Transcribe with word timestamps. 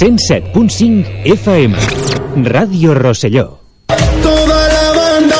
107.5 0.00 1.22
FM 1.24 1.76
Radio 2.44 2.94
Rosselló 2.94 3.58
Toda 4.22 4.68
la 4.68 4.92
banda, 4.92 5.36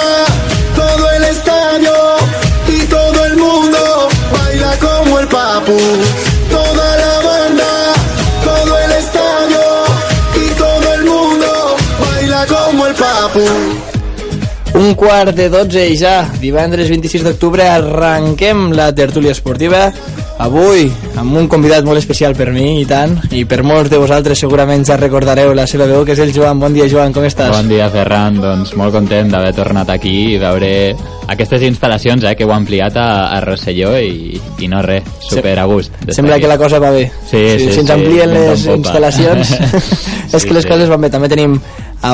todo 0.75 1.11
el 1.12 1.25
estadio 1.27 1.92
y 2.67 2.81
todo 2.86 3.25
el 3.26 3.36
mundo 3.36 3.79
baila 4.33 4.76
como 4.81 5.21
el 5.21 5.29
papu. 5.29 5.79
Toda 6.50 6.97
la 6.97 7.21
banda, 7.29 7.94
todo 8.43 8.79
el 8.80 8.91
estadio 8.91 9.61
y 10.34 10.59
todo 10.59 10.95
el 10.95 11.04
mundo 11.04 11.77
baila 12.00 12.46
como 12.46 12.86
el 12.88 12.95
papu. 12.95 13.45
Un 14.75 14.95
quart 14.96 15.36
de 15.36 15.48
12 15.50 15.88
i 15.88 15.96
ja, 16.02 16.32
divendres 16.40 16.90
26 16.90 17.22
d'octubre, 17.22 17.62
arrenquem 17.62 18.72
la 18.75 18.90
tertúlia 18.93 19.30
esportiva. 19.30 19.93
Avui, 20.39 20.84
amb 21.18 21.34
un 21.34 21.48
convidat 21.50 21.82
molt 21.82 21.98
especial 21.98 22.30
per 22.39 22.52
mi, 22.54 22.77
i 22.79 22.84
tant, 22.86 23.16
i 23.34 23.41
per 23.48 23.64
molts 23.66 23.91
de 23.91 23.98
vosaltres 23.98 24.39
segurament 24.39 24.84
ja 24.86 24.95
recordareu 24.96 25.50
la 25.57 25.64
seva 25.66 25.89
veu, 25.91 26.04
que 26.07 26.14
és 26.14 26.21
el 26.22 26.30
Joan. 26.32 26.61
Bon 26.62 26.72
dia, 26.72 26.86
Joan, 26.89 27.11
com 27.12 27.26
estàs? 27.26 27.50
Bon 27.57 27.67
dia, 27.67 27.89
Ferran. 27.90 28.39
Doncs 28.39 28.76
molt 28.79 28.95
content 28.95 29.32
d'haver 29.35 29.50
tornat 29.57 29.90
aquí 29.90 30.14
i 30.36 30.39
veure 30.39 30.71
aquestes 31.35 31.67
instal·lacions 31.67 32.23
eh, 32.23 32.37
que 32.39 32.47
heu 32.47 32.55
ampliat 32.55 32.95
a, 33.03 33.09
a 33.35 33.43
Rosselló 33.43 33.97
i, 33.98 34.39
i 34.62 34.71
no 34.71 34.79
res, 34.87 35.11
super 35.27 35.57
a 35.59 35.67
gust. 35.67 35.98
Sembla 36.07 36.39
aquí. 36.39 36.47
que 36.47 36.55
la 36.55 36.61
cosa 36.62 36.79
va 36.79 36.95
bé. 36.95 37.09
Sí, 37.27 37.43
sí, 37.59 37.73
si 37.75 37.83
ens 37.83 37.91
sí, 37.91 37.97
amplien 37.98 38.31
en 38.31 38.51
les 38.53 38.67
instal·lacions, 38.79 39.57
és 40.33 40.39
Sí, 40.39 40.47
que 40.47 40.55
les 40.55 40.62
sí. 40.62 40.70
coses 40.70 40.89
van 40.89 41.03
bé. 41.03 41.11
També 41.11 41.29
tenim 41.34 41.59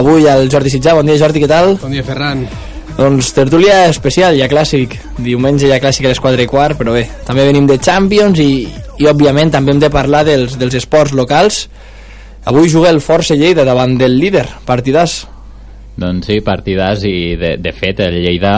avui 0.01 0.25
el 0.33 0.49
Jordi 0.49 0.73
Sitjà. 0.73 0.97
Bon 0.97 1.05
dia, 1.05 1.21
Jordi, 1.21 1.45
què 1.45 1.51
tal? 1.53 1.77
Bon 1.85 1.93
dia, 1.93 2.03
Ferran. 2.09 2.47
Doncs 2.95 3.33
tertúlia 3.35 3.89
especial, 3.91 4.37
ja 4.39 4.47
clàssic. 4.47 4.93
Diumenge 5.19 5.67
ja 5.67 5.81
clàssic 5.83 6.07
a 6.07 6.13
les 6.13 6.21
4 6.23 6.45
i 6.45 6.47
quart, 6.47 6.79
però 6.79 6.93
bé, 6.95 7.03
també 7.27 7.43
venim 7.49 7.67
de 7.67 7.81
Champions 7.83 8.39
i, 8.39 8.69
i 9.03 9.09
òbviament 9.11 9.51
també 9.51 9.75
hem 9.75 9.81
de 9.83 9.91
parlar 9.91 10.23
dels, 10.29 10.55
dels 10.61 10.77
esports 10.79 11.15
locals. 11.19 11.65
Avui 12.47 12.71
juga 12.71 12.93
el 12.95 13.03
Força 13.03 13.35
Lleida 13.35 13.65
davant 13.67 13.97
del 13.99 14.15
líder, 14.21 14.47
partidàs. 14.69 15.25
Doncs 15.99 16.31
sí, 16.31 16.39
partidàs 16.47 17.03
i 17.11 17.35
de, 17.41 17.57
de 17.59 17.75
fet 17.75 18.05
el 18.07 18.21
Lleida 18.23 18.55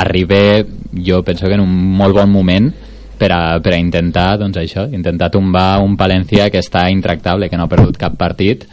arriba 0.00 0.64
jo 1.04 1.20
penso 1.22 1.46
que 1.46 1.58
en 1.58 1.66
un 1.66 1.76
molt 2.00 2.16
bon 2.16 2.32
moment 2.32 2.72
per 3.20 3.30
a, 3.36 3.42
per 3.60 3.76
a 3.76 3.82
intentar 3.82 4.38
doncs 4.40 4.62
això, 4.64 4.88
intentar 4.96 5.28
tombar 5.34 5.82
un 5.84 5.98
Palència 6.00 6.48
que 6.50 6.64
està 6.64 6.88
intractable, 6.90 7.50
que 7.52 7.60
no 7.60 7.68
ha 7.68 7.72
perdut 7.72 8.00
cap 8.00 8.16
partit 8.16 8.64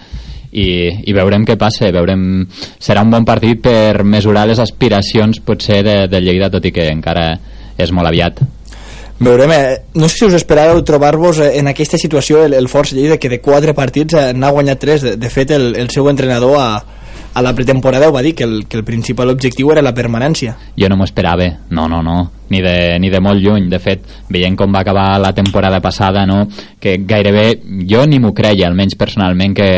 i, 0.51 0.67
i 1.07 1.15
veurem 1.15 1.45
què 1.47 1.57
passa 1.59 1.91
veurem, 1.95 2.45
serà 2.79 3.03
un 3.05 3.11
bon 3.13 3.27
partit 3.27 3.61
per 3.63 4.03
mesurar 4.03 4.47
les 4.49 4.59
aspiracions 4.59 5.39
potser 5.45 5.81
de, 5.87 5.97
de 6.11 6.23
Lleida 6.23 6.51
tot 6.51 6.65
i 6.67 6.73
que 6.75 6.89
encara 6.91 7.33
és 7.79 7.93
molt 7.95 8.11
aviat. 8.11 8.41
Veurem, 9.21 9.51
eh, 9.53 9.77
no 10.01 10.09
sé 10.09 10.17
si 10.17 10.25
us 10.25 10.35
esperàveu 10.39 10.81
trobar-vos 10.85 11.43
eh, 11.45 11.51
en 11.59 11.69
aquesta 11.69 11.99
situació 12.01 12.45
el, 12.47 12.55
el 12.57 12.67
Força 12.71 12.97
Lleida 12.97 13.19
que 13.21 13.29
de 13.29 13.37
quatre 13.43 13.75
partits 13.77 14.17
eh, 14.17 14.31
n'ha 14.33 14.49
guanyat 14.49 14.81
tres. 14.81 15.05
De, 15.05 15.15
de 15.21 15.29
fet 15.29 15.53
el, 15.53 15.75
el 15.77 15.91
seu 15.93 16.09
entrenador 16.09 16.57
a, 16.57 16.69
a 17.33 17.41
la 17.41 17.53
pretemporada 17.55 18.09
ho 18.09 18.13
va 18.13 18.21
dir 18.21 18.33
que 18.35 18.43
el, 18.43 18.67
que 18.67 18.77
el 18.77 18.83
principal 18.83 19.29
objectiu 19.29 19.71
era 19.71 19.81
la 19.81 19.93
permanència. 19.95 20.55
Jo 20.77 20.89
no 20.91 20.97
m'ho 20.99 21.07
esperava, 21.07 21.47
no, 21.69 21.87
no, 21.87 22.01
no. 22.03 22.17
Ni 22.51 22.59
de, 22.61 22.99
ni 22.99 23.09
de 23.09 23.21
molt 23.23 23.39
lluny, 23.39 23.69
de 23.71 23.79
fet 23.79 24.03
veient 24.29 24.57
com 24.59 24.73
va 24.75 24.81
acabar 24.83 25.15
la 25.23 25.31
temporada 25.33 25.79
passada 25.79 26.25
no? 26.27 26.43
que 26.79 26.97
gairebé, 27.07 27.61
jo 27.87 28.03
ni 28.05 28.19
m'ho 28.19 28.33
creia 28.35 28.67
almenys 28.67 28.97
personalment 28.99 29.55
que, 29.55 29.71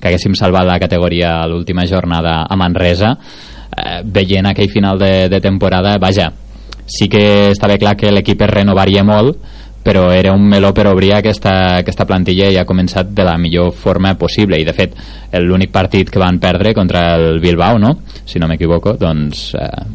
que 0.00 0.08
haguéssim 0.08 0.34
salvat 0.38 0.64
la 0.64 0.78
categoria 0.80 1.36
a 1.42 1.46
l'última 1.46 1.84
jornada 1.86 2.40
a 2.48 2.56
Manresa 2.56 3.12
eh, 3.18 4.00
veient 4.04 4.48
aquell 4.48 4.72
final 4.72 4.98
de, 4.98 5.28
de 5.28 5.40
temporada, 5.44 5.98
vaja 6.00 6.32
sí 6.88 7.08
que 7.08 7.50
estava 7.50 7.76
clar 7.76 7.96
que 7.96 8.10
l'equip 8.10 8.40
es 8.42 8.50
renovaria 8.50 9.04
molt 9.04 9.36
però 9.88 10.10
era 10.12 10.34
un 10.36 10.42
meló 10.44 10.74
per 10.76 10.84
obrir 10.90 11.14
aquesta, 11.16 11.78
aquesta 11.78 12.04
plantilla 12.04 12.50
i 12.52 12.58
ha 12.60 12.66
començat 12.68 13.08
de 13.16 13.24
la 13.24 13.38
millor 13.40 13.70
forma 13.72 14.12
possible 14.20 14.58
i 14.60 14.66
de 14.66 14.74
fet 14.76 14.92
l'únic 15.40 15.72
partit 15.72 16.10
que 16.12 16.20
van 16.20 16.36
perdre 16.42 16.74
contra 16.76 17.14
el 17.16 17.40
Bilbao 17.40 17.78
no? 17.80 17.94
si 18.28 18.36
no 18.36 18.50
m'equivoco 18.50 18.98
doncs 19.00 19.54
eh, 19.56 19.86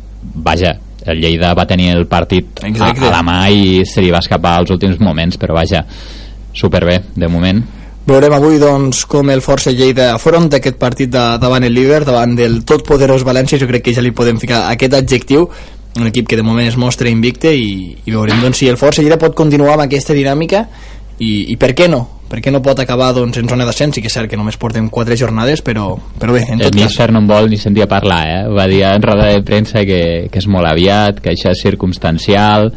vaja 0.42 0.74
el 1.06 1.22
Lleida 1.22 1.52
va 1.54 1.68
tenir 1.70 1.92
el 1.94 2.08
partit 2.10 2.64
a, 2.64 2.72
Exacte. 2.72 3.06
a 3.06 3.12
la 3.14 3.22
mà 3.22 3.38
i 3.54 3.84
se 3.86 4.02
li 4.02 4.10
va 4.10 4.24
escapar 4.24 4.56
als 4.58 4.74
últims 4.74 4.98
moments 4.98 5.38
però 5.38 5.54
vaja, 5.60 5.86
superbé 6.58 6.98
de 7.14 7.30
moment 7.30 7.62
Veurem 8.04 8.34
avui 8.36 8.58
doncs, 8.60 9.06
com 9.08 9.30
el 9.32 9.40
Força 9.46 9.72
Lleida 9.72 10.10
afronta 10.16 10.58
aquest 10.58 10.76
partit 10.82 11.14
de, 11.14 11.22
davant 11.40 11.64
el 11.64 11.72
líder, 11.72 12.02
davant 12.04 12.34
del 12.36 12.64
totpoderós 12.68 13.24
València, 13.24 13.62
jo 13.62 13.70
crec 13.70 13.86
que 13.86 13.94
ja 13.96 14.04
li 14.04 14.12
podem 14.12 14.42
ficar 14.42 14.66
aquest 14.74 14.98
adjectiu, 14.98 15.46
un 16.00 16.08
equip 16.08 16.28
que 16.28 16.38
de 16.40 16.44
moment 16.44 16.68
es 16.68 16.78
mostra 16.80 17.10
invicte 17.10 17.54
i, 17.54 17.94
i 18.06 18.12
veurem 18.12 18.42
doncs, 18.42 18.62
si 18.62 18.70
el 18.70 18.80
Força 18.82 19.04
Lleida 19.04 19.20
pot 19.22 19.36
continuar 19.38 19.76
amb 19.76 19.86
aquesta 19.86 20.16
dinàmica 20.18 20.66
i, 21.20 21.54
i 21.54 21.58
per 21.62 21.74
què 21.78 21.90
no? 21.92 22.02
Per 22.34 22.40
què 22.42 22.50
no 22.50 22.64
pot 22.66 22.80
acabar 22.82 23.12
doncs, 23.14 23.38
en 23.38 23.50
zona 23.50 23.68
d'ascens? 23.68 23.94
Sí 23.94 24.02
que 24.02 24.10
és 24.10 24.16
cert 24.16 24.32
que 24.32 24.40
només 24.40 24.58
portem 24.58 24.88
quatre 24.90 25.14
jornades, 25.20 25.62
però, 25.62 25.92
però 26.18 26.34
bé, 26.34 26.48
en 26.48 26.58
el 26.58 26.66
tot 26.66 26.80
cas... 26.80 26.88
míster 26.88 27.12
no 27.14 27.22
en 27.22 27.30
vol 27.30 27.52
ni 27.52 27.60
sentir 27.62 27.86
a 27.86 27.90
parlar 27.92 28.24
eh? 28.32 28.42
va 28.50 28.66
dir 28.72 28.82
en 28.90 29.06
roda 29.06 29.30
de 29.30 29.44
premsa 29.46 29.86
que, 29.86 30.02
que 30.34 30.42
és 30.42 30.50
molt 30.50 30.72
aviat 30.72 31.22
que 31.22 31.36
això 31.36 31.54
és 31.54 31.62
circumstancial 31.62 32.72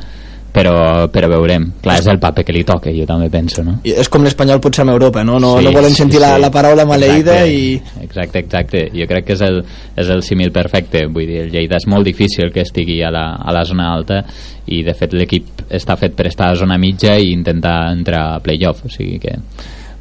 però, 0.57 0.75
però 1.13 1.29
veurem 1.29 1.67
clar, 1.85 1.99
és 2.01 2.09
el 2.09 2.21
paper 2.23 2.45
que 2.47 2.55
li 2.57 2.65
toca, 2.67 2.93
jo 2.95 3.05
també 3.09 3.29
penso 3.33 3.65
no? 3.67 3.77
I 3.85 3.97
És 4.01 4.09
com 4.13 4.25
l'espanyol 4.25 4.63
potser 4.65 4.87
amb 4.87 4.95
Europa, 4.95 5.25
no? 5.27 5.37
No, 5.43 5.57
Sí, 5.59 5.67
no 5.67 5.73
volen 5.75 5.93
sí, 5.93 6.03
sentir 6.03 6.23
la, 6.23 6.35
sí. 6.37 6.45
la 6.47 6.51
paraula 6.55 6.87
maleïda 6.89 7.37
Exacte, 7.43 7.53
i... 7.53 8.05
Exacte, 8.07 8.43
exacte. 8.45 8.83
Jo 8.97 9.09
crec 9.11 9.29
que 9.29 9.37
és 9.37 9.45
el, 9.45 9.61
és 9.99 10.13
el 10.13 10.23
símil 10.25 10.53
perfecte. 10.55 11.05
Vull 11.13 11.29
dir, 11.29 11.43
el 11.45 11.53
Lleida 11.53 11.81
és 11.81 11.89
molt 11.91 12.07
difícil 12.09 12.53
que 12.55 12.65
estigui 12.65 13.01
a 13.05 13.13
la, 13.13 13.27
a 13.37 13.55
la 13.55 13.65
zona 13.69 13.91
alta 13.93 14.23
i, 14.67 14.83
de 14.87 14.95
fet, 14.97 15.15
l'equip 15.17 15.67
està 15.77 15.97
fet 16.01 16.17
per 16.17 16.29
estar 16.31 16.51
a 16.51 16.59
zona 16.59 16.79
mitja 16.81 17.17
i 17.21 17.33
intentar 17.35 17.79
entrar 17.93 18.27
a 18.35 18.41
playoff. 18.45 18.87
O 18.87 18.93
sigui 18.93 19.21
que... 19.23 19.37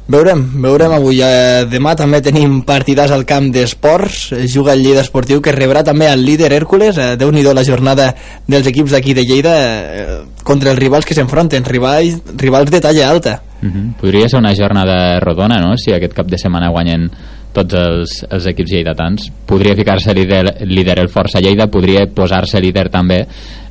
Veurem, 0.06 0.42
veurem 0.62 0.92
avui. 0.94 1.18
Eh, 1.18 1.64
demà 1.66 1.96
també 1.98 2.20
tenim 2.22 2.60
partidars 2.66 3.10
al 3.10 3.24
camp 3.26 3.48
d'esports. 3.50 4.28
Juga 4.52 4.76
el 4.76 4.84
Lleida 4.84 5.02
Esportiu, 5.02 5.40
que 5.42 5.54
rebrà 5.54 5.82
també 5.84 6.06
el 6.06 6.22
líder 6.24 6.52
Hèrcules. 6.54 6.98
Eh, 6.98 7.16
Déu-n'hi-do 7.18 7.54
la 7.54 7.64
jornada 7.66 8.12
dels 8.46 8.68
equips 8.70 8.94
d'aquí 8.94 9.16
de 9.18 9.24
Lleida 9.26 9.56
eh, 9.58 10.20
contra 10.46 10.70
els 10.70 10.78
rivals 10.78 11.06
que 11.06 11.16
s'enfronten, 11.18 11.66
rivals, 11.66 12.20
rivals 12.38 12.70
de 12.70 12.80
talla 12.80 13.10
alta. 13.10 13.40
Uh 13.62 13.66
-huh. 13.66 13.94
Podria 14.00 14.28
ser 14.28 14.38
una 14.38 14.54
jornada 14.54 15.18
rodona, 15.18 15.58
no?, 15.58 15.76
si 15.76 15.92
aquest 15.92 16.12
cap 16.14 16.26
de 16.26 16.38
setmana 16.38 16.70
guanyen 16.70 17.10
tots 17.56 17.78
els, 17.80 18.16
els 18.28 18.48
equips 18.52 18.74
lleidatans. 18.74 19.30
Podria 19.48 19.76
ficar-se 19.78 20.14
líder, 20.16 20.42
líder 20.68 20.98
el 21.02 21.10
Força 21.12 21.40
Lleida, 21.40 21.70
podria 21.72 22.04
posar-se 22.12 22.60
líder 22.60 22.88
també 22.92 23.22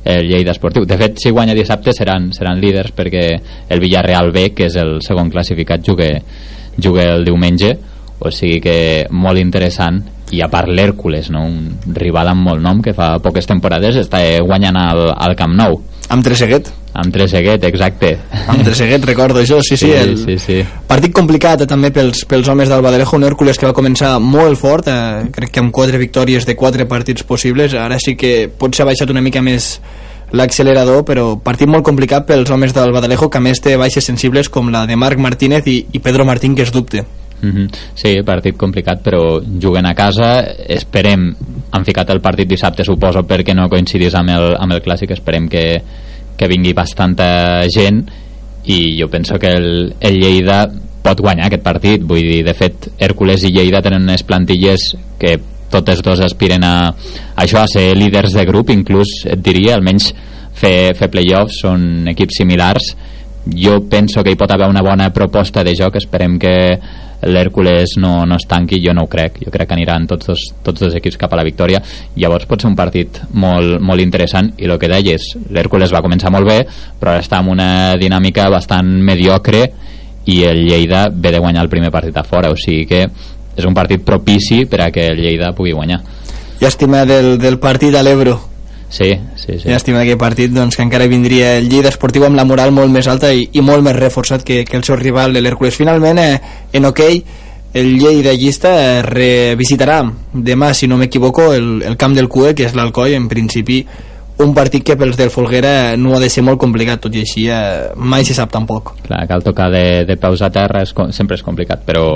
el 0.06 0.28
Lleida 0.28 0.54
Esportiu. 0.54 0.86
De 0.86 0.98
fet, 0.98 1.20
si 1.22 1.32
guanya 1.34 1.54
dissabte 1.54 1.94
seran, 1.94 2.30
seran 2.34 2.60
líders 2.62 2.94
perquè 2.96 3.26
el 3.70 3.82
Villarreal 3.82 4.32
B, 4.34 4.50
que 4.54 4.68
és 4.70 4.78
el 4.82 4.98
segon 5.06 5.30
classificat, 5.30 5.82
juga, 5.86 6.10
juga 6.78 7.10
el 7.14 7.26
diumenge, 7.26 7.72
o 8.18 8.30
sigui 8.32 8.60
que 8.64 8.78
molt 9.12 9.38
interessant 9.38 10.00
i 10.34 10.40
a 10.42 10.48
part 10.50 10.70
l'Hèrcules, 10.72 11.28
no? 11.30 11.44
un 11.46 11.94
rival 11.94 12.32
amb 12.32 12.48
molt 12.48 12.62
nom 12.64 12.80
que 12.82 12.96
fa 12.96 13.14
poques 13.22 13.46
temporades 13.46 14.00
està 14.00 14.22
guanyant 14.42 14.78
al, 14.80 15.04
al 15.14 15.36
Camp 15.38 15.54
Nou 15.54 15.78
Amb 16.08 16.22
Treseguet. 16.22 16.68
Amb 16.96 17.12
Treseguet, 17.14 17.64
exacte 17.68 18.12
Amb 18.46 18.64
Treseguet, 18.64 19.04
recordo 19.08 19.42
això, 19.42 19.60
sí, 19.62 19.76
sí. 19.76 19.90
Sí, 19.90 19.92
el... 19.92 20.16
sí, 20.18 20.38
sí. 20.42 20.58
Partit 20.88 21.14
complicat 21.16 21.64
eh, 21.64 21.68
també 21.70 21.92
pels, 21.94 22.24
pels 22.28 22.48
homes 22.48 22.72
del 22.72 22.82
Badalejo, 22.84 23.18
un 23.18 23.28
Hèrcules 23.28 23.60
que 23.60 23.68
va 23.68 23.76
començar 23.76 24.16
molt 24.22 24.58
fort, 24.60 24.88
eh, 24.90 25.28
crec 25.34 25.54
que 25.54 25.62
amb 25.62 25.74
quatre 25.74 26.00
victòries 26.00 26.48
de 26.48 26.56
quatre 26.56 26.88
partits 26.90 27.26
possibles, 27.26 27.74
ara 27.76 28.00
sí 28.02 28.16
que 28.18 28.48
potser 28.48 28.84
ha 28.84 28.90
baixat 28.90 29.12
una 29.12 29.24
mica 29.24 29.44
més 29.44 29.76
l'accelerador, 30.36 31.04
però 31.06 31.28
partit 31.42 31.70
molt 31.70 31.86
complicat 31.86 32.26
pels 32.26 32.50
homes 32.50 32.74
del 32.74 32.92
Badalejo, 32.94 33.30
que 33.30 33.38
a 33.38 33.44
més 33.44 33.62
té 33.62 33.76
baixes 33.78 34.04
sensibles 34.04 34.50
com 34.50 34.72
la 34.74 34.86
de 34.86 34.96
Marc 34.98 35.22
Martínez 35.22 35.68
i, 35.70 35.78
i 35.92 36.02
Pedro 36.02 36.26
Martín, 36.26 36.56
que 36.56 36.66
es 36.66 36.74
dubte. 36.74 37.04
Mhm. 37.42 37.68
Sí, 37.94 38.14
partit 38.24 38.56
complicat, 38.56 39.02
però 39.04 39.40
juguen 39.44 39.86
a 39.86 39.94
casa. 39.94 40.40
Esperem, 40.66 41.28
han 41.70 41.84
ficat 41.84 42.10
el 42.10 42.22
partit 42.24 42.48
dissabte, 42.48 42.84
suposo, 42.84 43.22
perquè 43.28 43.54
no 43.54 43.68
coincidís 43.68 44.14
amb 44.16 44.32
el, 44.34 44.54
amb 44.58 44.72
el 44.72 44.82
clàssic. 44.82 45.12
Esperem 45.12 45.48
que, 45.48 45.66
que 46.36 46.48
vingui 46.50 46.74
bastanta 46.76 47.64
gent 47.72 48.04
i 48.66 48.96
jo 48.98 49.08
penso 49.08 49.38
que 49.38 49.52
el, 49.56 49.94
el 50.00 50.20
Lleida 50.20 50.64
pot 51.06 51.20
guanyar 51.22 51.46
aquest 51.46 51.62
partit. 51.62 52.02
Vull 52.02 52.24
dir, 52.24 52.40
de 52.46 52.54
fet, 52.56 52.88
Hèrcules 52.98 53.46
i 53.46 53.52
Lleida 53.54 53.82
tenen 53.84 54.08
unes 54.08 54.26
plantilles 54.26 54.88
que 55.20 55.36
totes 55.70 56.02
dos 56.02 56.22
aspiren 56.22 56.64
a, 56.66 56.76
a 56.90 57.44
això, 57.44 57.62
a 57.62 57.70
ser 57.70 57.92
líders 57.98 58.34
de 58.34 58.46
grup, 58.46 58.70
inclús 58.74 59.22
et 59.30 59.42
diria, 59.42 59.76
almenys 59.76 60.12
fer, 60.56 60.94
fer 60.98 61.10
playoffs, 61.12 61.60
són 61.62 62.08
equips 62.10 62.42
similars 62.42 62.94
jo 63.46 63.80
penso 63.88 64.22
que 64.24 64.32
hi 64.34 64.38
pot 64.38 64.50
haver 64.50 64.68
una 64.68 64.82
bona 64.82 65.12
proposta 65.14 65.62
de 65.64 65.74
joc 65.78 65.96
esperem 66.00 66.38
que 66.38 66.54
l'Hèrcules 67.22 67.96
no, 68.02 68.26
no 68.28 68.36
es 68.36 68.46
tanqui, 68.48 68.80
jo 68.84 68.92
no 68.94 69.06
ho 69.06 69.10
crec. 69.10 69.40
Jo 69.44 69.52
crec 69.54 69.70
que 69.70 69.76
aniran 69.76 70.06
tots 70.06 70.28
dos, 70.28 70.44
tots 70.62 70.84
dos 70.84 70.96
equips 70.98 71.18
cap 71.20 71.32
a 71.32 71.40
la 71.40 71.46
victòria. 71.46 71.80
Llavors 72.16 72.46
pot 72.48 72.60
ser 72.62 72.70
un 72.70 72.76
partit 72.76 73.22
molt, 73.32 73.80
molt 73.80 74.04
interessant 74.04 74.52
i 74.58 74.68
el 74.68 74.78
que 74.78 74.90
deies 74.92 75.32
l'Hèrcules 75.50 75.94
va 75.94 76.04
començar 76.04 76.32
molt 76.34 76.48
bé 76.48 76.60
però 77.00 77.16
està 77.20 77.40
en 77.42 77.50
una 77.52 77.70
dinàmica 78.00 78.48
bastant 78.52 78.88
mediocre 79.04 79.64
i 80.26 80.42
el 80.42 80.64
Lleida 80.66 81.06
ve 81.12 81.30
de 81.32 81.38
guanyar 81.38 81.64
el 81.64 81.70
primer 81.72 81.92
partit 81.94 82.16
a 82.16 82.24
fora. 82.26 82.50
O 82.50 82.58
sigui 82.58 82.84
que 82.88 83.04
és 83.56 83.64
un 83.64 83.74
partit 83.74 84.02
propici 84.04 84.64
per 84.66 84.82
a 84.84 84.90
que 84.92 85.06
el 85.12 85.22
Lleida 85.22 85.54
pugui 85.56 85.72
guanyar. 85.72 86.02
Llàstima 86.60 87.04
del, 87.08 87.36
del 87.38 87.58
partit 87.60 87.94
a 87.94 88.02
l'Ebro. 88.02 88.55
Sí, 88.88 89.10
sí, 89.36 89.58
sí. 89.58 89.68
Llàstima 89.68 90.02
aquell 90.02 90.18
partit, 90.20 90.52
doncs, 90.54 90.76
que 90.76 90.84
encara 90.86 91.08
vindria 91.10 91.56
el 91.58 91.68
Lleida 91.70 91.90
Esportiu 91.92 92.26
amb 92.26 92.38
la 92.38 92.46
moral 92.48 92.74
molt 92.76 92.92
més 92.92 93.08
alta 93.10 93.32
i, 93.34 93.48
i 93.52 93.64
molt 93.64 93.84
més 93.86 93.96
reforçat 93.98 94.44
que, 94.46 94.62
que 94.64 94.78
el 94.78 94.84
seu 94.86 94.98
rival, 95.00 95.36
l'Hèrcules. 95.36 95.76
Finalment, 95.76 96.22
eh, 96.22 96.40
en 96.72 96.88
hoquei, 96.88 97.22
el 97.76 97.96
Lleida 97.98 98.32
llista 98.32 98.72
eh, 98.80 99.00
revisitarà 99.04 100.00
demà, 100.32 100.72
si 100.74 100.88
no 100.88 100.98
m'equivoco, 101.00 101.52
el, 101.52 101.82
el 101.84 101.96
camp 102.00 102.14
del 102.16 102.30
CUE, 102.32 102.54
que 102.56 102.68
és 102.68 102.76
l'Alcoi, 102.76 103.16
en 103.18 103.26
principi 103.28 103.82
un 104.38 104.52
partit 104.56 104.84
que 104.84 104.96
pels 105.00 105.16
del 105.16 105.32
Folguera 105.32 105.96
no 105.96 106.14
ha 106.16 106.20
de 106.20 106.28
ser 106.32 106.44
molt 106.44 106.60
complicat, 106.60 107.00
tot 107.06 107.14
i 107.16 107.22
així 107.24 107.46
eh, 107.48 107.92
mai 107.96 108.24
se 108.24 108.36
sap 108.36 108.52
tampoc. 108.52 108.94
Clar, 109.06 109.24
cal 109.28 109.44
tocar 109.44 109.70
de, 109.72 110.04
de 110.08 110.16
peus 110.20 110.44
a 110.44 110.50
terra, 110.52 110.84
és, 110.84 110.92
sempre 111.16 111.38
és 111.38 111.44
complicat, 111.44 111.84
però 111.88 112.06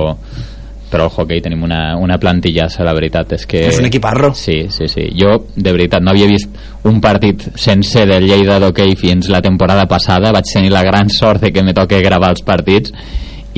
però 0.91 1.07
al 1.07 1.15
hockey 1.15 1.41
tenim 1.45 1.63
una, 1.65 1.97
una 1.97 2.19
plantillassa, 2.21 2.85
la 2.85 2.95
veritat 2.97 3.37
és 3.39 3.47
que... 3.49 3.63
És 3.71 3.79
un 3.79 3.89
equiparro. 3.89 4.33
Sí, 4.35 4.65
sí, 4.75 4.89
sí. 4.91 5.07
Jo, 5.17 5.37
de 5.55 5.73
veritat, 5.73 6.03
no 6.03 6.13
havia 6.13 6.29
vist 6.29 6.51
un 6.91 7.01
partit 7.01 7.47
sencer 7.55 8.07
del 8.11 8.27
Lleida 8.27 8.59
d'hoquei 8.61 8.97
fins 8.99 9.31
la 9.31 9.43
temporada 9.45 9.87
passada. 9.89 10.35
Vaig 10.35 10.51
tenir 10.53 10.73
la 10.75 10.85
gran 10.87 11.11
sort 11.15 11.47
de 11.47 11.53
que 11.55 11.63
me 11.63 11.75
toque 11.77 12.03
gravar 12.03 12.33
els 12.35 12.43
partits 12.47 12.95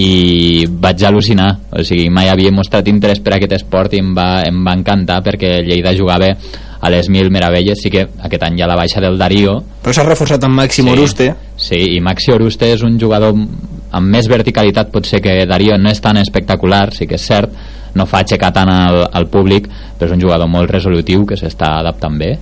i 0.00 0.64
vaig 0.66 1.02
al·lucinar 1.04 1.50
o 1.76 1.82
sigui, 1.84 2.08
mai 2.08 2.30
havia 2.32 2.52
mostrat 2.54 2.86
interès 2.88 3.20
per 3.20 3.34
aquest 3.36 3.58
esport 3.58 3.92
i 3.92 4.00
em 4.00 4.14
va, 4.16 4.40
em 4.48 4.62
va 4.64 4.72
encantar 4.78 5.18
perquè 5.24 5.58
el 5.58 5.68
Lleida 5.68 5.92
jugava 5.96 6.30
a 6.82 6.90
les 6.90 7.10
mil 7.12 7.28
meravelles 7.30 7.78
sí 7.78 7.92
que 7.92 8.06
aquest 8.08 8.42
any 8.42 8.56
hi 8.56 8.64
ha 8.64 8.70
la 8.70 8.78
baixa 8.78 9.02
del 9.04 9.20
Darío 9.20 9.58
Però 9.84 9.92
s'ha 9.94 10.06
reforçat 10.06 10.42
amb 10.48 10.56
Màxim 10.62 10.88
Oruste. 10.94 11.28
Sí, 11.60 11.78
i 11.96 12.00
Maxi 12.00 12.32
Oruste 12.32 12.72
és 12.72 12.82
un 12.86 12.96
jugador 12.98 13.36
amb 13.92 14.12
més 14.12 14.28
verticalitat 14.30 14.90
potser 14.92 15.20
que 15.24 15.42
Darío, 15.48 15.76
no 15.78 15.90
és 15.92 16.00
tan 16.00 16.18
espectacular, 16.20 16.88
sí 16.96 17.06
que 17.06 17.18
és 17.20 17.26
cert, 17.28 17.54
no 17.94 18.06
fa 18.08 18.22
aixecar 18.22 18.52
tant 18.56 18.70
al, 18.72 19.02
al 19.12 19.28
públic, 19.32 19.68
però 19.98 20.08
és 20.08 20.16
un 20.16 20.22
jugador 20.22 20.48
molt 20.48 20.70
resolutiu 20.72 21.26
que 21.28 21.36
s'està 21.36 21.76
adaptant 21.80 22.16
bé 22.18 22.32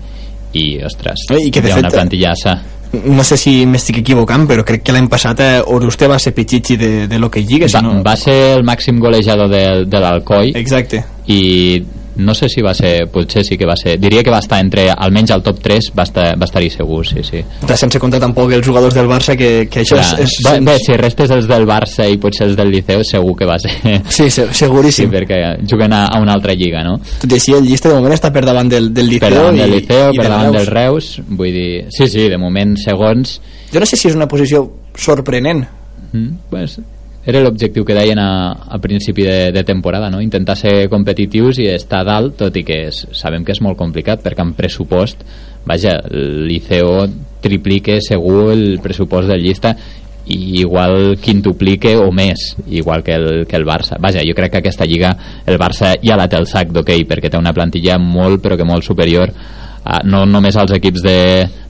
i, 0.52 0.81
ostres, 0.87 1.26
Eh, 1.31 1.47
i 1.47 1.50
que, 1.50 1.62
de 1.62 1.70
hi 1.70 1.73
ha 1.73 1.81
fet, 1.81 1.87
una 1.87 1.94
plantillassa. 1.94 2.58
No 3.06 3.23
sé 3.23 3.37
si 3.38 3.52
m'estic 3.70 4.00
equivocant, 4.00 4.49
però 4.50 4.64
crec 4.67 4.82
que 4.82 4.94
l'any 4.94 5.06
passat 5.11 5.43
eh, 5.44 5.50
Oruste 5.62 6.08
va 6.11 6.19
ser 6.19 6.32
pitxitxi 6.35 6.76
de, 6.79 6.91
de 7.11 7.20
l'Hockey 7.23 7.47
Lliga, 7.47 7.69
si 7.70 7.79
Va, 7.79 7.85
no... 7.87 8.00
va 8.06 8.17
ser 8.19 8.37
el 8.56 8.67
màxim 8.67 8.99
golejador 9.02 9.50
de, 9.50 9.64
de 9.87 10.02
l'Alcoi 10.02 10.55
Exacte. 10.58 11.05
i 11.31 11.41
no 12.21 12.35
sé 12.35 12.49
si 12.49 12.63
va 12.63 12.75
ser, 12.75 13.07
potser 13.11 13.45
sí 13.45 13.57
que 13.59 13.67
va 13.67 13.77
ser 13.77 13.99
diria 14.01 14.23
que 14.23 14.31
va 14.31 14.39
estar 14.39 14.61
entre, 14.61 14.89
almenys 14.91 15.31
al 15.35 15.43
top 15.43 15.59
3 15.65 15.91
va 15.99 16.05
estar- 16.05 16.35
va 16.41 16.45
estar-hi 16.49 16.71
segur, 16.71 17.07
sí, 17.07 17.23
sí 17.25 17.43
De 17.67 17.77
sense 17.77 17.99
comptar 17.99 18.21
tampoc 18.21 18.53
els 18.53 18.67
jugadors 18.67 18.95
del 18.95 19.09
Barça, 19.09 19.37
que, 19.37 19.67
que 19.71 19.81
això 19.83 19.97
Clar, 19.99 20.21
és... 20.21 20.37
és 20.39 20.45
bé, 20.47 20.61
bé, 20.71 20.79
si 20.79 20.97
restes 21.01 21.31
els 21.31 21.49
del 21.49 21.67
Barça 21.67 22.07
i 22.11 22.19
potser 22.23 22.47
els 22.49 22.57
del 22.57 22.71
Liceu 22.71 23.03
segur 23.05 23.37
que 23.37 23.47
va 23.49 23.59
ser 23.59 23.71
Sí, 24.09 24.29
se- 24.31 24.47
sí, 24.49 24.55
seguríssim. 24.65 25.11
perquè 25.11 25.41
juguen 25.71 25.93
a, 25.93 26.05
a 26.07 26.21
una 26.21 26.33
altra 26.35 26.55
lliga 26.55 26.85
no? 26.85 26.99
Tot 27.21 27.31
i 27.33 27.35
així, 27.41 27.53
el 27.57 27.65
llista 27.67 27.89
de 27.89 27.95
moment 27.97 28.15
està 28.15 28.33
per 28.33 28.45
davant 28.45 28.69
del, 28.71 28.93
del 28.95 29.09
Liceu 29.09 29.27
per 29.29 29.35
davant 29.37 29.57
del 29.59 29.71
i, 29.75 29.81
Liceu, 29.81 30.13
i 30.13 30.17
per 30.19 30.25
del 30.29 30.31
davant 30.37 30.53
del 30.57 30.67
Reus. 30.67 31.11
Reus 31.17 31.37
vull 31.41 31.53
dir, 31.53 31.87
sí, 31.91 32.07
sí, 32.09 32.29
de 32.29 32.39
moment 32.39 32.77
segons 32.81 33.41
Jo 33.73 33.79
no 33.81 33.87
sé 33.87 33.97
si 33.97 34.09
és 34.09 34.17
una 34.19 34.27
posició 34.29 34.65
sorprenent. 34.99 35.65
mm, 36.13 36.29
pues, 36.51 36.79
era 37.25 37.43
l'objectiu 37.45 37.85
que 37.85 37.97
deien 37.97 38.19
a, 38.19 38.53
a 38.65 38.79
principi 38.81 39.27
de, 39.27 39.53
de 39.53 39.65
temporada 39.65 40.09
no? 40.11 40.23
intentar 40.25 40.57
ser 40.57 40.89
competitius 40.89 41.61
i 41.61 41.69
estar 41.69 42.03
dalt 42.09 42.39
tot 42.41 42.57
i 42.57 42.65
que 42.65 42.87
és, 42.89 43.05
sabem 43.13 43.45
que 43.45 43.53
és 43.53 43.61
molt 43.61 43.77
complicat 43.79 44.23
perquè 44.25 44.45
en 44.45 44.55
pressupost 44.57 45.25
vaja, 45.69 45.99
Liceo 46.09 47.05
triplique 47.45 48.01
segur 48.01 48.53
el 48.55 48.65
pressupost 48.81 49.29
del 49.29 49.45
llista 49.45 49.75
i 50.31 50.61
igual 50.63 51.19
quintuplique 51.21 51.93
o 51.99 52.09
més 52.13 52.55
igual 52.69 53.05
que 53.05 53.17
el, 53.17 53.29
que 53.49 53.57
el 53.59 53.67
Barça 53.69 53.99
vaja, 54.01 54.25
jo 54.25 54.37
crec 54.37 54.55
que 54.55 54.63
aquesta 54.65 54.89
lliga 54.89 55.13
el 55.45 55.59
Barça 55.61 55.95
ja 56.01 56.17
la 56.17 56.29
té 56.29 56.41
el 56.41 56.49
sac 56.49 56.73
d'hoquei 56.73 57.05
perquè 57.09 57.29
té 57.29 57.41
una 57.41 57.53
plantilla 57.57 57.99
molt 58.01 58.41
però 58.41 58.57
que 58.57 58.69
molt 58.69 58.87
superior 58.87 59.33
a, 59.85 60.01
no 60.05 60.25
només 60.25 60.57
als 60.57 60.73
equips 60.77 61.05
de, 61.05 61.21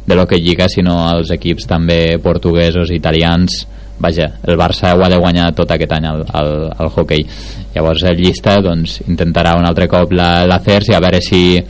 de 0.06 0.14
l'hoquei 0.19 0.43
lliga 0.47 0.70
sinó 0.70 1.00
als 1.08 1.35
equips 1.35 1.67
també 1.67 2.20
portuguesos, 2.23 2.94
italians 2.94 3.64
vaja, 4.00 4.26
el 4.49 4.56
Barça 4.58 4.94
ho 4.97 5.05
ha 5.05 5.08
de 5.12 5.19
guanyar 5.20 5.50
tot 5.55 5.70
aquest 5.70 5.93
any 5.93 6.06
al, 6.08 6.25
al, 6.32 6.50
al 6.79 6.88
hockey 6.91 7.26
llavors 7.75 8.02
el 8.08 8.17
llista 8.19 8.56
doncs, 8.64 9.00
intentarà 9.06 9.55
un 9.58 9.67
altre 9.69 9.87
cop 9.88 10.12
la, 10.12 10.47
la 10.49 10.61
i 10.64 10.94
a 10.97 11.00
veure 11.00 11.20
si 11.23 11.61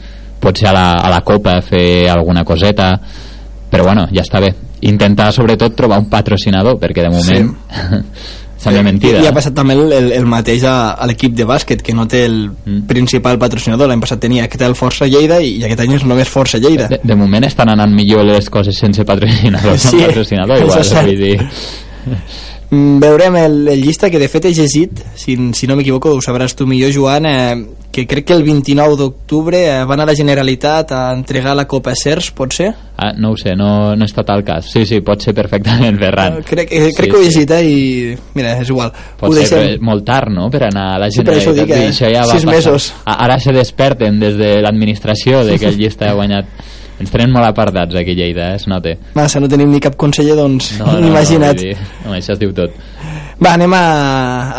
pot 0.41 0.57
ser 0.57 0.71
a 0.71 0.73
la, 0.73 0.85
a 0.97 1.09
la 1.13 1.21
Copa 1.21 1.59
fer 1.61 2.09
alguna 2.09 2.43
coseta. 2.43 2.95
Però 3.71 3.83
bueno, 3.85 4.07
ja 4.11 4.23
està 4.25 4.39
bé. 4.41 4.49
Intentar 4.81 5.29
sobretot 5.31 5.75
trobar 5.77 5.99
un 6.01 6.07
patrocinador 6.09 6.79
perquè 6.81 7.03
de 7.05 7.11
moment 7.13 7.51
sembla 8.61 8.81
mentida 8.85 9.19
I, 9.21 9.23
i 9.25 9.29
ha 9.29 9.33
passat 9.33 9.53
també 9.57 9.73
el, 9.77 9.91
el, 9.93 10.09
el 10.17 10.25
mateix 10.29 10.63
a, 10.69 10.93
a 10.93 11.07
l'equip 11.09 11.33
de 11.37 11.45
bàsquet, 11.49 11.81
que 11.85 11.93
no 11.97 12.07
té 12.09 12.25
el 12.25 12.39
Mm. 12.65 12.83
principal 12.89 13.37
patrocinador. 13.41 13.87
L'any 13.89 14.01
passat 14.01 14.19
tenia 14.21 14.43
aquest 14.45 14.61
el 14.65 14.75
Força 14.77 15.07
Lleida 15.09 15.39
i, 15.41 15.55
i 15.61 15.63
aquest 15.65 15.81
any 15.85 15.95
és 15.97 16.03
només 16.05 16.29
Força 16.29 16.59
Lleida. 16.61 16.87
de, 16.91 16.99
de 17.03 17.15
moment 17.17 17.45
estan 17.47 17.69
anant 17.73 17.93
millor 17.93 18.25
les 18.25 18.49
coses 18.53 18.77
sense 18.77 19.05
patrocinador 19.05 19.77
Sí, 19.77 19.87
sí, 19.95 20.03
patrocinador 20.05 20.61
igual, 20.61 20.83
vull 21.05 21.17
dir 21.17 21.37
Veurem 22.71 23.35
el, 23.35 23.67
el 23.67 23.81
llista 23.83 24.09
que 24.09 24.17
de 24.19 24.29
fet 24.31 24.45
he 24.47 24.53
llegit, 24.55 25.01
si, 25.19 25.33
si 25.51 25.67
no 25.67 25.75
m'equivoco 25.75 26.13
ho 26.15 26.21
sabràs 26.23 26.53
tu 26.55 26.63
millor 26.65 26.93
Joan, 26.95 27.25
eh, 27.27 27.65
que 27.91 28.05
crec 28.07 28.29
que 28.29 28.33
el 28.37 28.45
29 28.47 28.95
d'octubre 28.95 29.59
eh, 29.67 29.81
van 29.83 29.99
a 29.99 30.05
la 30.07 30.15
Generalitat 30.15 30.93
a 30.95 31.01
entregar 31.11 31.51
la 31.59 31.65
Copa 31.67 31.91
Cers, 31.99 32.29
pot 32.31 32.55
ser? 32.55 32.69
ah, 32.95 33.11
no 33.17 33.31
ho 33.33 33.35
sé, 33.37 33.57
no, 33.59 33.91
no 33.97 34.05
he 34.05 34.07
estat 34.07 34.29
al 34.31 34.43
cas 34.47 34.69
sí, 34.71 34.85
sí, 34.85 35.01
pot 35.03 35.19
ser 35.25 35.33
perfectament 35.35 35.97
Ferran 35.99 36.37
Eh, 36.39 36.43
Crec, 36.47 36.71
eh, 36.71 36.91
crec 36.95 37.09
Sí, 37.09 37.11
que 37.11 37.17
ho 37.17 37.19
he 37.19 37.25
sí. 37.27 37.39
llegit 37.41 37.51
eh, 37.57 37.61
i 37.65 38.17
mira, 38.39 38.53
és 38.61 38.69
igual. 38.71 38.93
Pot 39.19 39.31
ho 39.31 39.33
ser 39.35 39.49
deixem. 39.49 39.83
molt 39.83 40.05
tard, 40.07 40.31
no?, 40.31 40.47
per 40.53 40.63
anar 40.69 40.87
a 40.95 40.99
la 41.03 41.09
Sí, 41.11 41.25
per 41.27 41.35
això 41.35 41.51
Generalitat. 41.51 41.67
dic, 41.67 41.75
eh, 41.75 41.81
dir, 41.81 41.91
això 41.91 42.13
ja 42.13 42.21
va 42.23 42.31
sis 42.37 42.45
passar. 42.45 42.55
mesos. 42.55 42.93
Ara 43.17 43.39
se 43.41 43.51
desperten 43.51 44.19
des 44.21 44.37
de 44.39 44.53
l'administració 44.63 45.43
de 45.43 45.59
que 45.59 45.67
el 45.73 45.77
llista 45.81 46.07
ha 46.09 46.13
guanyat. 46.15 46.45
Ens 47.01 47.09
tenen 47.09 47.31
molt 47.33 47.47
apartats 47.47 47.97
aquí 47.97 48.13
a 48.13 48.19
Lleida, 48.19 48.51
eh? 48.51 48.59
es 48.59 48.67
nota. 48.69 48.93
Massa, 49.17 49.41
no 49.41 49.49
tenim 49.49 49.71
ni 49.73 49.81
cap 49.81 49.97
conseller, 49.99 50.35
doncs 50.37 50.75
No, 50.79 50.91
no, 50.93 51.07
imagina't. 51.09 51.57
No, 51.57 51.63
dir, 51.63 51.87
no, 52.05 52.13
això 52.17 52.35
es 52.35 52.41
diu 52.41 52.53
tot. 52.57 52.75
Va, 53.41 53.55
anem 53.55 53.73
a, 53.73 53.85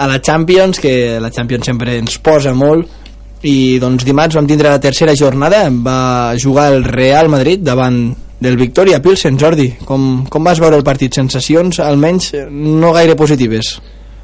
a 0.03 0.09
la 0.11 0.19
Champions, 0.19 0.83
que 0.83 1.21
la 1.23 1.31
Champions 1.31 1.71
sempre 1.71 1.95
ens 2.01 2.19
posa 2.19 2.55
molt, 2.57 2.99
i 3.47 3.79
doncs 3.83 4.05
dimarts 4.07 4.39
vam 4.39 4.47
tindre 4.51 4.71
la 4.71 4.83
tercera 4.83 5.15
jornada, 5.19 5.65
va 5.71 6.35
jugar 6.39 6.73
el 6.75 6.85
Real 6.85 7.31
Madrid 7.31 7.63
davant 7.67 8.03
del 8.43 8.59
Victoria 8.59 9.01
Pilsen, 9.03 9.39
Jordi. 9.39 9.69
Com, 9.87 10.25
com 10.31 10.45
vas 10.45 10.61
veure 10.63 10.79
el 10.79 10.87
partit? 10.87 11.15
Sensacions, 11.15 11.79
almenys, 11.83 12.33
eh, 12.35 12.47
no 12.51 12.91
gaire 12.95 13.15
positives. 13.19 13.77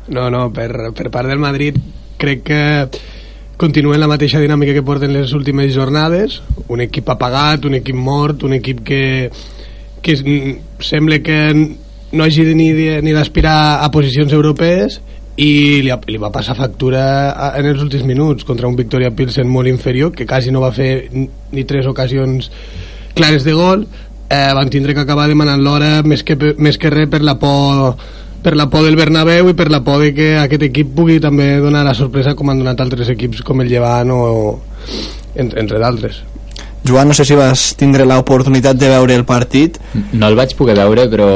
No, 0.09 0.27
no, 0.33 0.49
per, 0.55 0.71
per 0.97 1.11
part 1.15 1.31
del 1.31 1.39
Madrid 1.39 1.79
crec 2.19 2.43
que 2.43 2.61
continuen 3.59 4.01
la 4.01 4.09
mateixa 4.09 4.41
dinàmica 4.41 4.73
que 4.77 4.85
porten 4.87 5.13
les 5.13 5.33
últimes 5.37 5.73
jornades. 5.75 6.39
Un 6.71 6.81
equip 6.87 7.09
apagat, 7.11 7.67
un 7.67 7.75
equip 7.81 7.97
mort 7.99 8.45
un 8.47 8.55
equip 8.57 8.85
que, 8.87 9.03
que 10.01 10.15
mm, 10.17 10.81
sembla 10.81 11.19
que 11.21 11.39
no 12.13 12.25
hagi 12.25 12.47
ni, 12.55 12.71
ni 13.05 13.13
d'aspirar 13.13 13.83
a 13.85 13.91
posicions 13.93 14.33
europees 14.33 15.01
i 15.39 15.83
li, 15.85 15.93
li 16.11 16.19
va 16.19 16.33
passar 16.35 16.57
factura 16.59 17.03
en 17.59 17.67
els 17.69 17.83
últims 17.85 18.07
minuts 18.09 18.47
contra 18.49 18.67
un 18.67 18.75
Victoria 18.79 19.13
Pilsen 19.15 19.47
molt 19.47 19.69
inferior 19.71 20.11
que 20.17 20.27
quasi 20.27 20.51
no 20.51 20.63
va 20.65 20.73
fer 20.73 21.11
ni- 21.13 21.65
tres 21.65 21.87
ocasions 21.87 22.51
clares 23.15 23.45
de 23.45 23.53
gol. 23.53 23.85
Eh, 24.31 24.51
van 24.55 24.69
tindre 24.71 24.95
que 24.95 25.01
acabar 25.05 25.29
demanant 25.29 25.63
l'hora 25.63 26.03
més, 26.05 26.23
que, 26.23 26.37
més 26.59 26.77
que 26.79 26.91
res 26.91 27.09
per 27.09 27.23
la 27.25 27.39
por 27.39 27.97
per 28.43 28.55
la 28.57 28.69
por 28.71 28.85
del 28.87 28.97
Bernabéu 28.97 29.51
i 29.51 29.57
per 29.59 29.71
la 29.71 29.83
por 29.85 30.01
de 30.03 30.13
que 30.15 30.33
aquest 30.39 30.65
equip 30.69 30.95
pugui 30.97 31.19
també 31.21 31.57
donar 31.63 31.85
la 31.87 31.95
sorpresa 31.99 32.37
com 32.39 32.51
han 32.51 32.63
donat 32.63 32.81
altres 32.81 33.11
equips 33.15 33.43
com 33.47 33.63
el 33.63 33.71
Llevant 33.71 34.13
o 34.15 34.25
entre, 35.35 35.61
entre 35.61 35.79
d'altres 35.79 36.23
Joan, 36.87 37.09
no 37.09 37.15
sé 37.15 37.25
si 37.27 37.35
vas 37.37 37.75
tindre 37.77 38.07
l'oportunitat 38.07 38.79
de 38.79 38.89
veure 38.89 39.17
el 39.19 39.25
partit. 39.29 39.77
No 40.15 40.29
el 40.31 40.37
vaig 40.39 40.55
poder 40.57 40.77
veure, 40.79 41.09
però 41.11 41.29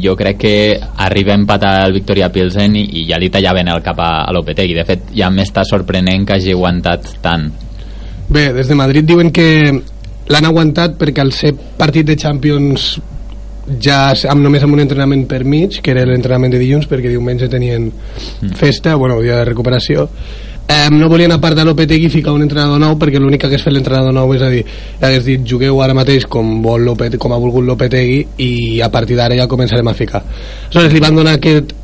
jo 0.00 0.14
crec 0.16 0.38
que 0.40 0.54
arriba 0.80 1.34
a 1.34 1.38
empatar 1.40 1.72
el 1.84 1.96
Victoria 1.96 2.30
Pilsen 2.32 2.76
i, 2.78 2.84
i 3.00 3.04
ja 3.10 3.18
li 3.20 3.28
tallaven 3.28 3.68
el 3.68 3.82
cap 3.84 3.98
a, 4.00 4.12
a 4.24 4.32
Lopetegui. 4.32 4.76
De 4.78 4.86
fet, 4.88 5.10
ja 5.16 5.28
m'està 5.34 5.66
sorprenent 5.68 6.24
que 6.24 6.38
hagi 6.38 6.54
aguantat 6.54 7.10
tant. 7.24 7.50
Bé, 8.30 8.52
des 8.54 8.70
de 8.70 8.78
Madrid 8.78 9.04
diuen 9.04 9.32
que 9.34 9.48
l'han 10.30 10.48
aguantat 10.48 10.96
perquè 11.00 11.20
al 11.20 11.34
ser 11.36 11.52
partit 11.52 12.06
de 12.08 12.16
Champions 12.16 12.94
ja 13.80 14.12
amb, 14.30 14.42
només 14.44 14.64
amb 14.64 14.76
un 14.76 14.82
entrenament 14.84 15.26
per 15.28 15.44
mig, 15.44 15.80
que 15.82 15.92
era 15.94 16.04
l'entrenament 16.08 16.52
de 16.54 16.60
dilluns, 16.60 16.88
perquè 16.90 17.12
diumenge 17.12 17.48
tenien 17.52 17.90
festa, 18.56 18.96
bueno, 19.00 19.20
dia 19.22 19.40
de 19.40 19.46
recuperació, 19.50 20.08
eh, 20.68 20.88
no 20.90 21.08
volien 21.08 21.32
a 21.32 21.40
part 21.40 21.56
de 21.56 21.64
Lopetegui 21.64 22.08
ficar 22.08 22.32
un 22.32 22.42
entrenador 22.44 22.80
nou 22.80 22.96
perquè 23.00 23.20
l'únic 23.20 23.42
que 23.42 23.48
hagués 23.50 23.64
fet 23.64 23.74
l'entrenador 23.74 24.14
nou 24.16 24.34
és 24.34 24.42
a 24.42 24.50
dir, 24.52 24.64
hagués 25.00 25.24
dit 25.26 25.46
jugueu 25.46 25.80
ara 25.84 25.96
mateix 25.96 26.26
com, 26.26 26.60
vol 26.64 26.84
Lopet, 26.88 27.18
com 27.20 27.32
ha 27.32 27.40
volgut 27.40 27.64
Lopetegui 27.64 28.20
i 28.44 28.80
a 28.84 28.90
partir 28.92 29.16
d'ara 29.20 29.36
ja 29.36 29.48
començarem 29.50 29.88
a 29.88 29.96
ficar. 29.96 30.24
Aleshores 30.68 30.92
li 30.92 31.02
van 31.04 31.16
donar 31.16 31.38
aquest 31.38 31.74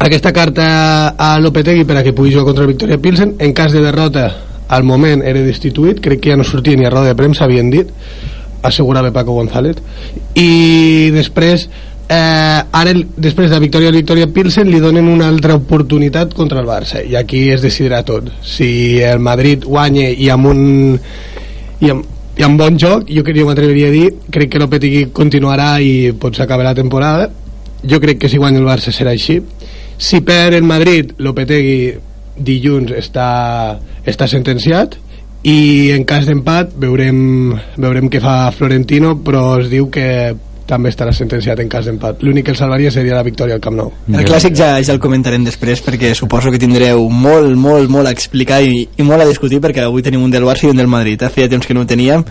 aquesta 0.00 0.32
carta 0.32 0.66
a 1.12 1.34
Lopetegui 1.40 1.84
per 1.84 1.98
a 1.98 2.02
que 2.02 2.14
pugui 2.16 2.32
jugar 2.32 2.46
contra 2.46 2.64
el 2.64 2.72
Victoria 2.72 2.96
Pilsen. 2.98 3.34
En 3.38 3.52
cas 3.52 3.72
de 3.72 3.82
derrota 3.84 4.30
al 4.68 4.82
moment 4.82 5.20
era 5.20 5.42
destituït. 5.44 6.00
Crec 6.00 6.22
que 6.24 6.30
ja 6.32 6.38
no 6.40 6.44
sortia 6.44 6.78
ni 6.78 6.86
a 6.88 6.90
roda 6.90 7.12
de 7.12 7.18
premsa 7.18 7.44
havien 7.44 7.68
dit 7.68 7.90
assegurava 8.62 9.12
Paco 9.12 9.32
González. 9.32 9.76
I 10.34 11.10
després 11.14 11.68
eh, 12.08 12.62
ara 12.72 12.90
el- 12.90 13.06
després 13.16 13.50
de 13.50 13.58
victòria 13.60 13.90
de 13.90 13.96
Victoria 13.98 14.26
Pilsen 14.26 14.70
li 14.70 14.80
donen 14.80 15.06
una 15.08 15.28
altra 15.28 15.54
oportunitat 15.54 16.34
contra 16.34 16.60
el 16.60 16.66
Barça. 16.66 17.04
I 17.06 17.14
aquí 17.16 17.48
es 17.50 17.62
decidirà 17.62 18.02
tot. 18.04 18.30
Si 18.42 19.00
el 19.00 19.20
Madrid 19.20 19.64
guanya 19.64 20.08
i 20.10 20.28
amb 20.28 20.46
un 20.46 21.00
i 21.80 21.90
amb, 21.90 22.04
i 22.36 22.42
amb 22.42 22.58
bon 22.60 22.76
joc 22.78 23.06
jo, 23.08 23.22
jo 23.24 23.46
m'atreviria 23.46 23.88
a 23.88 23.94
dir 23.94 24.08
crec 24.30 24.50
que 24.50 24.58
Lopetegui 24.58 25.06
continuarà 25.12 25.80
i 25.80 26.12
pot 26.12 26.34
s'acabar 26.36 26.64
la 26.64 26.74
temporada. 26.74 27.30
Jo 27.86 28.00
crec 28.00 28.18
que 28.18 28.28
si 28.28 28.36
guanya 28.38 28.58
el 28.58 28.66
Barça 28.66 28.92
serà 28.92 29.10
així. 29.14 29.40
Si 29.96 30.20
perd 30.20 30.54
el 30.54 30.64
Madrid 30.64 31.12
Lopetegui 31.18 31.94
dilluns 32.40 32.90
està, 32.96 33.78
està 34.06 34.26
sentenciat 34.28 34.96
i 35.48 35.90
en 35.94 36.04
cas 36.04 36.26
d'empat 36.28 36.74
veurem, 36.80 37.18
veurem 37.80 38.10
què 38.12 38.20
fa 38.20 38.50
Florentino 38.52 39.14
però 39.24 39.60
es 39.62 39.70
diu 39.72 39.88
que 39.92 40.06
també 40.70 40.92
estarà 40.92 41.10
sentenciat 41.10 41.58
en 41.58 41.66
cas 41.66 41.88
d'empat. 41.88 42.20
L'únic 42.22 42.46
que 42.46 42.52
el 42.54 42.58
salvaria 42.60 42.92
seria 42.94 43.16
la 43.16 43.24
victòria 43.26 43.56
al 43.56 43.62
Camp 43.64 43.74
Nou. 43.74 43.88
El 44.12 44.22
clàssic 44.28 44.54
ja, 44.54 44.76
ja 44.78 44.94
el 44.94 45.00
comentarem 45.02 45.42
després 45.42 45.82
perquè 45.82 46.12
suposo 46.14 46.52
que 46.54 46.60
tindreu 46.62 47.08
molt, 47.10 47.56
molt, 47.58 47.90
molt 47.90 48.06
a 48.06 48.14
explicar 48.14 48.60
i, 48.62 48.84
i 48.94 49.06
molt 49.06 49.24
a 49.24 49.26
discutir 49.26 49.58
perquè 49.64 49.82
avui 49.82 50.04
tenim 50.06 50.22
un 50.22 50.30
del 50.30 50.46
Barça 50.46 50.68
i 50.68 50.70
un 50.70 50.78
del 50.78 50.92
Madrid. 50.92 51.26
Eh? 51.26 51.32
Feia 51.34 51.50
temps 51.50 51.66
que 51.66 51.74
no 51.74 51.82
ho 51.82 51.90
teníem 51.90 52.22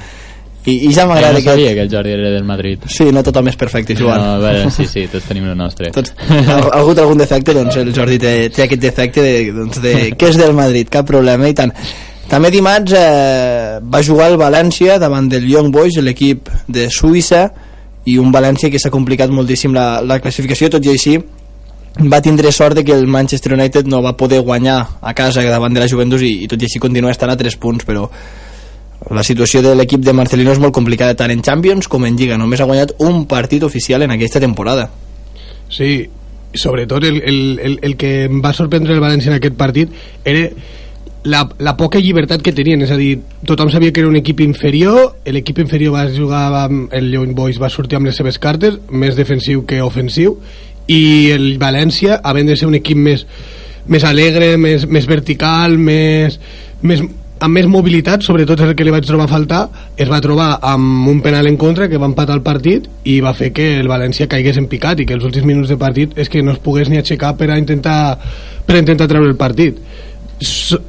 i, 0.66 0.74
i 0.90 0.92
ja 0.94 1.06
m'agrada 1.08 1.38
no 1.38 1.40
que... 1.40 1.48
sabia 1.50 1.74
que 1.74 1.84
el 1.86 1.92
Jordi 1.92 2.12
era 2.12 2.32
del 2.34 2.44
Madrid. 2.44 2.84
Sí, 2.92 3.08
no 3.16 3.24
tothom 3.24 3.48
és 3.48 3.56
perfecte, 3.60 3.96
Joan. 3.96 4.20
No, 4.20 4.34
veure, 4.44 4.68
sí, 4.76 4.86
sí, 4.92 5.06
tots 5.12 5.30
tenim 5.30 5.48
el 5.48 5.56
nostre. 5.58 5.92
Tots, 5.96 6.12
ha 6.28 6.58
ha 6.60 6.82
hagut 6.82 7.00
algun 7.00 7.22
defecte, 7.22 7.56
doncs 7.56 7.80
el 7.80 7.94
Jordi 7.96 8.20
té, 8.20 8.34
té 8.54 8.66
aquest 8.66 8.84
defecte 8.84 9.24
de, 9.24 9.34
doncs 9.56 9.80
de, 9.84 9.96
que 10.20 10.32
és 10.34 10.40
del 10.40 10.56
Madrid, 10.58 10.92
cap 10.92 11.08
problema 11.08 11.48
i 11.48 11.56
tant. 11.56 11.72
També 12.30 12.52
dimarts 12.54 12.94
eh, 12.94 13.80
va 13.82 14.04
jugar 14.06 14.28
el 14.30 14.38
València 14.38 15.00
davant 15.02 15.26
del 15.32 15.48
Young 15.50 15.72
Boys, 15.74 15.98
l'equip 16.06 16.50
de 16.70 16.86
Suïssa, 16.94 17.48
i 18.06 18.20
un 18.22 18.30
València 18.32 18.70
que 18.70 18.80
s'ha 18.82 18.92
complicat 18.94 19.34
moltíssim 19.34 19.74
la, 19.74 20.04
la 20.06 20.20
classificació, 20.22 20.70
tot 20.70 20.86
i 20.86 20.94
així 20.94 21.18
va 22.00 22.22
tindre 22.22 22.52
sort 22.54 22.78
de 22.78 22.84
que 22.86 22.94
el 22.94 23.08
Manchester 23.08 23.56
United 23.56 23.90
no 23.90 24.04
va 24.06 24.14
poder 24.16 24.44
guanyar 24.46 24.78
a 25.02 25.14
casa 25.18 25.42
davant 25.42 25.74
de 25.74 25.82
la 25.82 25.90
Juventus 25.90 26.22
i, 26.22 26.44
i 26.46 26.48
tot 26.48 26.62
i 26.62 26.70
així 26.70 26.80
continua 26.80 27.12
estant 27.12 27.34
a 27.34 27.38
3 27.40 27.58
punts, 27.60 27.88
però 27.88 28.06
la 29.16 29.24
situació 29.24 29.64
de 29.66 29.74
l'equip 29.76 30.04
de 30.06 30.14
Marcelino 30.14 30.54
és 30.54 30.62
molt 30.62 30.76
complicada 30.76 31.18
tant 31.18 31.34
en 31.34 31.42
Champions 31.42 31.90
com 31.90 32.06
en 32.06 32.18
Lliga, 32.20 32.38
només 32.38 32.62
ha 32.62 32.68
guanyat 32.70 32.94
un 33.10 33.24
partit 33.32 33.66
oficial 33.66 34.06
en 34.06 34.14
aquesta 34.14 34.40
temporada. 34.44 34.90
Sí, 35.70 36.06
sobretot 36.54 37.04
el, 37.10 37.22
el, 37.26 37.42
el, 37.64 37.80
el 37.90 37.98
que 37.98 38.14
em 38.28 38.38
va 38.44 38.54
sorprendre 38.54 38.94
el 38.94 39.02
València 39.02 39.34
en 39.34 39.40
aquest 39.40 39.58
partit 39.58 39.92
era 40.26 40.50
la, 41.24 41.44
la 41.60 41.76
poca 41.78 42.00
llibertat 42.00 42.42
que 42.44 42.54
tenien, 42.56 42.82
és 42.86 42.92
a 42.94 42.98
dir, 43.00 43.20
tothom 43.48 43.70
sabia 43.72 43.92
que 43.92 44.02
era 44.04 44.10
un 44.10 44.18
equip 44.20 44.42
inferior, 44.46 45.18
l'equip 45.28 45.60
inferior 45.60 45.98
va 45.98 46.08
jugar 46.14 46.48
amb 46.64 46.94
el 46.96 47.12
Young 47.14 47.36
Boys, 47.36 47.60
va 47.60 47.70
sortir 47.70 48.00
amb 48.00 48.08
les 48.08 48.20
seves 48.20 48.40
cartes, 48.40 48.80
més 48.90 49.18
defensiu 49.20 49.66
que 49.68 49.82
ofensiu, 49.84 50.38
i 50.90 51.30
el 51.36 51.52
València, 51.62 52.22
havent 52.24 52.50
de 52.50 52.58
ser 52.58 52.70
un 52.70 52.78
equip 52.80 52.98
més, 52.98 53.26
més 53.88 54.06
alegre, 54.08 54.56
més, 54.58 54.88
més 54.88 55.08
vertical, 55.10 55.76
més, 55.78 56.40
més, 56.82 57.04
amb 57.40 57.56
més 57.56 57.68
mobilitat, 57.68 58.24
sobretot 58.24 58.64
és 58.64 58.72
el 58.72 58.78
que 58.80 58.88
li 58.88 58.94
vaig 58.94 59.08
trobar 59.08 59.28
a 59.28 59.32
faltar, 59.32 59.62
es 60.00 60.10
va 60.12 60.22
trobar 60.24 60.54
amb 60.72 61.08
un 61.12 61.20
penal 61.26 61.48
en 61.52 61.60
contra 61.60 61.90
que 61.92 62.00
va 62.00 62.08
empatar 62.10 62.38
el 62.40 62.46
partit 62.46 62.88
i 63.04 63.20
va 63.24 63.36
fer 63.36 63.52
que 63.56 63.74
el 63.80 63.92
València 63.92 64.28
caigués 64.32 64.60
en 64.60 64.70
picat 64.72 65.04
i 65.04 65.08
que 65.08 65.18
els 65.18 65.28
últims 65.28 65.48
minuts 65.48 65.72
de 65.72 65.78
partit 65.80 66.16
és 66.20 66.32
que 66.32 66.44
no 66.44 66.56
es 66.56 66.64
pogués 66.64 66.90
ni 66.90 67.00
aixecar 67.00 67.36
per 67.40 67.52
a 67.52 67.60
intentar, 67.60 68.00
per 68.66 68.78
a 68.78 68.82
intentar 68.84 69.08
treure 69.12 69.30
el 69.30 69.38
partit. 69.40 69.80
S 70.40 70.80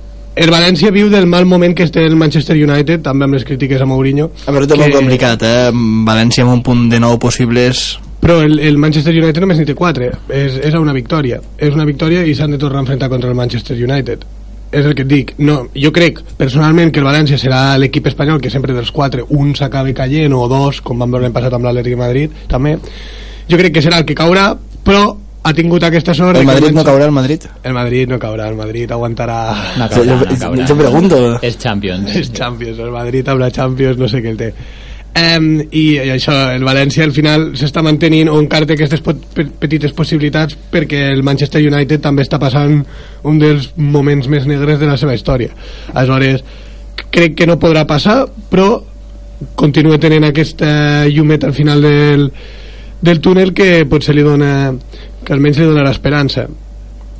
el 0.41 0.51
València 0.53 0.91
viu 0.95 1.11
del 1.13 1.27
mal 1.29 1.45
moment 1.47 1.75
que 1.77 1.85
està 1.85 2.01
el 2.01 2.17
Manchester 2.17 2.57
United, 2.57 3.03
també 3.05 3.27
amb 3.27 3.37
les 3.37 3.45
crítiques 3.45 3.81
a 3.81 3.87
Mourinho. 3.89 4.31
A 4.47 4.53
veure, 4.55 4.67
tot 4.67 4.79
que- 4.79 4.85
molt 4.87 4.97
complicat, 4.97 5.43
eh? 5.45 5.71
València 6.07 6.45
amb 6.47 6.55
un 6.59 6.63
punt 6.67 6.89
de 6.93 7.01
nou 7.03 7.19
possibles... 7.21 7.99
Però 8.21 8.43
el, 8.45 8.59
el 8.61 8.77
Manchester 8.77 9.15
United 9.17 9.41
només 9.41 9.57
n'hi 9.61 9.65
té 9.69 9.75
4 9.75 10.11
és, 10.37 10.59
és 10.69 10.75
una 10.77 10.93
victòria. 10.93 11.39
És 11.57 11.73
una 11.73 11.87
victòria 11.89 12.21
i 12.29 12.35
s'han 12.37 12.53
de 12.53 12.59
tornar 12.61 12.83
a 12.83 12.85
enfrontar 12.85 13.09
contra 13.09 13.31
el 13.31 13.37
Manchester 13.37 13.77
United. 13.81 14.27
És 14.73 14.85
el 14.87 14.93
que 14.95 15.03
et 15.03 15.09
dic. 15.09 15.33
No, 15.41 15.63
jo 15.75 15.91
crec 15.91 16.21
personalment 16.39 16.93
que 16.93 17.01
el 17.01 17.07
València 17.09 17.39
serà 17.41 17.79
l'equip 17.81 18.07
espanyol 18.13 18.39
que 18.41 18.53
sempre 18.53 18.77
dels 18.77 18.93
4 18.93 19.25
un 19.35 19.55
s'acabi 19.57 19.95
caient 19.97 20.33
o 20.37 20.45
dos 20.53 20.83
com 20.85 21.01
vam 21.01 21.11
veure 21.17 21.25
l'any 21.27 21.35
passat 21.35 21.57
amb 21.57 21.65
l'Atlètic 21.67 21.97
de 21.97 22.01
Madrid 22.05 22.37
també. 22.53 22.77
Jo 23.51 23.57
crec 23.59 23.75
que 23.75 23.83
serà 23.83 23.99
el 23.99 24.05
que 24.07 24.15
caurà 24.15 24.53
però 24.85 25.17
ha 25.43 25.53
tingut 25.57 25.83
aquesta 25.87 26.13
sort 26.15 26.37
El 26.39 26.45
Madrid 26.47 26.73
no 26.77 26.85
caurà, 26.85 27.07
el 27.07 27.13
Madrid? 27.17 27.47
el 27.65 27.73
Madrid 27.73 28.09
no 28.09 28.19
caurà, 28.19 28.49
el 28.51 28.57
Madrid 28.57 28.91
aguantarà 28.93 29.39
No 29.79 29.89
Jo- 29.89 29.95
caurà, 30.05 30.19
no 30.31 30.37
caurà. 30.37 30.67
jo 30.69 30.77
pregunto. 30.77 31.39
És 31.43 31.57
Champions. 31.59 32.11
els 32.17 32.33
Champions, 32.33 32.79
el 32.79 32.91
Madrid 32.91 33.29
amb 33.29 33.41
la 33.41 33.51
Champions 33.51 33.97
no 33.99 34.09
sé 34.09 34.21
què 34.23 34.31
el 34.35 34.37
té 34.37 34.53
Um, 35.11 35.59
i, 35.75 35.97
i 35.99 36.11
això, 36.15 36.31
el 36.55 36.63
València 36.63 37.03
al 37.03 37.11
final 37.11 37.49
s'està 37.59 37.83
mantenint 37.83 38.29
o 38.31 38.37
encara 38.39 38.65
té 38.65 38.77
aquestes 38.77 39.01
pot, 39.03 39.19
pe- 39.35 39.49
petites 39.59 39.91
possibilitats 39.93 40.55
perquè 40.71 41.01
el 41.11 41.25
Manchester 41.27 41.59
United 41.67 41.99
també 42.05 42.23
està 42.23 42.39
passant 42.39 42.77
un 43.27 43.41
dels 43.43 43.73
moments 43.75 44.29
més 44.31 44.47
negres 44.47 44.79
de 44.79 44.87
la 44.87 44.95
seva 44.97 45.17
història 45.19 45.51
aleshores 45.95 46.45
crec 47.11 47.35
que 47.35 47.49
no 47.51 47.59
podrà 47.59 47.83
passar 47.91 48.21
però 48.53 48.69
continua 49.59 49.99
tenint 49.99 50.29
aquesta 50.29 50.71
llumet 51.11 51.43
al 51.43 51.55
final 51.59 51.83
del, 51.83 52.29
del 53.03 53.21
túnel 53.21 53.51
que 53.53 53.83
potser 53.91 54.15
li 54.15 54.23
dona 54.23 54.71
que 55.31 55.39
almenys 55.39 55.63
li 55.63 55.71
donarà 55.71 55.95
esperança 55.95 56.49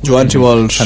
Joan, 0.03 0.29
si 0.29 0.39
vols... 0.41 0.79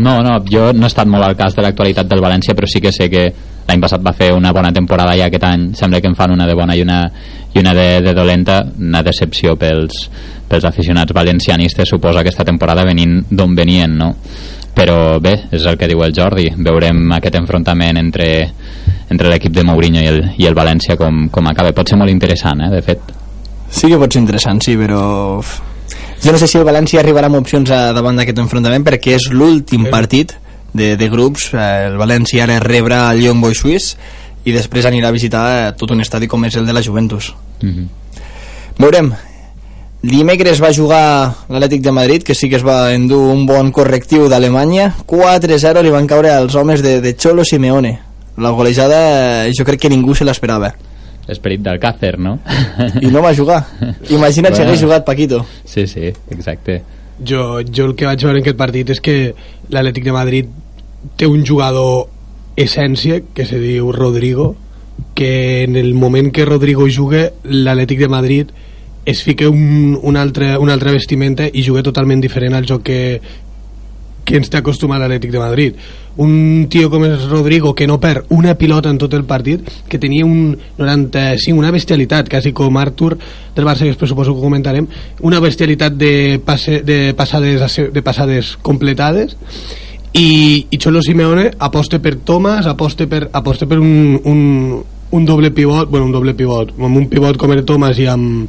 No, 0.00 0.22
no, 0.24 0.38
jo 0.48 0.70
no 0.72 0.86
he 0.86 0.90
estat 0.90 1.08
molt 1.10 1.26
al 1.26 1.36
cas 1.36 1.54
de 1.54 1.62
l'actualitat 1.62 2.08
del 2.08 2.22
València, 2.24 2.54
però 2.56 2.68
sí 2.70 2.80
que 2.80 2.92
sé 2.96 3.10
que 3.12 3.26
l'any 3.68 3.80
passat 3.80 4.00
va 4.04 4.14
fer 4.16 4.30
una 4.32 4.52
bona 4.56 4.72
temporada 4.72 5.12
i 5.16 5.20
aquest 5.24 5.44
any 5.44 5.66
sembla 5.76 6.00
que 6.00 6.08
en 6.08 6.16
fan 6.16 6.32
una 6.32 6.46
de 6.48 6.54
bona 6.56 6.76
i 6.76 6.80
una, 6.84 7.02
i 7.52 7.60
una 7.60 7.74
de, 7.76 8.00
de 8.04 8.14
dolenta, 8.16 8.62
una 8.80 9.02
decepció 9.04 9.52
pels, 9.60 10.06
pels 10.48 10.64
aficionats 10.64 11.12
valencianistes 11.12 11.92
suposa 11.92 12.24
aquesta 12.24 12.44
temporada 12.44 12.86
venint 12.88 13.20
d'on 13.30 13.54
venien, 13.54 13.98
no? 14.00 14.14
Però 14.74 15.20
bé, 15.22 15.36
és 15.54 15.68
el 15.70 15.76
que 15.78 15.86
diu 15.86 16.00
el 16.02 16.16
Jordi, 16.16 16.48
veurem 16.56 17.04
aquest 17.14 17.36
enfrontament 17.38 18.00
entre, 18.00 18.30
entre 19.12 19.30
l'equip 19.30 19.52
de 19.54 19.62
Mourinho 19.68 20.02
i 20.02 20.08
el, 20.10 20.18
i 20.40 20.48
el 20.48 20.56
València 20.56 20.96
com, 20.98 21.28
com 21.30 21.52
acaba. 21.52 21.70
Pot 21.76 21.92
ser 21.92 22.00
molt 22.00 22.10
interessant, 22.10 22.64
eh, 22.64 22.72
de 22.72 22.82
fet. 22.82 23.14
Sí 23.70 23.92
que 23.92 24.00
pot 24.00 24.10
ser 24.10 24.24
interessant, 24.24 24.64
sí, 24.64 24.74
però... 24.80 25.04
Jo 26.24 26.32
no 26.32 26.38
sé 26.40 26.46
si 26.48 26.56
el 26.56 26.64
València 26.64 27.02
arribarà 27.02 27.28
amb 27.28 27.36
opcions 27.36 27.68
a, 27.68 27.90
davant 27.92 28.16
d'aquest 28.16 28.38
enfrontament 28.40 28.84
perquè 28.86 29.18
és 29.18 29.26
l'últim 29.28 29.84
partit 29.92 30.32
de, 30.72 30.94
de 30.96 31.08
grups. 31.12 31.50
Eh, 31.52 31.66
el 31.90 31.98
València 32.00 32.46
ara 32.46 32.56
rebrà 32.64 33.10
el 33.12 33.20
Young 33.26 33.44
Boys 33.44 33.60
Suís 33.60 33.90
i 34.48 34.54
després 34.56 34.88
anirà 34.88 35.10
a 35.12 35.16
visitar 35.16 35.44
eh, 35.52 35.68
tot 35.76 35.92
un 35.92 36.00
estadi 36.00 36.28
com 36.30 36.48
és 36.48 36.56
el 36.56 36.64
de 36.64 36.72
la 36.72 36.82
Juventus. 36.82 37.34
Mm 37.60 37.70
-hmm. 37.70 37.86
Veurem. 38.78 39.12
Dimecres 40.04 40.60
va 40.60 40.72
jugar 40.72 41.34
l'Atlètic 41.48 41.80
de 41.82 41.92
Madrid, 41.92 42.22
que 42.22 42.34
sí 42.34 42.48
que 42.48 42.56
es 42.56 42.64
va 42.64 42.92
endur 42.92 43.32
un 43.32 43.46
bon 43.46 43.70
correctiu 43.70 44.28
d'Alemanya. 44.28 44.94
4-0 45.06 45.82
li 45.82 45.90
van 45.90 46.06
caure 46.06 46.30
als 46.30 46.54
homes 46.54 46.82
de, 46.82 47.00
de 47.00 47.16
Cholo 47.16 47.44
Simeone. 47.44 48.00
La 48.36 48.50
golejada 48.50 49.46
eh, 49.46 49.52
jo 49.56 49.64
crec 49.64 49.80
que 49.80 49.88
ningú 49.88 50.14
se 50.14 50.24
l'esperava. 50.24 50.74
L'esperit 51.28 51.62
del 51.64 51.78
Càcer, 51.80 52.18
no? 52.18 52.38
I 53.00 53.08
no 53.12 53.22
va 53.24 53.34
jugar. 53.34 53.62
Imagina't 54.10 54.52
si 54.54 54.60
Bueno. 54.60 54.70
hagués 54.70 54.82
jugat 54.82 55.04
Paquito. 55.06 55.44
Sí, 55.64 55.86
sí, 55.86 56.12
exacte. 56.30 56.82
jo, 57.24 57.60
jo 57.62 57.84
el 57.86 57.94
que 57.94 58.06
vaig 58.06 58.20
veure 58.24 58.38
en 58.38 58.42
aquest 58.42 58.56
partit 58.58 58.90
és 58.90 59.00
que 59.00 59.34
l'Atlètic 59.70 60.04
de 60.04 60.12
Madrid 60.12 60.46
té 61.16 61.28
un 61.30 61.44
jugador 61.46 62.08
essència 62.56 63.20
que 63.34 63.46
se 63.46 63.58
diu 63.62 63.92
Rodrigo 63.92 64.56
que 65.14 65.62
en 65.62 65.76
el 65.76 65.94
moment 65.94 66.32
que 66.32 66.44
Rodrigo 66.44 66.88
juga 66.90 67.28
l'Atlètic 67.44 68.00
de 68.00 68.08
Madrid 68.08 68.50
es 69.04 69.22
fica 69.22 69.48
un, 69.48 69.98
un, 70.00 70.16
altre, 70.16 70.56
una 70.58 70.72
altra 70.72 70.90
vestimenta 70.90 71.46
i 71.46 71.62
juga 71.62 71.82
totalment 71.82 72.20
diferent 72.20 72.54
al 72.54 72.66
joc 72.66 72.82
que, 72.82 73.20
que 74.24 74.38
ens 74.40 74.50
té 74.50 74.58
acostumat 74.58 75.00
l'Atlètic 75.02 75.32
de 75.32 75.42
Madrid. 75.42 75.78
Un 76.20 76.66
tio 76.70 76.88
com 76.90 77.04
és 77.06 77.26
Rodrigo 77.26 77.74
que 77.74 77.88
no 77.90 77.98
perd 78.00 78.30
una 78.34 78.54
pilota 78.58 78.90
en 78.90 78.98
tot 79.02 79.14
el 79.18 79.24
partit 79.28 79.66
que 79.90 79.98
tenia 79.98 80.26
un 80.26 80.54
95, 80.78 81.58
una 81.58 81.72
bestialitat 81.74 82.30
quasi 82.30 82.54
com 82.54 82.78
Artur 82.78 83.16
del 83.54 83.66
Barça 83.66 83.82
que 83.82 83.92
després 83.92 84.12
suposo 84.12 84.32
que 84.32 84.38
ho 84.38 84.46
comentarem 84.46 84.86
una 85.26 85.40
bestialitat 85.42 85.98
de, 85.98 86.40
passe, 86.44 86.80
de, 86.86 87.14
passades, 87.18 87.80
de 87.92 88.02
passades 88.02 88.54
completades. 88.62 89.36
I, 90.14 90.66
i 90.70 90.78
Cholo 90.78 91.02
Simeone 91.02 91.48
aposta 91.58 91.98
per 91.98 92.14
Thomas 92.22 92.68
aposta 92.70 93.08
per, 93.10 93.24
aposta 93.34 93.66
per 93.66 93.80
un, 93.82 94.20
un, 94.22 94.42
un 95.10 95.24
doble 95.26 95.50
pivot 95.50 95.90
bueno, 95.90 96.06
un 96.06 96.12
doble 96.14 96.36
pivot, 96.38 96.70
amb 96.78 97.00
un 97.00 97.08
pivot 97.10 97.36
com 97.36 97.50
era 97.50 97.66
Thomas 97.66 97.98
i 97.98 98.06
amb, 98.06 98.46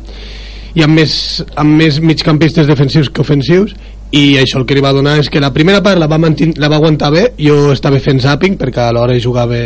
i 0.75 0.83
amb 0.85 0.99
més, 0.99 1.15
amb 1.57 1.73
més 1.79 1.97
migcampistes 2.03 2.69
defensius 2.69 3.09
que 3.09 3.23
ofensius 3.25 3.73
i 4.15 4.37
això 4.39 4.61
el 4.61 4.65
que 4.67 4.77
li 4.77 4.83
va 4.83 4.93
donar 4.95 5.17
és 5.19 5.29
que 5.29 5.41
la 5.43 5.51
primera 5.53 5.81
part 5.83 5.99
la 5.99 6.07
va, 6.07 6.19
mantin, 6.21 6.53
la 6.61 6.69
va 6.71 6.77
aguantar 6.79 7.11
bé. 7.11 7.25
Jo 7.39 7.73
estava 7.73 7.99
fent 7.99 8.21
zapping 8.23 8.55
perquè 8.59 8.85
a 8.85 8.93
l'hora 8.95 9.17
jugava 9.19 9.59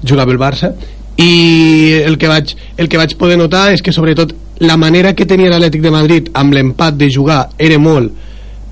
jugava 0.00 0.32
el 0.32 0.40
Barça. 0.40 0.72
I 1.20 2.00
el 2.06 2.16
que, 2.16 2.28
vaig, 2.30 2.54
el 2.80 2.88
que 2.88 2.96
vaig 2.96 3.12
poder 3.20 3.36
notar 3.36 3.66
és 3.74 3.82
que 3.84 3.92
sobretot 3.92 4.32
la 4.64 4.78
manera 4.80 5.12
que 5.16 5.26
tenia 5.28 5.50
l'Atlètic 5.52 5.82
de 5.84 5.92
Madrid 5.92 6.30
amb 6.40 6.56
l'empat 6.56 6.96
de 6.96 7.10
jugar 7.12 7.42
era 7.58 7.76
molt 7.80 8.12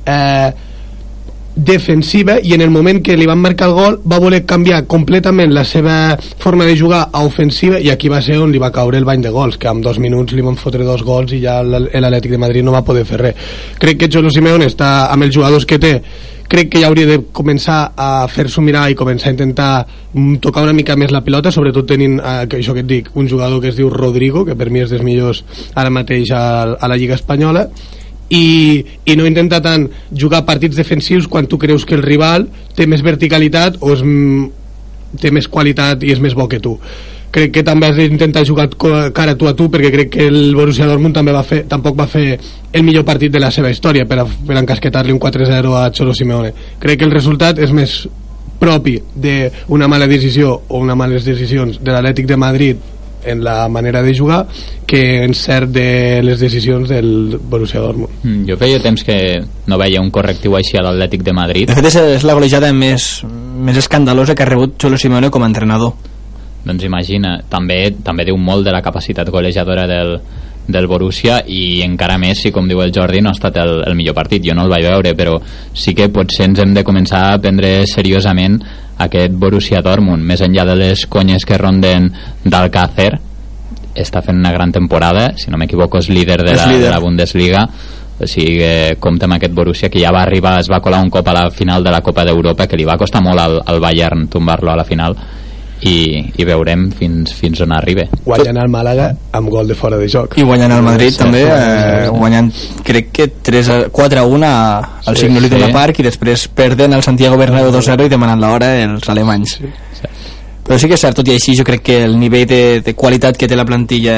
eh, 0.09 0.49
defensiva 1.59 2.39
i 2.39 2.55
en 2.55 2.63
el 2.63 2.71
moment 2.71 3.01
que 3.03 3.17
li 3.19 3.27
van 3.27 3.41
marcar 3.43 3.67
el 3.69 3.75
gol 3.75 3.97
va 4.07 4.21
voler 4.23 4.45
canviar 4.47 4.85
completament 4.87 5.51
la 5.53 5.65
seva 5.67 6.15
forma 6.39 6.65
de 6.65 6.77
jugar 6.79 7.09
a 7.13 7.25
ofensiva 7.27 7.81
i 7.83 7.91
aquí 7.91 8.09
va 8.09 8.23
ser 8.23 8.39
on 8.39 8.53
li 8.55 8.63
va 8.63 8.71
caure 8.71 8.99
el 8.99 9.07
bany 9.09 9.25
de 9.27 9.35
gols 9.35 9.59
que 9.59 9.69
en 9.69 9.83
dos 9.83 9.99
minuts 9.99 10.37
li 10.39 10.45
van 10.47 10.57
fotre 10.57 10.87
dos 10.87 11.03
gols 11.03 11.35
i 11.35 11.43
ja 11.43 11.59
l'Atlètic 11.67 12.31
de 12.31 12.39
Madrid 12.39 12.65
no 12.65 12.75
va 12.75 12.85
poder 12.87 13.05
fer 13.09 13.19
res. 13.21 13.53
Crec 13.79 13.99
que 13.99 14.09
Cholo 14.09 14.31
Simeone 14.31 14.71
està 14.71 15.11
amb 15.11 15.27
els 15.27 15.35
jugadors 15.35 15.67
que 15.67 15.81
té. 15.83 15.97
Crec 16.49 16.71
que 16.73 16.81
ja 16.81 16.89
hauria 16.89 17.11
de 17.11 17.19
començar 17.35 17.93
a 17.93 18.25
fer-s'ho 18.31 18.63
mirar 18.65 18.87
i 18.89 18.97
començar 18.97 19.29
a 19.29 19.35
intentar 19.35 19.73
mm, 20.15 20.39
tocar 20.41 20.63
una 20.65 20.73
mica 20.73 20.97
més 20.97 21.11
la 21.13 21.25
pilota, 21.27 21.53
sobretot 21.53 21.91
tenint 21.91 22.21
eh, 22.23 22.47
això 22.63 22.73
que 22.73 22.87
et 22.87 22.89
dic, 22.89 23.11
un 23.21 23.29
jugador 23.29 23.61
que 23.61 23.69
es 23.69 23.77
diu 23.77 23.91
Rodrigo 23.93 24.47
que 24.47 24.57
per 24.57 24.71
mi 24.71 24.87
és 24.87 24.95
dels 24.95 25.05
millors 25.05 25.43
ara 25.75 25.91
mateix 25.91 26.31
a, 26.33 26.45
a 26.79 26.89
la 26.89 26.97
Lliga 26.97 27.19
Espanyola 27.19 27.67
i, 28.29 28.85
i 29.09 29.17
no 29.17 29.27
intenta 29.27 29.61
tant 29.65 29.87
jugar 30.13 30.45
partits 30.49 30.77
defensius 30.77 31.29
quan 31.29 31.49
tu 31.49 31.59
creus 31.59 31.87
que 31.89 31.97
el 31.97 32.05
rival 32.05 32.49
té 32.77 32.87
més 32.87 33.05
verticalitat 33.05 33.79
o 33.81 33.95
és, 33.95 34.03
mm, 34.05 34.49
té 35.21 35.33
més 35.33 35.49
qualitat 35.49 36.05
i 36.05 36.13
és 36.13 36.21
més 36.21 36.37
bo 36.37 36.49
que 36.49 36.61
tu. 36.61 36.77
Crec 37.33 37.53
que 37.53 37.63
també 37.65 37.89
has 37.89 37.97
d'intentar 37.97 38.45
jugar 38.49 38.69
cara 39.13 39.35
tu 39.37 39.49
a 39.49 39.55
tu 39.57 39.69
perquè 39.69 39.91
crec 39.93 40.11
que 40.15 40.29
el 40.29 40.55
Borussia 40.57 40.87
Dortmund 40.89 41.15
també 41.15 41.33
va 41.33 41.43
fer, 41.45 41.65
tampoc 41.69 41.97
va 41.97 42.07
fer 42.09 42.39
el 42.73 42.85
millor 42.85 43.05
partit 43.05 43.33
de 43.33 43.41
la 43.41 43.51
seva 43.51 43.71
història 43.71 44.07
per, 44.09 44.23
a, 44.23 44.25
per 44.25 44.57
encasquetar-li 44.57 45.13
un 45.13 45.21
4-0 45.21 45.75
a 45.77 45.91
Cholo 45.93 46.15
Simeone. 46.15 46.53
Crec 46.81 47.01
que 47.01 47.05
el 47.05 47.13
resultat 47.13 47.61
és 47.61 47.73
més 47.73 48.07
propi 48.59 48.97
d'una 49.15 49.89
mala 49.89 50.09
decisió 50.09 50.55
o 50.69 50.81
una 50.81 50.97
males 50.99 51.25
decisions 51.25 51.79
de 51.81 51.93
l'Atlètic 51.93 52.27
de 52.27 52.37
Madrid 52.37 52.77
en 53.25 53.43
la 53.45 53.69
manera 53.69 54.03
de 54.03 54.17
jugar 54.17 54.47
que 54.87 55.25
en 55.25 55.35
cert 55.35 55.71
de 55.71 56.23
les 56.23 56.41
decisions 56.41 56.89
del 56.89 57.39
Borussia 57.43 57.81
Dortmund 57.81 58.09
Mm, 58.23 58.49
Jo 58.49 58.57
feia 58.59 58.81
temps 58.83 59.05
que 59.05 59.17
no 59.67 59.79
veia 59.79 60.01
un 60.01 60.11
correctiu 60.11 60.57
així 60.57 60.79
a 60.79 60.83
l'Atlètic 60.83 61.23
de 61.23 61.33
Madrid 61.33 61.69
De 61.71 61.75
fet, 61.77 61.87
és, 61.91 61.97
és 62.19 62.25
la 62.27 62.35
golejada 62.35 62.73
més, 62.73 63.23
més 63.25 63.77
escandalosa 63.77 64.35
que 64.35 64.43
ha 64.43 64.49
rebut 64.51 64.77
Cholo 64.79 64.99
Simeone 64.99 65.31
com 65.31 65.43
a 65.43 65.47
entrenador. 65.47 65.93
doncs 66.65 66.85
imagina, 66.85 67.39
també 67.49 67.95
també 68.05 68.25
diu 68.29 68.37
molt 68.37 68.65
de 68.67 68.73
la 68.75 68.83
capacitat 68.83 69.31
golejadora 69.31 69.87
del, 69.87 70.19
del 70.69 70.87
Borussia 70.87 71.41
i 71.49 71.81
encara 71.83 72.19
més 72.21 72.43
si 72.45 72.53
com 72.53 72.69
diu 72.69 72.83
el 72.85 72.93
Jordi 72.95 73.23
no 73.25 73.33
ha 73.33 73.37
estat 73.37 73.57
el, 73.63 73.81
el 73.89 73.97
millor 73.97 74.15
partit. 74.15 74.45
Jo 74.45 74.55
no 74.55 74.67
el 74.67 74.73
vaig 74.73 74.85
veure 74.85 75.15
però 75.17 75.39
sí 75.73 75.97
que 75.97 76.11
potser 76.13 76.51
ens 76.51 76.61
hem 76.63 76.75
de 76.77 76.85
començar 76.85 77.25
a 77.33 77.39
prendre 77.43 77.87
seriosament 77.89 78.61
aquest 78.99 79.35
Borussia 79.35 79.83
Dortmund. 79.83 80.25
Més 80.29 80.45
enllà 80.45 80.67
de 80.69 80.77
les 80.79 81.07
conyes 81.09 81.47
que 81.49 81.59
ronden 81.59 82.11
d'Alcácer 82.45 83.13
està 83.99 84.23
fent 84.23 84.39
una 84.39 84.53
gran 84.53 84.73
temporada. 84.75 85.33
Si 85.41 85.51
no 85.51 85.59
m'equivoco 85.59 85.99
és 85.99 86.11
líder 86.13 86.43
de 86.45 86.53
la, 86.53 86.67
líder. 86.67 86.85
de 86.87 86.93
la 86.93 87.01
Bundesliga. 87.03 87.65
O 88.19 88.27
sigui 88.27 88.59
que 88.59 88.97
compta 88.99 89.29
amb 89.29 89.39
aquest 89.39 89.55
Borussia 89.55 89.89
que 89.89 90.03
ja 90.03 90.11
va 90.15 90.25
arribar, 90.27 90.59
es 90.59 90.69
va 90.71 90.83
colar 90.83 91.01
un 91.05 91.11
cop 91.11 91.27
a 91.31 91.37
la 91.37 91.51
final 91.55 91.85
de 91.85 91.93
la 91.95 92.03
Copa 92.03 92.25
d'Europa 92.27 92.67
que 92.67 92.77
li 92.77 92.87
va 92.87 92.99
costar 92.99 93.23
molt 93.23 93.39
al, 93.39 93.61
al 93.65 93.79
Bayern 93.79 94.27
tombar-lo 94.27 94.73
a 94.73 94.77
la 94.77 94.85
final 94.85 95.15
i, 95.87 95.97
i 96.37 96.47
veurem 96.49 96.89
fins, 96.91 97.33
fins 97.39 97.61
on 97.65 97.73
arriba 97.77 98.09
guanyen 98.25 98.59
al 98.59 98.71
Màlaga 98.73 99.13
amb 99.39 99.53
gol 99.53 99.69
de 99.71 99.77
fora 99.79 99.99
de 100.01 100.09
joc 100.11 100.39
I 100.39 100.47
guanyant 100.47 100.75
el 100.75 100.83
Madrid 100.87 101.15
Sí, 101.15 101.21
també, 101.23 101.45
sí, 101.45 101.53
eh, 101.55 102.09
guanyant 102.15 102.51
crec 102.87 103.13
que 103.15 103.29
3 103.51 103.71
a, 103.75 103.79
4 103.95 104.21
a 104.21 104.27
1 104.27 104.47
a, 104.47 104.55
al 105.05 105.17
Sí, 105.17 105.27
Signo 105.27 105.41
sí. 105.41 105.47
Iduna 105.47 105.71
Park 105.75 106.01
i 106.01 106.09
després 106.09 106.49
perden 106.49 106.95
al 106.95 107.05
Santiago 107.07 107.39
Bernabéu 107.39 107.73
2-0 107.75 108.07
i 108.07 108.13
demanant 108.13 108.41
l'hora 108.43 108.75
els 108.83 109.09
alemanys. 109.09 109.59
Però 110.69 110.77
sí 110.77 110.85
que 110.85 110.99
és 110.99 111.01
cert, 111.01 111.17
tot 111.17 111.29
i 111.31 111.33
així, 111.33 111.55
jo 111.57 111.65
crec 111.65 111.81
que 111.81 111.95
el 112.05 112.19
nivell 112.21 112.45
de, 112.45 112.61
de 112.85 112.93
qualitat 112.93 113.39
que 113.41 113.49
té 113.49 113.57
la 113.57 113.65
plantilla 113.65 114.17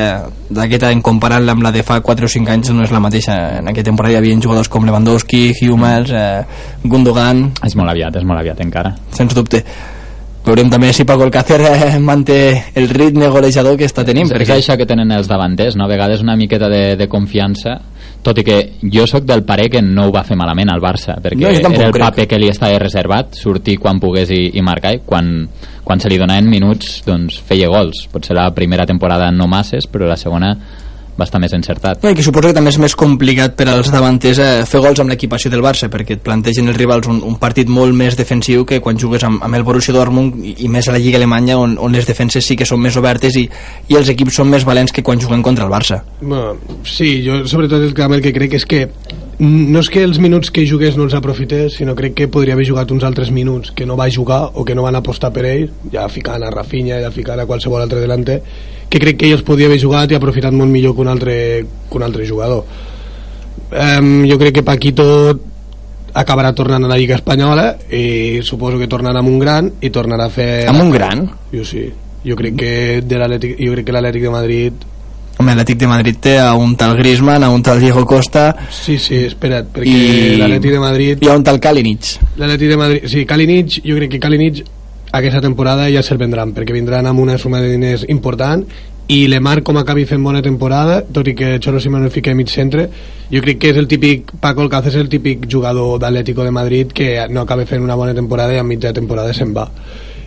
d'aquest 0.50 0.88
any 0.88 1.02
comparant-la 1.06 1.54
amb 1.54 1.62
la 1.62 1.70
de 1.70 1.84
fa 1.86 2.00
4 2.02 2.26
o 2.26 2.32
5 2.32 2.50
anys 2.50 2.72
no 2.74 2.82
és 2.82 2.90
la 2.90 2.98
mateixa. 3.04 3.36
En 3.60 3.70
aquesta 3.70 3.92
temporada 3.92 4.16
hi 4.16 4.18
havia 4.18 4.40
jugadors 4.42 4.66
com 4.68 4.88
Lewandowski, 4.88 5.44
Hummels, 5.62 6.10
eh, 6.10 6.42
Gundogan, 6.82 7.44
és 7.62 7.78
molt 7.78 7.94
aviat, 7.94 8.18
és 8.18 8.26
molt 8.26 8.42
aviat 8.42 8.66
encara 8.66 8.96
sens 9.14 9.36
dubte. 9.38 9.62
Veurem 10.44 10.70
també 10.72 10.88
si 10.96 11.04
Paco 11.04 11.22
Alcácer 11.26 11.60
eh, 11.68 11.98
manté 12.00 12.36
el 12.74 12.88
ritme 12.88 13.28
golejador 13.28 13.76
que 13.76 13.84
està 13.84 14.04
tenint. 14.08 14.24
és, 14.26 14.32
és 14.32 14.38
perquè 14.40 14.56
això 14.56 14.76
que 14.80 14.86
tenen 14.88 15.12
els 15.12 15.28
davanters 15.28 15.76
no? 15.76 15.84
a 15.84 15.90
vegades 15.90 16.22
una 16.24 16.36
miqueta 16.36 16.68
de, 16.72 16.96
de 16.96 17.08
confiança 17.12 17.76
tot 18.24 18.36
i 18.40 18.44
que 18.44 18.56
jo 18.92 19.06
sóc 19.08 19.24
del 19.28 19.44
parer 19.48 19.68
que 19.72 19.80
no 19.84 20.08
ho 20.08 20.12
va 20.12 20.24
fer 20.24 20.36
malament 20.40 20.72
al 20.72 20.80
Barça 20.80 21.18
perquè 21.20 21.38
No, 21.40 21.48
era 21.52 21.68
el 21.68 21.92
crec. 21.92 22.02
paper 22.06 22.26
que 22.28 22.38
li 22.40 22.48
estava 22.48 22.78
reservat 22.80 23.36
sortir 23.36 23.78
quan 23.80 24.00
pogués 24.00 24.32
i, 24.32 24.42
i 24.56 24.62
marcar 24.64 24.94
i 24.96 25.02
quan, 25.06 25.46
quan 25.84 26.00
se 26.00 26.08
li 26.08 26.18
donaven 26.20 26.48
minuts 26.48 27.02
doncs 27.06 27.38
feia 27.46 27.68
gols 27.68 28.06
potser 28.12 28.36
la 28.36 28.50
primera 28.56 28.86
temporada 28.88 29.30
no 29.30 29.46
masses 29.48 29.86
però 29.86 30.08
la 30.08 30.16
segona 30.20 30.54
va 31.20 31.26
estar 31.28 31.40
més 31.42 31.52
encertat. 31.56 32.02
No, 32.02 32.10
i 32.10 32.16
que 32.16 32.24
suposo 32.24 32.48
que 32.48 32.56
també 32.56 32.72
és 32.72 32.78
més 32.80 32.96
complicat 32.96 33.54
per 33.58 33.68
als 33.68 33.92
davanters 33.92 34.40
eh, 34.40 34.48
fer 34.66 34.80
gols 34.80 35.00
amb 35.04 35.12
l'equipació 35.12 35.50
del 35.52 35.62
Barça 35.62 35.90
perquè 35.92 36.16
et 36.16 36.24
plantegen 36.24 36.68
els 36.72 36.78
rivals 36.80 37.06
un, 37.12 37.20
un 37.26 37.36
partit 37.40 37.68
molt 37.68 37.94
més 37.94 38.16
defensiu 38.18 38.64
que 38.66 38.80
quan 38.80 38.98
jugues 38.98 39.22
amb, 39.28 39.42
amb 39.44 39.54
el 39.60 39.62
Borussia 39.68 39.94
Dortmund 39.94 40.40
i, 40.44 40.56
i 40.64 40.68
més 40.72 40.88
a 40.88 40.96
la 40.96 40.98
Lliga 41.02 41.18
Alemanya 41.20 41.58
on, 41.60 41.76
on 41.78 41.92
les 41.92 42.06
defenses 42.08 42.44
sí 42.46 42.56
que 42.56 42.66
són 42.68 42.80
més 42.80 42.96
obertes 42.96 43.36
i, 43.36 43.44
i 43.92 43.96
els 44.00 44.08
equips 44.10 44.40
són 44.40 44.48
més 44.50 44.64
valents 44.64 44.92
que 44.92 45.02
quan 45.04 45.20
juguen 45.20 45.42
contra 45.42 45.64
el 45.68 45.70
Barça. 45.72 46.00
Bueno, 46.20 46.56
sí, 46.84 47.20
jo 47.26 47.42
sobretot 47.46 47.82
el, 47.82 47.94
que- 47.94 48.08
el 48.10 48.22
que 48.24 48.32
crec 48.32 48.54
és 48.60 48.66
que 48.66 48.86
no 49.40 49.80
és 49.80 49.88
que 49.88 50.02
els 50.04 50.18
minuts 50.20 50.50
que 50.52 50.66
jugués 50.68 50.96
no 50.98 51.06
els 51.06 51.14
aprofités, 51.16 51.78
sinó 51.78 51.94
crec 51.96 52.12
que 52.14 52.26
podria 52.28 52.52
haver 52.54 52.66
jugat 52.68 52.90
uns 52.92 53.04
altres 53.08 53.30
minuts 53.32 53.70
que 53.72 53.86
no 53.88 53.96
va 53.96 54.10
jugar 54.12 54.50
o 54.54 54.64
que 54.68 54.74
no 54.76 54.82
van 54.84 54.98
apostar 54.98 55.30
per 55.32 55.46
ell, 55.48 55.70
ja 55.92 56.04
ficant 56.12 56.44
a 56.44 56.50
Rafinha, 56.52 56.98
ja 57.00 57.10
ficant 57.14 57.40
a 57.40 57.46
qualsevol 57.48 57.80
altre 57.80 58.02
delanter, 58.02 58.42
que 58.90 58.98
crec 58.98 59.16
que 59.20 59.28
ell 59.30 59.36
els 59.38 59.44
podia 59.46 59.68
haver 59.70 59.78
jugat 59.80 60.10
i 60.12 60.18
aprofitat 60.18 60.52
molt 60.52 60.70
millor 60.70 60.96
que 60.96 61.04
un 61.04 61.08
altre, 61.12 61.34
que 61.88 61.96
un 61.96 62.02
altre 62.02 62.26
jugador. 62.28 62.64
Um, 63.70 64.24
jo 64.26 64.36
crec 64.38 64.56
que 64.58 64.62
Paquito 64.66 65.06
acabarà 66.12 66.50
tornant 66.58 66.82
a 66.84 66.88
la 66.90 66.96
Lliga 66.98 67.14
Espanyola 67.14 67.76
i 67.94 68.40
suposo 68.42 68.80
que 68.80 68.88
tornarà 68.90 69.20
amb 69.22 69.30
un 69.30 69.38
gran 69.38 69.68
i 69.80 69.90
tornarà 69.94 70.26
a 70.26 70.32
fer... 70.34 70.66
amb 70.66 70.82
un 70.82 70.90
gran 70.90 71.20
Jo 71.52 71.62
sí. 71.64 71.84
Jo 72.26 72.34
crec 72.36 72.56
que 72.58 72.72
de 73.06 73.20
l'Atlètic 73.20 73.60
jo 73.62 73.70
crec 73.76 73.86
que 73.86 73.94
l'Atlètic 73.94 74.26
de 74.26 74.32
Madrid 74.34 74.82
Home, 75.38 75.54
l'Atlètic 75.54 75.78
de 75.84 75.86
Madrid 75.88 76.18
té 76.20 76.34
a 76.42 76.48
un 76.58 76.74
tal 76.76 76.96
Griezmann, 76.98 77.44
a 77.46 77.52
un 77.54 77.62
tal 77.62 77.78
Diego 77.80 78.02
Costa 78.04 78.48
Sí, 78.74 78.98
sí, 78.98 79.22
espera't, 79.30 79.70
perquè 79.72 79.86
I- 79.94 80.36
l'Atleti 80.42 80.74
de 80.74 80.82
Madrid... 80.82 81.22
i 81.22 81.30
a 81.30 81.38
un 81.38 81.46
tal 81.46 81.60
Kalinic 81.62 82.10
L'Atleti 82.42 82.66
de 82.74 82.76
Madrid... 82.82 83.06
Sí, 83.06 83.22
Kalinic, 83.24 83.78
jo 83.86 83.94
crec 84.02 84.16
que 84.16 84.20
Kalinic 84.26 84.64
aquesta 85.12 85.40
temporada 85.40 85.88
ja 85.90 86.02
se'l 86.02 86.20
vendran, 86.20 86.54
perquè 86.54 86.74
vindran 86.74 87.06
amb 87.06 87.20
una 87.20 87.38
suma 87.38 87.60
de 87.60 87.70
diners 87.72 88.06
important 88.08 88.64
i 89.10 89.26
Lemar 89.26 89.64
com 89.66 89.78
acabi 89.80 90.04
fent 90.06 90.22
bona 90.22 90.42
temporada 90.42 91.00
tot 91.02 91.26
i 91.26 91.34
que 91.34 91.56
Cholo 91.58 91.80
Simeone 91.82 92.12
fica 92.14 92.30
a 92.30 92.38
mig 92.38 92.50
centre 92.52 92.84
jo 93.30 93.40
crec 93.42 93.58
que 93.58 93.72
és 93.72 93.80
el 93.80 93.88
típic 93.90 94.30
Paco 94.38 94.62
Alcácer 94.62 94.92
és 94.92 95.00
el 95.00 95.10
típic 95.10 95.48
jugador 95.50 95.98
d'Atlético 95.98 96.46
de 96.46 96.52
Madrid 96.54 96.94
que 96.94 97.26
no 97.28 97.42
acaba 97.42 97.66
fent 97.66 97.82
una 97.82 97.98
bona 97.98 98.14
temporada 98.14 98.54
i 98.54 98.60
a 98.62 98.62
mitja 98.62 98.92
temporada 98.94 99.34
se'n 99.34 99.50
va. 99.56 99.66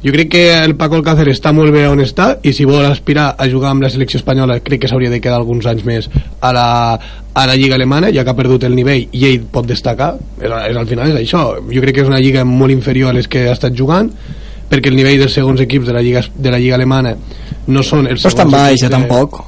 Jo 0.03 0.11
crec 0.11 0.29
que 0.33 0.43
el 0.65 0.75
Paco 0.75 0.99
Alcácer 0.99 1.29
està 1.31 1.53
molt 1.55 1.71
bé 1.71 1.85
on 1.87 2.03
està 2.03 2.33
i 2.43 2.51
si 2.51 2.67
vol 2.67 2.83
aspirar 2.83 3.37
a 3.39 3.47
jugar 3.47 3.71
amb 3.71 3.87
la 3.87 3.89
selecció 3.89 4.19
espanyola 4.19 4.59
crec 4.59 4.83
que 4.83 4.91
s'hauria 4.91 5.13
de 5.13 5.21
quedar 5.23 5.39
alguns 5.39 5.63
anys 5.71 5.87
més 5.87 6.09
a 6.41 6.51
la, 6.51 6.67
a 7.31 7.47
la 7.47 7.55
Lliga 7.55 7.79
Alemana 7.79 8.11
ja 8.11 8.27
que 8.27 8.35
ha 8.35 8.35
perdut 8.35 8.67
el 8.67 8.75
nivell 8.75 9.07
i 9.15 9.27
ell 9.31 9.47
pot 9.47 9.63
destacar. 9.63 10.17
És, 10.41 10.51
és, 10.51 10.75
al 10.75 10.91
final 10.91 11.07
és 11.07 11.21
això. 11.23 11.53
Jo 11.71 11.79
crec 11.87 11.95
que 11.95 12.03
és 12.03 12.11
una 12.11 12.19
lliga 12.19 12.43
molt 12.43 12.75
inferior 12.75 13.15
a 13.15 13.15
les 13.15 13.31
que 13.31 13.47
ha 13.47 13.55
estat 13.55 13.79
jugant 13.79 14.11
perquè 14.69 14.91
el 14.91 14.95
nivell 14.99 15.19
dels 15.19 15.33
segons 15.33 15.61
equips 15.61 15.87
de 15.87 15.93
la 15.93 16.01
Lliga, 16.01 16.23
de 16.35 16.51
la 16.51 16.59
Lliga 16.59 16.75
Alemana 16.75 17.15
no 17.67 17.83
són 17.83 18.07
els 18.07 18.23
no 18.23 18.29
és 18.29 18.35
tan 18.35 18.49
segons 18.49 18.55
baix, 18.57 18.79
ja 18.81 18.89
de- 18.89 18.95
tampoc 18.97 19.43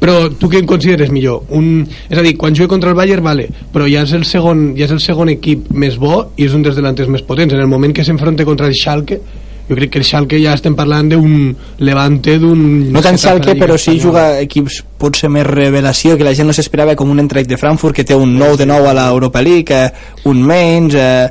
però 0.00 0.30
tu 0.38 0.48
què 0.48 0.60
en 0.62 0.68
consideres 0.68 1.10
millor? 1.12 1.42
Un, 1.56 1.86
és 2.08 2.18
a 2.18 2.22
dir, 2.24 2.36
quan 2.36 2.54
jugué 2.56 2.68
contra 2.68 2.90
el 2.90 2.96
Bayern, 2.96 3.24
vale, 3.24 3.48
però 3.72 3.84
ja 3.90 4.04
és, 4.06 4.12
el 4.16 4.24
segon, 4.24 4.70
ja 4.76 4.86
és 4.86 4.94
el 4.94 5.02
segon 5.04 5.28
equip 5.32 5.70
més 5.70 5.98
bo 6.00 6.30
i 6.36 6.46
és 6.46 6.54
un 6.56 6.62
dels 6.64 6.76
delanters 6.78 7.10
més 7.12 7.24
potents. 7.26 7.54
En 7.54 7.60
el 7.60 7.68
moment 7.68 7.92
que 7.92 8.04
s'enfronta 8.04 8.46
contra 8.48 8.70
el 8.70 8.74
Schalke, 8.76 9.20
jo 9.68 9.74
crec 9.74 9.90
que 9.90 9.98
el 9.98 10.04
Schalke 10.06 10.38
ja 10.42 10.54
estem 10.54 10.76
parlant 10.78 11.08
d'un 11.10 11.50
levante 11.82 12.36
d'un... 12.38 12.60
no 12.92 13.02
tan 13.02 13.18
setup 13.18 13.42
Schalke 13.42 13.56
però 13.58 13.78
sí 13.80 13.96
juga 14.00 14.38
equips 14.40 14.82
potser 14.96 15.28
més 15.32 15.46
revelació 15.46 16.14
que 16.16 16.24
la 16.24 16.34
gent 16.38 16.46
no 16.46 16.54
s'esperava 16.54 16.94
com 16.94 17.10
un 17.10 17.18
Eintracht 17.24 17.50
de 17.50 17.58
Frankfurt 17.58 17.96
que 17.96 18.04
té 18.06 18.14
un 18.14 18.36
9 18.38 18.60
de 18.62 18.68
9 18.70 18.92
a 18.92 18.94
l'Europa 18.94 19.42
League 19.42 19.74
eh, 19.74 19.90
un 20.30 20.40
Mainz 20.46 20.94
eh, 20.94 21.26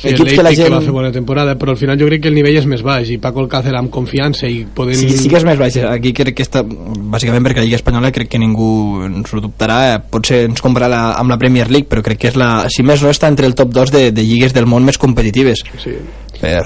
Sí, 0.00 0.14
equips 0.14 0.32
que 0.32 0.44
la 0.44 0.52
gent 0.56 0.72
va 0.72 0.80
fer 0.80 0.92
bona 0.94 1.10
temporada, 1.12 1.54
però 1.60 1.74
al 1.74 1.78
final 1.80 1.98
jo 2.00 2.06
crec 2.08 2.22
que 2.24 2.30
el 2.30 2.36
nivell 2.38 2.56
és 2.56 2.66
més 2.70 2.80
baix 2.86 3.10
i 3.12 3.18
Paco 3.20 3.42
Alcácer 3.42 3.74
amb 3.76 3.92
confiança 3.92 4.48
i 4.48 4.62
podent... 4.64 4.96
Sí, 4.96 5.10
sí 5.18 5.28
que 5.28 5.36
és 5.36 5.44
més 5.44 5.58
baix. 5.60 5.76
Aquí 5.90 6.14
crec 6.16 6.38
que 6.38 6.46
està... 6.46 6.62
Bàsicament 6.64 7.44
perquè 7.44 7.60
la 7.60 7.66
Lliga 7.68 7.80
Espanyola 7.80 8.12
crec 8.14 8.30
que 8.32 8.40
ningú 8.40 8.70
ens 9.04 9.34
ho 9.34 9.42
dubtarà. 9.44 9.80
eh, 9.90 9.98
Potser 10.10 10.46
ens 10.48 10.64
compararà 10.64 10.88
la, 10.94 11.02
amb 11.20 11.34
la 11.34 11.38
Premier 11.40 11.68
League, 11.68 11.90
però 11.90 12.04
crec 12.06 12.22
que 12.22 12.32
és 12.32 12.38
la... 12.40 12.50
Si 12.72 12.86
més 12.86 13.04
no 13.04 13.12
està 13.12 13.28
entre 13.28 13.50
el 13.50 13.58
top 13.58 13.74
2 13.76 13.92
de, 13.92 14.04
de 14.16 14.24
lligues 14.24 14.56
del 14.56 14.70
món 14.70 14.88
més 14.88 14.98
competitives. 15.00 15.66
Sí. 15.82 15.98
Per... 16.40 16.64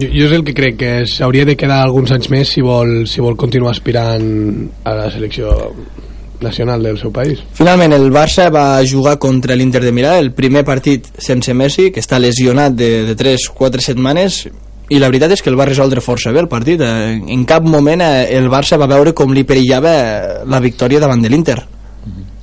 Jo, 0.00 0.06
jo 0.08 0.26
és 0.26 0.34
el 0.34 0.44
que 0.46 0.54
crec 0.56 0.76
que 0.80 0.92
s'hauria 1.06 1.44
de 1.46 1.58
quedar 1.60 1.82
alguns 1.84 2.10
anys 2.14 2.30
més 2.32 2.50
si 2.54 2.62
vol, 2.64 3.04
si 3.10 3.22
vol 3.22 3.36
continuar 3.38 3.74
aspirant 3.74 4.24
a 4.86 4.94
la 4.96 5.10
selecció 5.12 5.52
nacional 6.42 6.82
del 6.82 6.98
seu 6.98 7.12
país. 7.12 7.42
Finalment, 7.54 7.92
el 7.96 8.10
Barça 8.12 8.48
va 8.52 8.80
jugar 8.86 9.18
contra 9.18 9.56
l'Inter 9.56 9.82
de 9.84 9.92
Milà, 9.92 10.18
el 10.18 10.32
primer 10.32 10.64
partit 10.64 11.06
sense 11.18 11.54
Messi, 11.54 11.90
que 11.90 12.00
està 12.02 12.18
lesionat 12.18 12.74
de, 12.76 12.90
de 13.08 13.16
3-4 13.16 13.84
setmanes, 13.84 14.44
i 14.90 14.98
la 14.98 15.06
veritat 15.06 15.36
és 15.36 15.42
que 15.42 15.50
el 15.52 15.58
va 15.58 15.68
resoldre 15.68 16.02
força 16.02 16.32
bé 16.34 16.42
el 16.42 16.48
partit. 16.50 16.80
Eh, 16.82 17.20
En 17.30 17.44
cap 17.46 17.62
moment 17.62 18.02
eh, 18.02 18.26
el 18.36 18.50
Barça 18.50 18.78
va 18.80 18.90
veure 18.90 19.14
com 19.14 19.32
li 19.32 19.44
perillava 19.46 19.92
la 20.46 20.60
victòria 20.60 21.00
davant 21.00 21.22
de 21.22 21.30
l'Inter. 21.30 21.60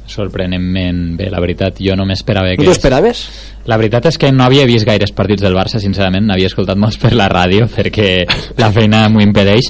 sorprenentment 0.08 1.18
bé, 1.20 1.26
la 1.28 1.42
veritat 1.44 1.82
jo 1.84 1.96
no 2.00 2.06
m'esperava 2.08 2.54
No 2.54 2.62
que 2.62 2.64
t'ho 2.64 2.72
esperaves? 2.72 3.26
La 3.68 3.76
veritat 3.76 4.06
és 4.08 4.18
que 4.18 4.32
no 4.32 4.46
havia 4.46 4.64
vist 4.66 4.88
gaires 4.88 5.12
partits 5.12 5.44
del 5.44 5.58
Barça, 5.58 5.82
sincerament, 5.84 6.24
n'havia 6.30 6.48
escoltat 6.48 6.80
molts 6.80 6.96
per 7.02 7.12
la 7.12 7.28
ràdio 7.28 7.68
perquè 7.68 8.24
la 8.56 8.72
feina 8.72 9.10
m'ho 9.12 9.20
impedeix, 9.20 9.68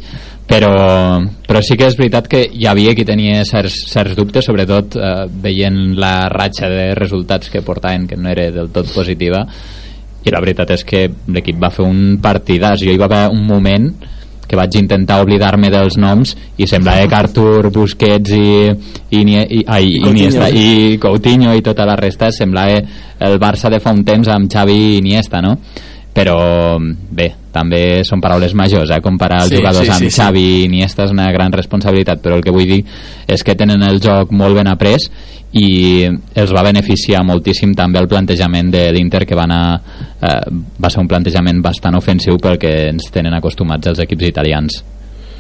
però, 0.48 0.72
però 1.48 1.62
sí 1.62 1.76
que 1.76 1.90
és 1.92 1.98
veritat 2.00 2.30
que 2.32 2.40
hi 2.48 2.66
havia 2.70 2.96
qui 2.96 3.06
tenia 3.06 3.44
certs, 3.46 3.82
certs 3.92 4.16
dubtes, 4.16 4.48
sobretot 4.48 4.96
eh, 4.96 5.26
veient 5.44 5.98
la 6.00 6.30
ratxa 6.32 6.70
de 6.72 6.94
resultats 6.96 7.52
que 7.52 7.62
portaven, 7.62 8.08
que 8.08 8.18
no 8.18 8.32
era 8.32 8.48
del 8.56 8.72
tot 8.72 8.88
positiva, 8.96 9.44
i 10.24 10.32
la 10.32 10.42
veritat 10.44 10.72
és 10.76 10.84
que 10.88 11.08
l'equip 11.32 11.60
va 11.60 11.72
fer 11.72 11.86
un 11.88 12.20
partidàs. 12.24 12.82
Jo 12.84 12.96
hi 12.96 13.00
va 13.00 13.08
haver 13.08 13.26
un 13.32 13.44
moment 13.48 13.92
que 14.48 14.56
vaig 14.56 14.78
intentar 14.80 15.20
oblidar-me 15.22 15.70
dels 15.72 15.98
noms 16.00 16.32
i 16.56 16.68
semblava 16.72 17.08
que 17.12 17.18
Artur, 17.18 17.70
Busquets 17.76 18.32
i, 18.32 18.48
i, 18.72 19.20
i, 19.20 19.36
i, 19.60 19.64
ai, 19.68 19.90
I 19.98 20.00
Coutinho. 20.00 20.14
Iniesta, 20.14 20.48
i 20.50 20.98
Coutinho 21.04 21.56
i 21.56 21.64
tota 21.66 21.86
la 21.88 21.98
resta 22.00 22.32
semblava 22.32 22.80
el 23.28 23.36
Barça 23.44 23.72
de 23.74 23.82
fa 23.84 23.92
un 23.92 24.06
temps 24.08 24.32
amb 24.32 24.48
Xavi 24.52 24.78
i 24.78 24.98
Iniesta 25.02 25.44
no? 25.44 25.58
Però 26.18 26.80
bé, 26.82 27.28
també 27.54 28.02
són 28.08 28.22
paraules 28.24 28.56
majors, 28.58 28.90
eh? 28.90 29.02
comparar 29.06 29.44
els 29.46 29.54
Sí, 29.54 29.60
jugadors 29.60 29.86
sí, 29.86 29.94
amb 29.94 30.02
sí, 30.02 30.10
sí. 30.10 30.18
Xavi 30.18 30.44
i 30.44 30.64
Iniesta 30.66 31.06
és 31.06 31.14
una 31.14 31.28
gran 31.34 31.54
responsabilitat, 31.54 32.24
però 32.24 32.40
el 32.40 32.46
que 32.46 32.54
vull 32.54 32.66
dir 32.66 32.80
és 33.30 33.46
que 33.46 33.56
tenen 33.60 33.86
el 33.86 34.02
joc 34.02 34.34
molt 34.34 34.58
ben 34.58 34.70
après 34.72 35.06
i 35.58 35.68
els 36.08 36.52
va 36.54 36.66
beneficiar 36.66 37.22
moltíssim 37.26 37.76
també 37.78 38.02
el 38.02 38.10
plantejament 38.10 38.74
de 38.74 38.88
l'Inter 38.96 39.24
que 39.30 39.38
va, 39.38 39.46
anar, 39.46 39.62
eh, 40.20 40.42
va 40.82 40.90
ser 40.90 41.04
un 41.06 41.08
plantejament 41.08 41.62
bastant 41.64 41.96
ofensiu 41.96 42.42
pel 42.42 42.58
que 42.62 42.74
ens 42.90 43.12
tenen 43.14 43.38
acostumats 43.38 43.94
els 43.94 44.02
equips 44.04 44.28
italians 44.28 44.82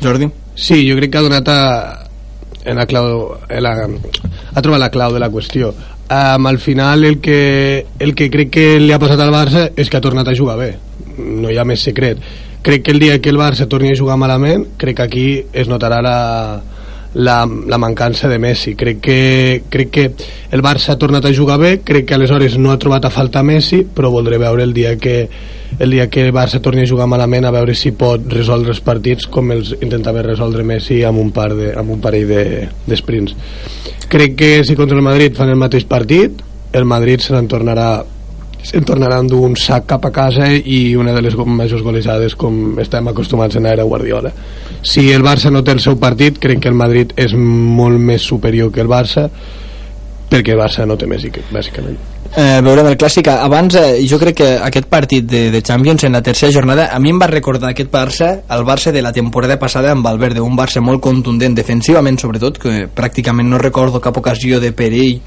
Jordi? 0.04 0.30
Sí, 0.54 0.84
jo 0.88 0.96
crec 0.98 1.12
que 1.12 1.20
ha 1.20 1.26
donat 1.26 1.50
a, 1.50 1.60
en 2.66 2.78
la 2.78 2.86
clau, 2.86 3.34
en 3.50 3.63
la, 3.66 3.74
ha 4.54 4.62
trobat 4.62 4.82
la 4.82 4.92
clau 4.94 5.13
de 5.16 5.22
la 5.22 5.30
qüestió. 5.34 5.72
Um, 6.08 6.48
al 6.48 6.58
final 6.60 7.04
el 7.04 7.20
que, 7.20 7.86
el 8.00 8.15
que 8.15 8.30
crec 8.32 8.50
que 8.50 8.65
li 8.80 8.93
ha 8.96 9.00
passat 9.00 9.20
al 9.20 9.34
Barça 9.34 9.65
és 9.76 9.89
que 9.91 10.00
ha 10.00 10.04
tornat 10.04 10.30
a 10.32 10.36
jugar 10.36 10.56
bé. 10.56 10.70
No 11.17 11.52
hi 11.52 11.58
ha 11.60 11.65
més 11.67 11.84
secret. 11.84 12.22
Crec 12.63 12.86
que 12.86 12.93
el 12.96 13.00
dia 13.04 13.20
que 13.20 13.34
el 13.34 13.39
Barça 13.39 13.67
torni 13.67 13.91
a 13.91 14.00
jugar 14.00 14.15
malament, 14.15 14.63
crec 14.80 15.02
que 15.02 15.04
aquí 15.04 15.28
es 15.52 15.67
notarà 15.67 16.00
la, 16.02 16.15
la, 17.13 17.38
la 17.46 17.78
mancança 17.78 18.32
de 18.32 18.39
Messi. 18.39 18.76
Crec 18.80 19.02
que, 19.04 19.20
crec 19.70 19.91
que 19.91 20.08
el 20.52 20.63
Barça 20.63 20.93
ha 20.93 21.00
tornat 21.02 21.28
a 21.28 21.34
jugar 21.36 21.60
bé, 21.60 21.74
crec 21.84 22.08
que 22.08 22.15
aleshores 22.15 22.56
no 22.58 22.72
ha 22.72 22.80
trobat 22.80 23.06
a 23.06 23.12
faltar 23.12 23.43
Messi, 23.43 23.84
però 23.84 24.12
voldré 24.13 24.39
veure 24.39 24.63
el 24.63 24.74
dia 24.74 24.96
que 24.96 25.28
el 25.80 25.91
dia 25.91 26.10
que 26.10 26.25
el 26.25 26.34
Barça 26.34 26.62
torni 26.63 26.84
a 26.84 26.89
jugar 26.89 27.08
malament 27.08 27.45
a 27.45 27.53
veure 27.53 27.75
si 27.75 27.91
pot 27.91 28.23
resoldre 28.32 28.73
els 28.73 28.82
partits 28.82 29.27
com 29.30 29.51
els 29.53 29.75
intentava 29.82 30.25
resoldre 30.25 30.65
Messi 30.65 31.03
amb 31.06 31.21
un, 31.21 31.32
par 31.36 31.51
de, 31.56 31.71
amb 31.77 31.93
un 31.93 32.01
parell 32.01 32.27
de, 32.27 32.43
de 32.88 32.97
sprints. 32.97 33.36
Crec 34.08 34.38
que 34.39 34.51
si 34.65 34.75
contra 34.75 34.97
el 34.97 35.06
Madrid 35.06 35.36
fan 35.36 35.51
el 35.51 35.60
mateix 35.60 35.86
partit, 35.86 36.41
el 36.73 36.86
Madrid 36.86 37.23
se 37.23 37.36
n'en 37.36 37.49
tornarà 37.51 37.89
se'n 38.67 38.84
tornarà 38.84 39.19
endur 39.21 39.43
un 39.45 39.56
sac 39.56 39.86
cap 39.88 40.06
a 40.08 40.12
casa 40.12 40.49
i 40.51 40.95
una 40.99 41.13
de 41.15 41.21
les 41.23 41.36
majors 41.38 41.84
golejades 41.86 42.36
com 42.36 42.80
estem 42.84 43.08
acostumats 43.08 43.56
en 43.56 43.69
era 43.69 43.86
Guardiola 43.88 44.34
si 44.82 45.08
el 45.13 45.23
Barça 45.23 45.51
no 45.53 45.63
té 45.63 45.75
el 45.77 45.84
seu 45.84 45.95
partit 46.01 46.41
crec 46.41 46.65
que 46.65 46.71
el 46.73 46.80
Madrid 46.80 47.13
és 47.15 47.36
molt 47.38 48.01
més 48.01 48.25
superior 48.27 48.73
que 48.73 48.84
el 48.84 48.91
Barça 48.91 49.30
perquè 50.27 50.56
el 50.56 50.60
Barça 50.60 50.88
no 50.89 50.97
té 50.97 51.08
Messi 51.08 51.32
bàsicament 51.51 52.16
eh, 52.36 52.60
veurem 52.66 52.90
el 52.92 52.98
clàssic 53.00 53.30
abans 53.32 53.76
eh, 53.80 54.04
jo 54.10 54.20
crec 54.20 54.38
que 54.42 54.50
aquest 54.70 54.88
partit 54.92 55.26
de, 55.26 55.48
de 55.52 55.62
Champions 55.62 56.04
en 56.04 56.18
la 56.18 56.22
tercera 56.22 56.52
jornada 56.52 56.90
a 56.92 57.00
mi 57.00 57.12
em 57.13 57.20
va 57.22 57.28
recordar 57.32 57.72
aquest 57.72 57.92
Barça 57.94 58.32
el 58.50 58.66
Barça 58.66 58.92
de 58.92 59.02
la 59.02 59.13
temporada 59.13 59.60
passada 59.60 59.92
amb 59.92 60.06
Valverde 60.06 60.42
un 60.42 60.58
Barça 60.58 60.82
molt 60.82 61.02
contundent 61.02 61.56
defensivament 61.56 62.20
sobretot 62.20 62.58
que 62.60 62.88
pràcticament 62.88 63.48
no 63.48 63.62
recordo 63.62 64.02
cap 64.02 64.18
ocasió 64.18 64.60
de 64.60 64.74
perill 64.74 65.22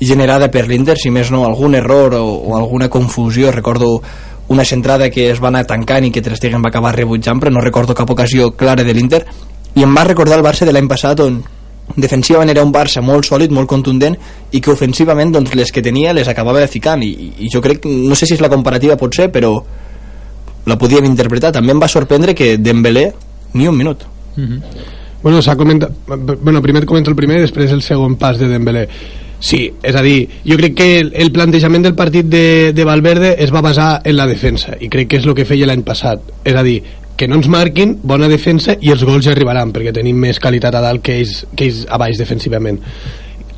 generada 0.00 0.50
per 0.50 0.66
l'Inter 0.68 0.96
si 1.00 1.10
més 1.10 1.30
no 1.32 1.44
algun 1.46 1.74
error 1.74 2.14
o, 2.18 2.24
o 2.24 2.56
alguna 2.56 2.88
confusió. 2.88 3.50
Recordo 3.52 4.02
una 4.48 4.64
centrada 4.64 5.10
que 5.10 5.30
es 5.30 5.42
va 5.42 5.48
anar 5.48 5.66
tancant 5.66 6.06
i 6.06 6.12
que 6.12 6.22
Ter 6.22 6.36
Stegen 6.36 6.62
va 6.62 6.70
acabar 6.70 6.94
rebutjant 6.94 7.40
però 7.40 7.52
no 7.52 7.64
recordo 7.64 7.94
cap 7.94 8.10
ocasió 8.10 8.52
clara 8.52 8.84
de 8.84 8.94
l'Inter. 8.94 9.24
I 9.76 9.84
em 9.84 9.94
va 9.94 10.04
recordar 10.04 10.38
el 10.38 10.44
Barça 10.44 10.68
de 10.68 10.72
l'any 10.72 10.88
passat 10.88 11.20
on 11.20 11.42
defensivament 11.94 12.50
era 12.50 12.64
un 12.66 12.72
Barça 12.74 13.02
molt 13.04 13.28
sòlid, 13.28 13.52
molt 13.54 13.68
contundent 13.70 14.16
i 14.50 14.60
que 14.60 14.72
ofensivament 14.72 15.32
doncs, 15.32 15.54
les 15.54 15.70
que 15.72 15.84
tenia 15.84 16.14
les 16.16 16.28
acabava 16.28 16.66
ficant 16.66 17.04
i, 17.06 17.12
i 17.38 17.50
jo 17.52 17.62
crec, 17.62 17.86
no 17.86 18.18
sé 18.18 18.26
si 18.26 18.34
és 18.34 18.42
la 18.42 18.50
comparativa 18.52 18.98
pot 18.98 19.14
ser, 19.14 19.30
però 19.32 19.54
la 20.66 20.76
podíem 20.78 21.06
interpretar. 21.06 21.52
També 21.54 21.72
em 21.72 21.80
va 21.80 21.88
sorprendre 21.88 22.34
que 22.34 22.56
Dembélé 22.58 23.12
ni 23.54 23.68
un 23.68 23.76
minut. 23.76 24.02
Bueno, 25.22 25.40
s'ha 25.42 25.56
comentat... 25.56 25.94
Bueno, 26.06 26.60
primer 26.62 26.84
comento 26.86 27.10
el 27.10 27.16
primer 27.16 27.38
i 27.38 27.46
després 27.46 27.72
el 27.72 27.82
segon 27.82 28.18
pas 28.20 28.38
de 28.38 28.50
Dembélé. 28.50 28.86
Sí, 29.38 29.66
és 29.84 29.96
a 29.96 30.02
dir, 30.02 30.26
jo 30.48 30.56
crec 30.56 30.74
que 30.76 30.86
el, 31.00 31.10
el 31.14 31.30
plantejament 31.32 31.84
del 31.84 31.94
partit 31.94 32.26
de, 32.26 32.72
de 32.74 32.84
Valverde 32.88 33.34
es 33.44 33.52
va 33.52 33.62
basar 33.64 34.00
en 34.02 34.16
la 34.16 34.26
defensa 34.26 34.78
i 34.80 34.88
crec 34.88 35.10
que 35.10 35.20
és 35.20 35.26
el 35.28 35.36
que 35.36 35.44
feia 35.48 35.68
l'any 35.68 35.84
passat. 35.86 36.22
És 36.44 36.56
a 36.56 36.64
dir, 36.66 36.80
que 37.16 37.28
no 37.28 37.38
ens 37.40 37.48
marquin, 37.48 37.96
bona 38.04 38.28
defensa 38.28 38.76
i 38.80 38.92
els 38.92 39.04
gols 39.06 39.24
ja 39.24 39.32
arribaran 39.32 39.72
perquè 39.72 39.94
tenim 39.96 40.18
més 40.20 40.40
qualitat 40.42 40.76
a 40.76 40.82
dalt 40.84 41.02
que 41.04 41.16
ells, 41.22 41.44
que 41.56 41.68
ells 41.68 41.86
a 41.88 41.98
baix 42.00 42.20
defensivament. 42.20 42.80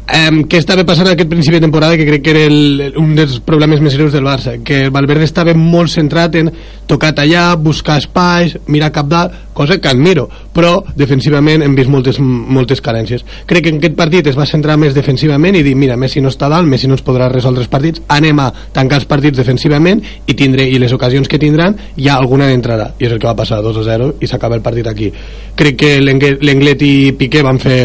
Um, 0.09 0.39
què 0.49 0.57
estava 0.57 0.87
passant 0.89 1.11
aquest 1.11 1.29
principi 1.29 1.59
de 1.59 1.67
temporada 1.67 1.97
que 2.01 2.07
crec 2.09 2.23
que 2.25 2.33
era 2.33 2.47
el, 2.49 2.95
un 2.97 3.11
dels 3.13 3.43
problemes 3.45 3.83
més 3.85 3.93
greus 3.99 4.15
del 4.17 4.25
Barça? 4.25 4.55
Que 4.65 4.87
Valverde 4.89 5.27
estava 5.29 5.53
molt 5.53 5.93
centrat 5.93 6.39
en 6.41 6.49
tocar 6.89 7.11
allà, 7.21 7.51
buscar 7.61 7.99
espais 8.01 8.55
mirar 8.73 8.89
cap 8.95 9.11
dalt, 9.11 9.37
cosa 9.53 9.77
que 9.77 9.91
admiro 9.91 10.25
però 10.59 10.79
defensivament 10.97 11.63
hem 11.63 11.77
vist 11.77 11.91
moltes, 11.93 12.17
moltes 12.25 12.81
carències. 12.81 13.23
Crec 13.47 13.67
que 13.67 13.75
en 13.75 13.83
aquest 13.83 13.99
partit 14.01 14.33
es 14.33 14.39
va 14.39 14.49
centrar 14.49 14.79
més 14.81 14.97
defensivament 14.97 15.61
i 15.61 15.63
dir 15.67 15.77
mira, 15.77 15.99
Messi 16.01 16.25
no 16.25 16.33
està 16.33 16.49
dalt, 16.49 16.67
Messi 16.67 16.89
no 16.89 16.97
ens 16.97 17.05
podrà 17.05 17.29
resoldre 17.29 17.67
els 17.67 17.71
partits 17.71 18.01
anem 18.09 18.41
a 18.41 18.49
tancar 18.73 19.03
els 19.03 19.09
partits 19.11 19.37
defensivament 19.37 20.01
i, 20.25 20.33
tindré, 20.33 20.71
i 20.73 20.81
les 20.81 20.95
ocasions 20.97 21.29
que 21.29 21.39
tindran 21.39 21.77
ja 21.99 22.17
alguna 22.17 22.49
d'entrada. 22.49 22.95
I 22.99 23.07
és 23.07 23.13
el 23.13 23.21
que 23.21 23.29
va 23.29 23.37
passar 23.37 23.61
2 23.63 23.83
a 23.85 23.89
0 23.93 24.15
i 24.25 24.31
s'acaba 24.31 24.57
el 24.57 24.65
partit 24.65 24.89
aquí. 24.89 25.13
Crec 25.55 25.79
que 25.85 25.99
l'Englet 26.01 26.83
i 26.89 26.95
Piqué 27.19 27.45
van 27.45 27.61
fer 27.61 27.83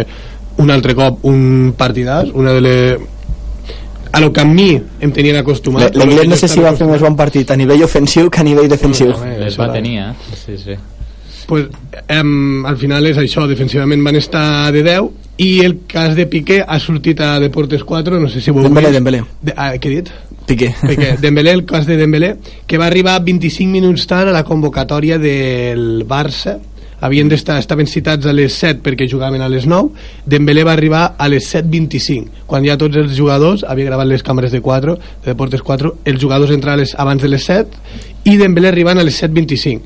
un 0.61 0.71
altre 0.71 0.95
cop 0.97 1.25
un 1.29 1.73
partidàs 1.77 2.31
una 2.33 2.53
de 2.53 2.61
les 2.61 3.09
a 4.13 4.19
lo 4.19 4.31
que 4.31 4.41
a 4.41 4.45
mi 4.45 4.69
em 4.77 5.11
tenien 5.11 5.39
acostumat 5.39 5.95
L'Englet 5.97 6.29
no 6.29 6.37
sé 6.37 6.47
si 6.47 6.61
va 6.61 6.75
fer 6.77 6.87
més 6.87 7.01
bon 7.01 7.15
partit 7.17 7.49
a 7.49 7.57
nivell 7.57 7.81
ofensiu 7.87 8.29
que 8.29 8.43
a 8.43 8.45
nivell 8.45 8.69
defensiu. 8.69 9.09
Les 9.09 9.47
això 9.49 9.63
va 9.63 9.71
va. 9.71 9.73
tenir 9.73 9.97
eh? 10.03 10.11
sí, 10.37 10.57
sí. 10.61 10.75
pues, 11.47 11.65
em, 12.07 12.63
al 12.69 12.77
final 12.77 13.09
és 13.09 13.17
això, 13.17 13.47
defensivament 13.49 14.05
van 14.05 14.19
estar 14.21 14.71
de 14.71 14.83
10 14.85 15.09
i 15.41 15.65
el 15.65 15.79
cas 15.89 16.13
de 16.15 16.27
Piqué 16.29 16.61
ha 16.61 16.77
sortit 16.79 17.19
a 17.25 17.39
Deportes 17.41 17.83
4, 17.83 18.19
no 18.21 18.29
sé 18.29 18.41
si 18.41 18.51
ho 18.51 18.57
heu 18.59 18.67
Dembélé, 18.67 18.91
vist. 18.91 18.99
Dembélé. 18.99 19.23
De, 19.41 19.55
ah, 19.57 19.71
què 19.81 19.89
he 19.89 19.95
dit? 19.95 20.11
Piqué. 20.45 20.69
Piqué, 20.81 21.15
Dembélé, 21.23 21.55
el 21.57 21.65
cas 21.65 21.87
de 21.89 21.97
Dembélé, 21.97 22.35
que 22.67 22.77
va 22.77 22.85
arribar 22.85 23.17
25 23.23 23.71
minuts 23.71 24.05
tard 24.05 24.29
a 24.29 24.35
la 24.35 24.43
convocatòria 24.45 25.17
del 25.17 26.05
Barça, 26.07 26.59
havien 27.03 27.27
d'estar 27.29 27.57
estaven 27.59 27.87
citats 27.91 28.25
a 28.25 28.33
les 28.33 28.55
7 28.63 28.79
perquè 28.85 29.09
jugaven 29.11 29.41
a 29.43 29.49
les 29.51 29.65
9 29.67 29.91
Dembélé 30.25 30.63
va 30.63 30.73
arribar 30.77 31.03
a 31.17 31.27
les 31.27 31.45
7.25 31.53 32.45
quan 32.47 32.63
ja 32.65 32.77
tots 32.79 32.95
els 33.01 33.13
jugadors 33.17 33.65
havia 33.67 33.89
gravat 33.91 34.07
les 34.07 34.23
càmeres 34.23 34.51
de 34.55 34.61
4 34.63 34.95
de 34.95 35.31
Deportes 35.33 35.61
4 35.61 35.93
els 36.05 36.21
jugadors 36.21 36.51
entraven 36.55 36.79
a 36.79 36.83
les- 36.83 36.95
abans 36.97 37.21
de 37.21 37.27
les 37.33 37.43
7 37.43 37.67
i 38.31 38.37
Dembélé 38.39 38.69
arribant 38.71 38.99
a 38.99 39.03
les 39.03 39.19
7.25 39.21 39.81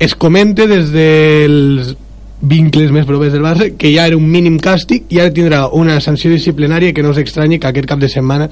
es 0.00 0.14
comenta 0.16 0.66
des 0.66 0.90
dels 0.90 1.94
vincles 2.40 2.90
més 2.90 3.04
propers 3.06 3.32
del 3.34 3.42
Barça 3.44 3.70
que 3.76 3.92
ja 3.92 4.06
era 4.08 4.16
un 4.16 4.24
mínim 4.26 4.56
càstig 4.58 5.10
i 5.12 5.20
ara 5.20 5.30
tindrà 5.36 5.66
una 5.76 6.00
sanció 6.00 6.30
disciplinària 6.32 6.94
que 6.96 7.02
no 7.04 7.10
us 7.12 7.18
estranyi 7.20 7.58
que 7.60 7.68
aquest 7.68 7.86
cap 7.86 8.00
de 8.00 8.08
setmana 8.08 8.48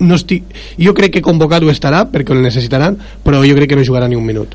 no 0.00 0.14
estic... 0.18 0.42
jo 0.78 0.92
crec 0.94 1.12
que 1.16 1.22
convocat 1.22 1.62
ho 1.62 1.70
estarà 1.70 2.04
perquè 2.10 2.34
el 2.34 2.42
necessitaran 2.42 2.98
però 3.24 3.40
jo 3.46 3.54
crec 3.54 3.70
que 3.70 3.78
no 3.78 3.86
jugarà 3.86 4.08
ni 4.10 4.18
un 4.18 4.26
minut 4.26 4.54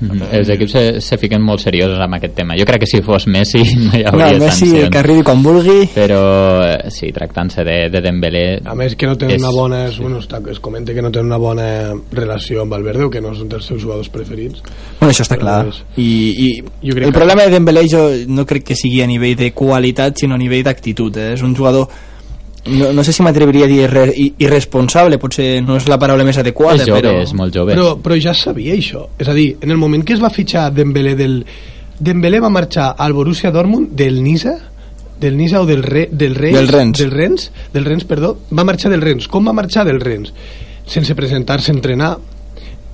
Mhm. 0.00 0.22
els 0.32 0.48
equips 0.50 0.72
se, 0.72 1.00
se 1.00 1.16
fiquen 1.18 1.40
molt 1.40 1.60
seriosos 1.62 1.98
amb 2.02 2.14
aquest 2.16 2.34
tema 2.34 2.56
jo 2.58 2.64
crec 2.66 2.80
que 2.80 2.86
si 2.86 3.00
fos 3.00 3.26
Messi 3.26 3.62
no 3.76 3.92
hi 3.96 4.02
No, 4.02 4.10
hauria 4.10 4.38
Messi 4.40 4.66
sancions 4.66 4.90
que 4.90 4.98
arribi 4.98 5.22
quan 5.22 5.42
vulgui. 5.42 5.88
però 5.94 6.18
eh, 6.66 6.90
sí, 6.90 7.12
tractant-se 7.12 7.62
de, 7.64 7.76
de 7.90 8.00
Dembélé 8.02 8.60
a 8.64 8.74
més 8.74 8.96
que 8.96 9.06
no 9.06 9.16
tenen 9.16 9.36
és- 9.36 9.42
una 9.42 9.50
bona 9.54 9.86
es, 9.86 9.98
bueno, 9.98 10.18
està, 10.20 10.40
es 10.50 10.58
comenta 10.60 10.92
que 10.92 11.00
no 11.02 11.10
tenen 11.12 11.26
una 11.26 11.36
bona 11.38 11.68
relació 12.12 12.62
amb 12.62 12.72
Valverde 12.72 13.04
o 13.04 13.10
que 13.10 13.20
no 13.20 13.32
és 13.32 13.40
un 13.40 13.48
dels 13.48 13.64
seus 13.64 13.80
jugadors 13.82 14.08
preferits 14.08 14.60
Bueno, 15.00 15.12
això 15.12 15.22
està 15.22 15.36
clar. 15.38 15.64
Pues, 15.66 15.82
I, 15.96 16.08
i 16.46 16.48
jo 16.60 16.94
crec 16.94 17.06
el 17.06 17.12
que- 17.12 17.18
problema 17.18 17.42
de 17.44 17.50
Dembélé 17.50 17.86
jo 17.88 18.08
no 18.28 18.44
crec 18.46 18.64
que 18.64 18.74
sigui 18.76 19.00
a 19.02 19.06
nivell 19.06 19.36
de 19.36 19.52
qualitat, 19.52 20.16
sinó 20.18 20.34
a 20.34 20.38
nivell 20.38 20.64
d'actitud. 20.64 21.16
Eh? 21.16 21.32
És 21.34 21.42
un 21.42 21.54
jugador 21.54 21.88
no, 22.66 22.92
no 22.92 23.04
sé 23.04 23.12
si 23.12 23.22
m'atreviria 23.22 23.66
a 23.66 23.68
dir 23.68 23.80
irre, 23.84 24.04
irresponsable, 24.16 25.18
potser 25.20 25.62
no 25.64 25.76
és 25.76 25.88
la 25.90 25.98
paraula 26.00 26.24
més 26.24 26.38
adequada, 26.40 26.80
és 26.80 26.88
jove, 26.88 27.00
però... 27.02 27.14
és 27.22 27.34
molt 27.36 27.54
jove 27.54 27.74
però, 27.76 27.94
però 28.02 28.18
ja 28.20 28.34
sabia 28.36 28.76
això 28.76 29.06
és 29.20 29.28
a 29.28 29.36
dir, 29.36 29.50
en 29.60 29.74
el 29.74 29.80
moment 29.80 30.04
que 30.04 30.16
es 30.16 30.22
va 30.22 30.32
fitxar 30.32 30.70
Dembélé 30.74 31.14
del... 31.18 31.42
Dembélé 31.94 32.40
va 32.42 32.50
marxar 32.50 32.94
al 32.98 33.12
Borussia 33.14 33.52
Dortmund 33.54 33.92
del 33.94 34.22
Nisa 34.22 34.56
del 35.20 35.36
Nisa 35.36 35.60
o 35.62 35.66
del, 35.66 35.82
Re, 35.82 36.08
del 36.10 36.34
Reis 36.34 36.56
Del 36.56 36.68
Rennes. 36.68 36.98
del 36.98 37.10
Rennes, 37.12 37.50
del 37.72 37.84
Rennes 37.84 38.04
perdó, 38.04 38.36
va 38.50 38.64
marxar 38.64 38.90
del 38.90 39.04
Rennes 39.04 39.28
com 39.28 39.46
va 39.46 39.54
marxar 39.54 39.84
del 39.86 40.00
Rennes? 40.00 40.32
sense 40.86 41.14
presentar-se 41.14 41.72
a 41.72 41.74
entrenar 41.74 42.16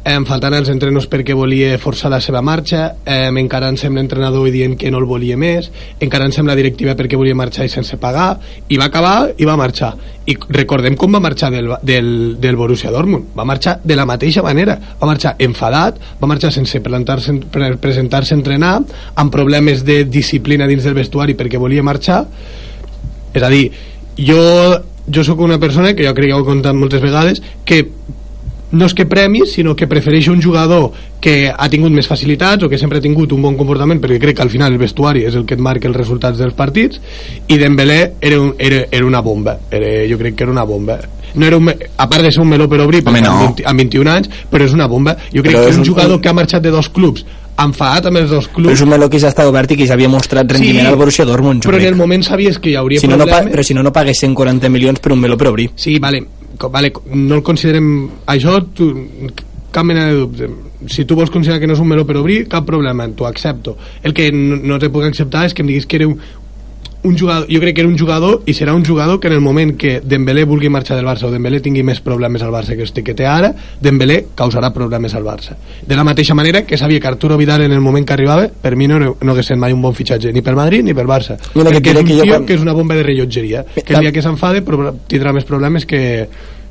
em 0.02 0.24
faltant 0.24 0.54
els 0.56 0.70
entrenos 0.72 1.04
perquè 1.12 1.34
volia 1.36 1.74
forçar 1.78 2.08
la 2.10 2.22
seva 2.24 2.40
marxa. 2.40 2.94
Em 3.04 3.36
encarant-se 3.42 3.86
amb 3.90 3.98
l'entrenador 4.00 4.46
i 4.48 4.52
dient 4.54 4.78
que 4.80 4.90
no 4.90 4.98
el 4.98 5.04
volia 5.04 5.36
més. 5.36 5.68
Encarant-se 6.00 6.40
amb 6.40 6.48
la 6.48 6.56
directiva 6.56 6.94
perquè 6.96 7.18
volia 7.20 7.36
marxar 7.36 7.66
i 7.68 7.72
sense 7.72 7.98
pagar. 8.00 8.38
I 8.68 8.78
va 8.80 8.86
acabar 8.88 9.34
i 9.36 9.44
va 9.44 9.58
marxar. 9.60 9.92
I 10.24 10.36
recordem 10.56 10.96
com 10.96 11.12
va 11.12 11.20
marxar 11.20 11.50
del, 11.52 11.68
del, 11.82 12.08
del 12.40 12.56
Borussia 12.56 12.90
Dortmund. 12.94 13.34
Va 13.36 13.44
marxar 13.44 13.76
de 13.84 13.96
la 13.98 14.06
mateixa 14.08 14.42
manera. 14.46 14.78
Va 15.00 15.10
marxar 15.10 15.34
enfadat, 15.38 16.00
va 16.22 16.30
marxar 16.32 16.52
sense 16.54 16.80
presentar-se 16.80 17.36
pre- 17.52 17.76
presentar-se 17.76 18.32
a 18.34 18.38
entrenar 18.38 18.78
amb 19.14 19.32
problemes 19.32 19.84
de 19.84 20.04
disciplina 20.08 20.66
dins 20.70 20.84
del 20.88 20.96
vestuari 20.96 21.36
perquè 21.36 21.60
volia 21.60 21.84
marxar. 21.84 22.22
És 23.34 23.42
a 23.42 23.52
dir, 23.52 23.66
jo, 24.16 24.40
jo 25.06 25.24
sóc 25.28 25.44
una 25.44 25.60
persona 25.60 25.92
que 25.94 26.08
jo 26.08 26.14
crec 26.16 26.32
que 26.32 26.38
ho 26.38 26.40
he 26.40 26.48
contat 26.48 26.74
moltes 26.74 27.04
vegades 27.04 27.42
que 27.68 27.84
no 28.72 28.86
és 28.86 28.94
que 28.94 29.04
premis, 29.06 29.52
sinó 29.56 29.74
que 29.76 29.88
prefereix 29.90 30.28
un 30.28 30.40
jugador 30.42 30.92
que 31.20 31.50
ha 31.50 31.68
tingut 31.68 31.90
més 31.92 32.06
facilitats 32.06 32.62
o 32.64 32.68
que 32.70 32.78
sempre 32.78 32.98
ha 32.98 33.02
tingut 33.04 33.32
un 33.32 33.42
bon 33.42 33.56
comportament, 33.58 34.00
perquè 34.00 34.18
crec 34.22 34.36
que 34.36 34.42
al 34.42 34.50
final 34.50 34.72
el 34.72 34.78
vestuari 34.78 35.24
és 35.26 35.34
el 35.34 35.44
que 35.44 35.54
et 35.54 35.60
marca 35.60 35.88
els 35.88 35.96
resultats 35.96 36.38
dels 36.38 36.54
partits, 36.54 37.00
i 37.48 37.58
Dembélé 37.58 38.12
era, 38.20 38.40
un, 38.40 38.54
era, 38.58 38.84
era 38.90 39.06
una 39.06 39.20
bomba. 39.20 39.58
Era, 39.70 39.90
jo 40.08 40.18
crec 40.18 40.36
que 40.36 40.44
era 40.44 40.52
una 40.52 40.64
bomba. 40.64 40.98
No 41.34 41.46
era 41.46 41.56
un, 41.58 41.68
a 41.70 42.08
part 42.10 42.22
de 42.24 42.32
ser 42.32 42.42
un 42.42 42.48
meló 42.48 42.68
per 42.68 42.80
obrir, 42.80 43.04
no. 43.04 43.10
amb, 43.10 43.22
20, 43.56 43.62
amb 43.66 43.78
21 43.84 44.10
anys, 44.10 44.30
però 44.50 44.64
és 44.66 44.72
una 44.74 44.86
bomba. 44.90 45.16
Jo 45.34 45.42
crec 45.42 45.54
Però 45.54 45.64
que 45.64 45.70
és 45.70 45.78
un- 45.78 45.84
jugador 45.86 46.16
un- 46.16 46.20
que 46.22 46.28
ha 46.28 46.32
marxat 46.32 46.62
de 46.62 46.70
dos 46.70 46.88
clubs 46.88 47.24
enfadat 47.66 48.08
amb 48.10 48.22
els 48.22 48.30
dos 48.30 48.48
Però 48.48 48.56
clubs 48.60 48.78
és 48.78 48.84
un 48.84 48.92
meló 48.92 49.10
que 49.10 49.20
ja 49.22 49.30
està 49.32 49.46
obert 49.48 49.70
i 49.74 49.78
que 49.80 49.86
ja 49.88 49.96
havia 49.98 50.10
mostrat 50.12 50.50
rendiment 50.56 50.88
al 50.88 50.98
Borussia 51.00 51.26
Dortmund, 51.28 51.64
jo 51.64 51.70
però 51.70 51.80
en 51.80 51.84
crec. 51.84 51.92
el 51.92 52.00
moment 52.00 52.26
sabies 52.26 52.58
que 52.58 52.72
hi 52.72 52.78
hauria 52.80 53.02
si 53.02 53.10
no, 53.10 53.16
no 53.16 53.26
pa, 53.26 53.40
problemes 53.40 53.56
però 53.56 53.66
si 53.66 53.76
no, 53.76 53.84
no 53.86 53.92
pagues 53.92 54.24
140 54.24 54.72
milions 54.72 55.00
per 55.00 55.14
un 55.14 55.20
meló 55.20 55.38
per 55.40 55.50
obrir. 55.52 55.70
Sí, 55.76 55.98
vale, 55.98 56.24
vale, 56.70 56.92
no 57.14 57.38
el 57.38 57.46
considerem 57.46 57.86
això, 58.26 58.58
tu, 58.74 58.90
cap 59.70 59.86
mena 59.86 60.06
de 60.06 60.18
dubte. 60.18 60.50
Si 60.88 61.04
tu 61.04 61.14
vols 61.14 61.30
considerar 61.30 61.60
que 61.60 61.68
no 61.68 61.76
és 61.76 61.82
un 61.82 61.88
meló 61.88 62.04
per 62.08 62.16
obrir, 62.18 62.42
cap 62.50 62.66
problema, 62.66 63.06
t'ho 63.14 63.26
accepto. 63.28 63.76
El 64.02 64.14
que 64.16 64.30
no, 64.32 64.56
no 64.56 64.78
te 64.82 64.90
puc 64.90 65.04
acceptar 65.06 65.46
és 65.46 65.54
que 65.54 65.62
em 65.64 65.70
diguis 65.70 65.86
que 65.86 66.00
era 66.00 66.08
un, 66.08 66.16
un 67.02 67.16
jugador, 67.18 67.46
jo 67.48 67.60
crec 67.60 67.74
que 67.74 67.80
era 67.80 67.88
un 67.88 67.96
jugador 67.98 68.42
i 68.44 68.52
serà 68.52 68.74
un 68.76 68.84
jugador 68.84 69.18
que 69.20 69.28
en 69.28 69.32
el 69.34 69.40
moment 69.40 69.70
que 69.78 70.02
Dembélé 70.04 70.44
vulgui 70.44 70.68
marxar 70.68 70.98
del 70.98 71.06
Barça 71.06 71.24
o 71.24 71.30
Dembélé 71.32 71.60
tingui 71.64 71.82
més 71.82 72.00
problemes 72.04 72.42
al 72.44 72.50
Barça 72.52 72.76
que 72.76 72.82
este 72.84 73.02
que 73.02 73.14
té 73.16 73.24
ara, 73.24 73.54
Dembélé 73.80 74.26
causarà 74.36 74.68
problemes 74.74 75.14
al 75.14 75.24
Barça. 75.24 75.56
De 75.86 75.96
la 75.96 76.04
mateixa 76.04 76.34
manera 76.34 76.66
que 76.66 76.76
sabia 76.76 77.00
que 77.00 77.08
Arturo 77.08 77.38
Vidal 77.40 77.62
en 77.62 77.72
el 77.72 77.80
moment 77.80 78.04
que 78.06 78.12
arribava, 78.12 78.48
per 78.48 78.76
mi 78.76 78.86
no, 78.86 78.98
no 79.00 79.32
hagués 79.32 79.46
estat 79.48 79.56
mai 79.58 79.72
un 79.72 79.80
bon 79.80 79.94
fitxatge, 79.96 80.32
ni 80.32 80.42
per 80.42 80.54
Madrid 80.54 80.84
ni 80.84 80.92
per 80.92 81.06
Barça. 81.06 81.38
Mira, 81.54 81.70
que 81.70 81.80
Perquè 81.80 81.90
és 81.94 82.00
un 82.00 82.04
que 82.06 82.12
tio 82.20 82.26
quan- 82.34 82.44
que 82.46 82.54
és 82.54 82.60
una 82.60 82.72
bomba 82.76 82.94
de 82.94 83.02
rellotgeria, 83.02 83.64
que 83.74 83.94
el 83.94 84.00
dia 84.00 84.12
que 84.12 84.20
s'enfade 84.22 84.60
tindrà 85.08 85.32
més 85.32 85.44
problemes 85.48 85.86
que... 85.86 86.28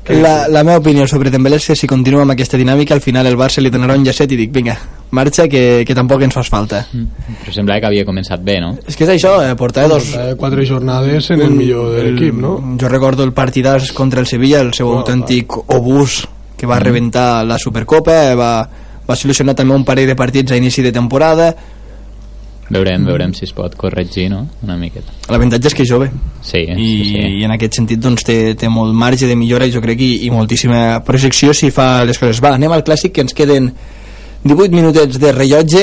La, 0.08 0.48
la 0.48 0.64
meva 0.64 0.78
opinió 0.80 1.04
sobre 1.06 1.30
Dembélé 1.30 1.58
és 1.60 1.66
que 1.68 1.76
si 1.76 1.86
continua 1.86 2.22
amb 2.24 2.32
aquesta 2.32 2.58
dinàmica 2.58 2.94
al 2.96 3.02
final 3.04 3.28
el 3.28 3.36
Barça 3.38 3.60
li 3.62 3.70
donarà 3.70 3.94
un 3.98 4.02
llacet 4.06 4.32
i 4.32 4.38
dic 4.40 4.50
vinga, 4.50 4.74
marxa 5.14 5.46
que, 5.46 5.84
que 5.86 5.94
tampoc 5.94 6.24
ens 6.24 6.34
fas 6.34 6.48
falta. 6.50 6.80
Però 6.90 7.52
sembla 7.54 7.76
que 7.78 7.86
havia 7.90 8.06
començat 8.08 8.42
bé, 8.42 8.56
no? 8.64 8.72
és 8.88 8.96
que 8.96 9.04
és 9.04 9.12
això, 9.14 9.36
eh, 9.44 9.54
portava 9.60 9.92
dos 9.92 10.08
Eh, 10.16 10.34
quatre 10.40 10.64
jornades 10.66 11.30
en 11.30 11.44
el 11.44 11.52
millor 11.54 11.92
de 11.94 12.04
l'equip, 12.08 12.34
no? 12.34 12.56
jo 12.80 12.88
recordo 12.88 13.22
el 13.28 13.34
partidàs 13.36 13.92
contra 13.92 14.20
el 14.24 14.26
Sevilla 14.26 14.64
el 14.64 14.72
seu 14.74 14.90
autèntic 14.90 15.60
obús 15.76 16.24
que 16.56 16.66
va 16.66 16.80
rebentar 16.80 17.44
la 17.46 17.58
Supercopa 17.58 18.16
eh, 18.32 18.34
va, 18.34 18.54
va 19.06 19.16
solucionar 19.16 19.54
també 19.54 19.76
un 19.76 19.84
parell 19.84 20.08
de 20.08 20.16
partits 20.16 20.52
a 20.52 20.58
inici 20.58 20.82
de 20.82 20.92
temporada 20.96 21.54
Veurem, 22.70 23.02
veurem 23.04 23.32
si 23.34 23.44
es 23.48 23.52
pot 23.52 23.74
corregir, 23.74 24.28
no? 24.30 24.44
Una 24.62 24.76
miqueta. 24.78 25.10
l'avantatge 25.28 25.66
és 25.72 25.74
que 25.74 25.82
és 25.82 25.90
jove 25.90 26.06
Sí, 26.42 26.60
I, 26.62 26.74
sí, 26.74 27.04
sí. 27.10 27.24
i 27.40 27.44
en 27.44 27.50
aquest 27.56 27.74
sentit 27.80 27.98
doncs, 28.00 28.22
té, 28.26 28.54
té 28.54 28.68
molt 28.70 28.94
marge 28.94 29.26
de 29.26 29.34
millora 29.36 29.66
jo 29.70 29.82
crec 29.82 30.00
i, 30.00 30.10
i 30.26 30.30
moltíssima 30.30 31.00
projecció 31.06 31.52
si 31.52 31.70
fa 31.74 32.04
les 32.04 32.18
coses 32.18 32.38
va, 32.42 32.54
anem 32.54 32.72
al 32.72 32.84
clàssic 32.86 33.12
que 33.16 33.24
ens 33.26 33.34
queden 33.34 33.72
18 34.44 34.70
minutets 34.72 35.18
de 35.20 35.32
rellotge 35.34 35.82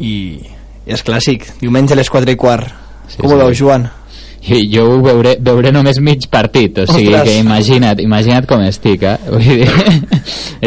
i, 0.00 0.14
i 0.86 0.92
és 0.96 1.02
clàssic 1.04 1.44
diumenge 1.60 1.92
a 1.94 2.00
les 2.00 2.08
4 2.10 2.32
i 2.32 2.36
quart 2.40 2.72
Sí, 3.06 3.20
com 3.20 3.30
ho 3.30 3.36
sí. 3.36 3.42
veus 3.44 3.58
Joan? 3.60 3.84
I 4.46 4.60
jo 4.70 4.84
ho 4.92 4.98
veuré, 5.02 5.36
veuré 5.42 5.72
només 5.74 5.98
mig 5.98 6.28
partit, 6.30 6.78
o 6.78 6.86
sigui 6.86 7.10
Ostres. 7.10 7.26
que 7.26 7.38
imagina't, 7.42 8.02
imagina't 8.04 8.46
com 8.46 8.62
estic, 8.62 9.02
eh? 9.02 9.16
Vull 9.32 9.42
dir, 9.42 9.66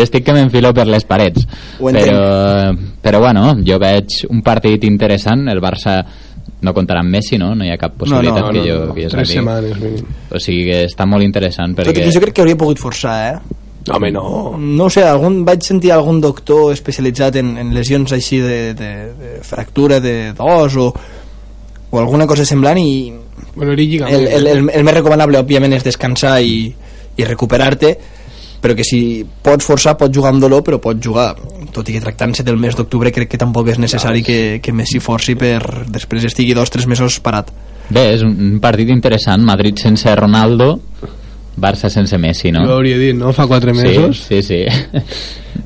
estic 0.03 0.25
que 0.27 0.35
m'enfilo 0.35 0.73
per 0.75 0.87
les 0.89 1.05
parets. 1.07 1.45
Però, 1.79 2.73
però 3.01 3.21
bueno, 3.23 3.53
jo 3.65 3.79
veig 3.79 4.25
un 4.29 4.43
partit 4.43 4.83
interessant, 4.89 5.47
el 5.47 5.63
Barça 5.63 6.01
no 6.59 6.73
comptarà 6.75 6.99
amb 7.05 7.13
Messi, 7.15 7.37
no? 7.39 7.53
No 7.55 7.63
hi 7.63 7.71
ha 7.71 7.77
cap 7.79 7.95
possibilitat 8.01 8.43
no, 8.43 8.51
que 8.51 8.65
jo, 8.65 8.79
que 8.91 9.05
jo 9.05 9.13
Tres 9.13 9.29
sàpiga. 9.29 9.39
setmanes, 9.39 9.79
mínim. 9.79 10.11
O 10.33 10.41
sigui 10.43 10.65
que 10.67 10.81
està 10.89 11.07
molt 11.07 11.23
interessant 11.23 11.77
Tot 11.77 11.85
i 11.85 11.93
perquè... 11.93 12.03
que 12.03 12.15
jo 12.15 12.23
crec 12.25 12.35
que 12.35 12.43
hauria 12.43 12.59
pogut 12.59 12.81
forçar 12.81 13.15
eh? 13.29 13.33
Home, 13.89 14.11
no. 14.11 14.57
no 14.59 14.85
ho 14.85 14.91
sé, 14.91 15.05
algun, 15.07 15.39
vaig 15.47 15.63
sentir 15.65 15.93
algun 15.95 16.19
doctor 16.21 16.73
especialitzat 16.75 17.39
en, 17.39 17.55
en 17.57 17.71
lesions 17.73 18.11
així 18.13 18.41
de, 18.43 18.59
de, 18.77 18.91
de 19.17 19.31
fractura 19.47 20.01
de 20.03 20.33
d'os 20.37 20.75
o, 20.77 20.89
o 21.89 22.01
alguna 22.01 22.27
cosa 22.29 22.45
semblant 22.45 22.77
i 22.77 22.91
Bueno, 23.55 23.73
el, 23.73 24.27
el, 24.27 24.47
el, 24.47 24.69
el 24.69 24.83
més 24.83 24.95
recomanable 24.95 25.41
òbviament 25.41 25.75
és 25.77 25.85
descansar 25.85 26.39
i, 26.41 26.69
i 27.17 27.27
recuperar-te 27.27 27.95
però 28.59 28.75
que 28.75 28.83
si 28.83 29.23
pots 29.23 29.63
forçar 29.63 29.95
pots 29.99 30.15
jugar 30.15 30.33
amb 30.33 30.43
dolor 30.43 30.65
però 30.67 30.81
pots 30.83 30.99
jugar 31.03 31.31
tot 31.71 31.87
i 31.87 31.95
que 31.95 32.03
tractant-se 32.03 32.43
del 32.43 32.59
mes 32.59 32.75
d'octubre 32.75 33.11
crec 33.15 33.31
que 33.31 33.39
tampoc 33.39 33.71
és 33.71 33.79
necessari 33.79 34.23
que, 34.25 34.59
que 34.63 34.75
Messi 34.75 34.99
forci 34.99 35.37
per 35.39 35.87
després 35.87 36.27
estigui 36.27 36.57
dos 36.57 36.67
o 36.67 36.75
tres 36.75 36.87
mesos 36.91 37.21
parat 37.23 37.53
Bé, 37.89 38.03
és 38.13 38.21
un, 38.21 38.35
un 38.37 38.59
partit 38.61 38.91
interessant, 38.93 39.41
Madrid 39.41 39.79
sense 39.81 40.11
Ronaldo, 40.13 40.75
Barça 41.59 41.89
sense 41.89 42.17
Messi, 42.21 42.51
no? 42.53 42.61
Jo 42.67 42.77
hauria 42.77 42.99
dit, 42.99 43.15
no? 43.17 43.33
Fa 43.33 43.47
quatre 43.49 43.73
mesos. 43.73 44.21
Sí, 44.27 44.41
sí, 44.45 44.61
sí. 44.61 45.01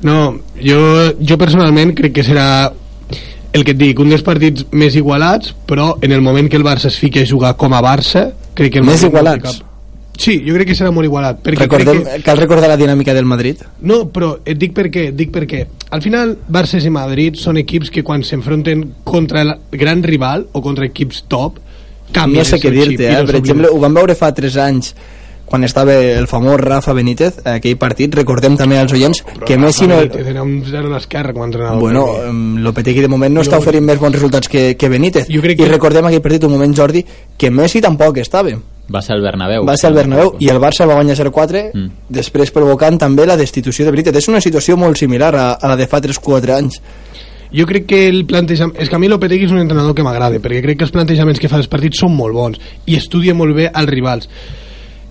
No, 0.02 0.40
jo, 0.58 0.78
jo 1.20 1.36
personalment 1.38 1.92
crec 1.96 2.16
que 2.16 2.24
serà 2.26 2.46
el 3.54 3.62
que 3.64 3.70
et 3.72 3.78
dic, 3.78 4.00
un 4.02 4.10
dels 4.10 4.24
partits 4.26 4.66
més 4.74 4.96
igualats, 4.98 5.52
però 5.68 5.92
en 6.02 6.12
el 6.12 6.20
moment 6.24 6.48
que 6.50 6.58
el 6.58 6.64
Barça 6.66 6.90
es 6.90 6.98
fiqui 6.98 7.22
a 7.22 7.26
jugar 7.28 7.54
com 7.56 7.72
a 7.74 7.80
Barça, 7.84 8.32
crec 8.54 8.72
que 8.74 8.82
el 8.82 8.84
Més 8.84 8.96
Madrid 9.00 9.12
no 9.12 9.14
igualats? 9.14 9.44
cap- 9.60 9.70
Sí, 10.16 10.36
jo 10.46 10.54
crec 10.54 10.68
que 10.68 10.74
serà 10.78 10.92
molt 10.94 11.08
igualat. 11.08 11.40
Perquè 11.42 11.64
Recordem, 11.64 12.04
que... 12.04 12.20
cal 12.22 12.36
recordar 12.38 12.68
la 12.70 12.76
dinàmica 12.78 13.10
del 13.16 13.24
Madrid 13.26 13.64
No, 13.82 14.04
però 14.14 14.28
et 14.46 14.58
dic 14.62 14.70
per 14.72 14.84
què, 14.86 15.08
et 15.10 15.16
dic 15.18 15.32
per 15.34 15.42
què. 15.50 15.64
Al 15.90 16.02
final, 16.04 16.36
Barça 16.46 16.78
i 16.78 16.90
Madrid 16.94 17.34
són 17.34 17.58
equips 17.58 17.90
que 17.90 18.04
quan 18.06 18.22
s'enfronten 18.22 18.84
contra 19.02 19.42
el 19.42 19.54
gran 19.72 20.04
rival 20.06 20.46
o 20.52 20.62
contra 20.62 20.86
equips 20.86 21.24
top, 21.26 21.58
canvien 22.14 22.44
no 22.44 22.46
sé 22.46 22.60
què 22.62 22.70
dir-te, 22.70 23.08
eh? 23.10 23.18
no 23.22 23.26
per 23.26 23.40
exemple, 23.40 23.68
ho 23.74 23.80
vam 23.82 23.94
veure 23.98 24.14
fa 24.14 24.30
3 24.34 24.56
anys 24.68 24.94
quan 25.44 25.64
estava 25.64 25.94
el 25.94 26.26
famós 26.26 26.58
Rafa 26.60 26.92
Benítez 26.96 27.38
aquell 27.44 27.76
partit, 27.78 28.14
recordem 28.14 28.56
també 28.56 28.78
als 28.78 28.92
oients 28.92 29.22
Però 29.24 29.44
que 29.46 29.54
Rafa 29.56 29.66
Messi 29.66 29.86
no... 29.86 29.96
Benítez 29.98 30.26
Era 30.32 30.42
un 30.42 30.62
zero 30.64 30.88
a 30.88 30.94
l'esquerra 30.96 31.32
com 31.32 31.42
a 31.42 31.46
entrenador. 31.46 31.80
Bueno, 31.80 32.06
Lopetegui 32.64 33.00
de 33.04 33.08
moment 33.08 33.34
no 33.34 33.42
Jo- 33.42 33.48
està 33.50 33.58
oferint 33.60 33.84
més 33.84 33.98
bons 34.00 34.14
resultats 34.14 34.48
que, 34.48 34.76
que 34.76 34.88
Benítez 34.88 35.26
Jo 35.28 35.42
crec 35.42 35.58
i 35.60 35.62
que- 35.64 35.70
recordem 35.70 36.06
aquell 36.08 36.22
partit 36.24 36.44
un 36.44 36.52
moment 36.56 36.74
Jordi 36.76 37.04
que 37.36 37.50
Messi 37.50 37.80
tampoc 37.84 38.18
estava 38.18 38.54
Va 38.92 39.00
ser 39.00 39.14
al 39.14 39.22
Bernabéu. 39.22 39.64
va 39.64 39.76
ser 39.80 39.86
al 39.88 39.94
Bernabéu 39.96 40.34
i 40.40 40.48
el 40.52 40.58
Barça 40.60 40.84
va 40.86 40.94
guanyar 40.98 41.16
0-4 41.16 41.70
Mm. 41.74 41.88
després 42.08 42.50
provocant 42.52 42.98
també 43.00 43.24
la 43.26 43.36
destitució 43.36 43.84
de 43.86 43.90
Benítez 43.90 44.16
és 44.16 44.28
una 44.28 44.40
situació 44.40 44.76
molt 44.76 44.96
similar 44.96 45.34
a, 45.34 45.52
a 45.54 45.68
la 45.68 45.76
de 45.76 45.86
fa 45.86 46.00
3-4 46.02 46.52
anys 46.58 46.80
Jo 47.54 47.66
crec 47.66 47.86
que 47.86 48.08
el 48.08 48.24
plantejament... 48.26 48.74
És 48.82 48.88
que 48.90 48.96
a 48.96 48.98
mi 48.98 49.06
Lopetegui 49.08 49.44
és 49.46 49.52
un 49.52 49.60
entrenador 49.62 49.94
que 49.94 50.02
m'agrada, 50.02 50.40
perquè 50.42 50.60
crec 50.60 50.78
que 50.80 50.84
els 50.88 50.90
plantejaments 50.90 51.38
que 51.38 51.48
fa 51.48 51.56
dels 51.60 51.68
partits 51.70 52.00
són 52.02 52.10
molt 52.16 52.34
bons 52.34 52.58
i 52.90 52.96
estudia 52.98 53.32
molt 53.32 53.54
bé 53.54 53.68
als 53.72 53.88
rivals. 53.92 54.28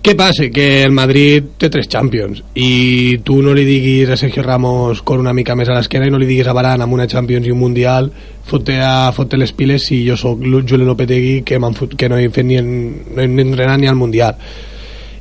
Què 0.04 0.12
passa? 0.18 0.50
Que 0.52 0.82
el 0.84 0.92
Madrid 0.92 1.46
té 1.56 1.70
tres 1.72 1.86
Champions 1.88 2.42
i 2.60 3.16
tu 3.24 3.38
no 3.40 3.54
li 3.56 3.62
diguis 3.64 4.10
a 4.12 4.18
Sergio 4.20 4.42
Ramos 4.44 5.00
cor 5.00 5.22
una 5.22 5.32
mica 5.32 5.54
més 5.56 5.70
a 5.72 5.78
l'esquena 5.78 6.04
i 6.04 6.12
no 6.12 6.18
li 6.20 6.28
diguis 6.28 6.50
a 6.50 6.52
Varane 6.52 6.84
amb 6.84 6.92
una 6.92 7.06
Champions 7.08 7.46
i 7.48 7.54
un 7.54 7.62
Mundial 7.62 8.10
fotre, 8.44 8.76
a, 8.84 9.08
fotre 9.16 9.40
les 9.40 9.54
piles 9.56 9.86
si 9.88 10.02
jo 10.04 10.18
sóc 10.20 10.44
Julio 10.44 10.84
Lopetegui 10.84 11.38
que, 11.48 11.56
fot- 11.72 11.96
que 11.96 12.10
no 12.12 12.18
he 12.20 12.28
fet 12.28 12.44
ni, 12.44 12.58
en, 12.60 12.68
no 13.16 13.22
he 13.24 13.30
entrenat 13.46 13.80
ni 13.80 13.88
al 13.88 13.96
Mundial 13.96 14.36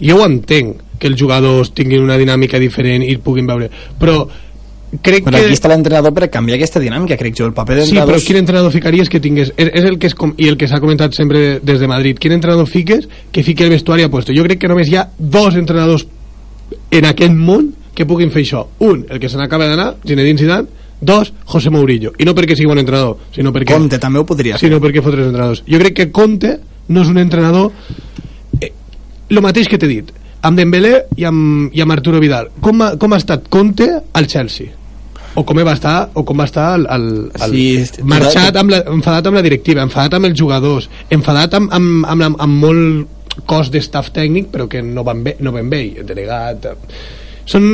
jo 0.03 0.17
ho 0.19 0.25
entenc 0.27 0.81
que 0.99 1.07
els 1.07 1.19
jugadors 1.19 1.71
tinguin 1.71 2.03
una 2.03 2.19
dinàmica 2.19 2.59
diferent 2.59 3.07
i 3.07 3.15
puguin 3.23 3.47
veure 3.47 3.71
però 3.99 4.25
crec 5.01 5.25
però 5.25 5.39
que 5.39 5.47
aquí 5.47 5.57
està 5.57 5.71
l'entrenador 5.71 6.13
per 6.13 6.29
canviar 6.33 6.59
aquesta 6.59 6.81
dinàmica 6.83 7.17
crec 7.17 7.37
jo, 7.39 7.47
el 7.49 7.53
paper 7.57 7.81
Sí, 7.87 7.97
però 7.97 8.19
quin 8.21 8.39
entrenador 8.41 8.73
ficaries 8.73 9.09
que 9.09 9.21
tingués... 9.23 9.53
És, 9.57 9.71
és 9.73 9.87
el 9.89 9.97
que 9.99 10.11
és 10.11 10.17
com, 10.17 10.35
i 10.37 10.49
el 10.51 10.57
que 10.59 10.69
s'ha 10.69 10.81
comentat 10.83 11.15
sempre 11.17 11.59
des 11.63 11.79
de 11.81 11.89
Madrid. 11.89 12.19
Quin 12.21 12.35
entrenador 12.35 12.69
fiques 12.69 13.07
que 13.31 13.43
fiqui 13.43 13.65
el 13.65 13.73
vestuari 13.73 14.05
a 14.05 14.11
puesto? 14.13 14.35
Jo 14.35 14.45
crec 14.45 14.61
que 14.61 14.69
només 14.71 14.91
hi 14.91 14.99
ha 14.99 15.07
dos 15.17 15.57
entrenadors 15.59 16.05
en 16.91 17.09
aquest 17.09 17.33
món 17.33 17.71
que 17.93 18.05
puguin 18.09 18.31
fer 18.33 18.43
això. 18.45 18.63
Un, 18.85 19.05
el 19.09 19.21
que 19.21 19.29
se 19.29 19.37
n'acaba 19.37 19.67
d'anar, 19.69 19.93
Zinedine 20.05 20.39
Zidane. 20.39 20.81
Dos, 21.03 21.33
José 21.45 21.69
Mourinho. 21.69 22.13
I 22.17 22.23
no 22.23 22.31
perquè 22.37 22.55
sigui 22.55 22.69
bon 22.69 22.79
entrenador, 22.79 23.17
sinó 23.35 23.51
perquè... 23.51 23.75
Conte 23.75 23.99
també 23.99 24.21
ho 24.21 24.27
podria 24.27 24.55
fer 24.55 24.69
sinó 24.69 24.79
perquè 24.79 25.01
fot 25.03 25.11
tres 25.11 25.27
entrenadors. 25.27 25.63
Jo 25.67 25.79
crec 25.81 25.97
que 25.97 26.11
Conte 26.15 26.53
no 26.87 27.03
és 27.03 27.09
un 27.11 27.19
entrenador... 27.19 27.73
Eh, 28.61 28.71
lo 29.35 29.43
mateix 29.43 29.67
que 29.67 29.79
t'he 29.81 29.89
dit, 29.89 30.13
amb 30.47 30.59
Dembélé 30.59 30.93
i 31.19 31.27
amb, 31.27 31.75
i 31.75 31.83
amb 31.83 31.95
Arturo 31.97 32.23
Vidal. 32.23 32.53
Com 32.63 32.85
ha, 32.85 32.93
com 32.99 33.11
ha 33.11 33.19
estat 33.19 33.49
Conte 33.51 33.89
al 33.91 34.31
Chelsea? 34.31 34.82
O 35.35 35.43
com 35.45 35.57
va 35.65 35.73
estar 35.73 36.09
o 36.13 36.23
com 36.25 36.39
va 36.39 36.45
estar 36.45 36.75
el, 36.77 36.85
el, 36.93 37.07
el 37.41 37.51
Sí, 37.55 38.03
marxat 38.03 38.55
amb 38.61 38.69
la, 38.75 38.83
enfadat 38.93 39.27
amb 39.31 39.39
la 39.39 39.41
directiva 39.45 39.81
enfadat 39.81 40.13
amb 40.19 40.29
els 40.29 40.37
jugadors 40.39 40.89
enfadat 41.09 41.53
amb, 41.57 41.71
amb, 41.73 42.05
amb, 42.05 42.27
amb, 42.29 42.41
amb 42.47 42.63
molt 42.65 43.43
cos 43.49 43.71
de 43.73 43.81
staff 43.81 44.11
tècnic 44.13 44.51
però 44.53 44.67
que 44.69 44.83
no 44.85 45.03
van 45.03 45.23
bé, 45.25 45.35
no 45.41 45.51
van 45.51 45.69
bé 45.69 45.81
el 45.97 46.05
delegat 46.05 46.65
eh. 46.69 46.75
són 47.49 47.65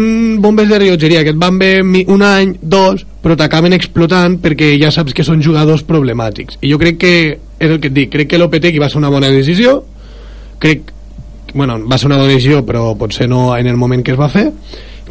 bombes 0.41 0.69
de 0.72 0.80
rellotgeria 0.80 1.24
que 1.24 1.34
et 1.36 1.41
van 1.41 1.58
bé 1.60 1.84
mi- 1.84 2.06
un 2.08 2.24
any, 2.24 2.56
dos 2.62 3.04
però 3.22 3.36
t'acaben 3.36 3.76
explotant 3.76 4.38
perquè 4.39 4.72
ja 4.82 4.89
saps 4.95 5.13
que 5.13 5.26
són 5.28 5.43
jugadors 5.43 5.84
problemàtics 5.84 6.58
i 6.63 6.72
jo 6.72 6.80
crec 6.80 6.98
que 7.02 7.13
és 7.60 7.67
el 7.69 7.82
que 7.84 7.91
et 7.91 7.93
dic, 7.98 8.10
crec 8.13 8.30
que 8.32 8.39
l'Opetegui 8.39 8.80
va 8.80 8.88
ser 8.89 9.02
una 9.04 9.12
bona 9.12 9.28
decisió 9.30 9.82
crec 10.60 10.93
bueno, 11.54 11.76
va 11.89 11.98
ser 11.98 12.08
una 12.08 12.17
bona 12.22 12.30
decisió 12.32 12.63
però 12.65 12.93
potser 12.98 13.28
no 13.28 13.50
en 13.58 13.67
el 13.67 13.76
moment 13.76 14.04
que 14.06 14.15
es 14.15 14.19
va 14.19 14.30
fer 14.32 14.48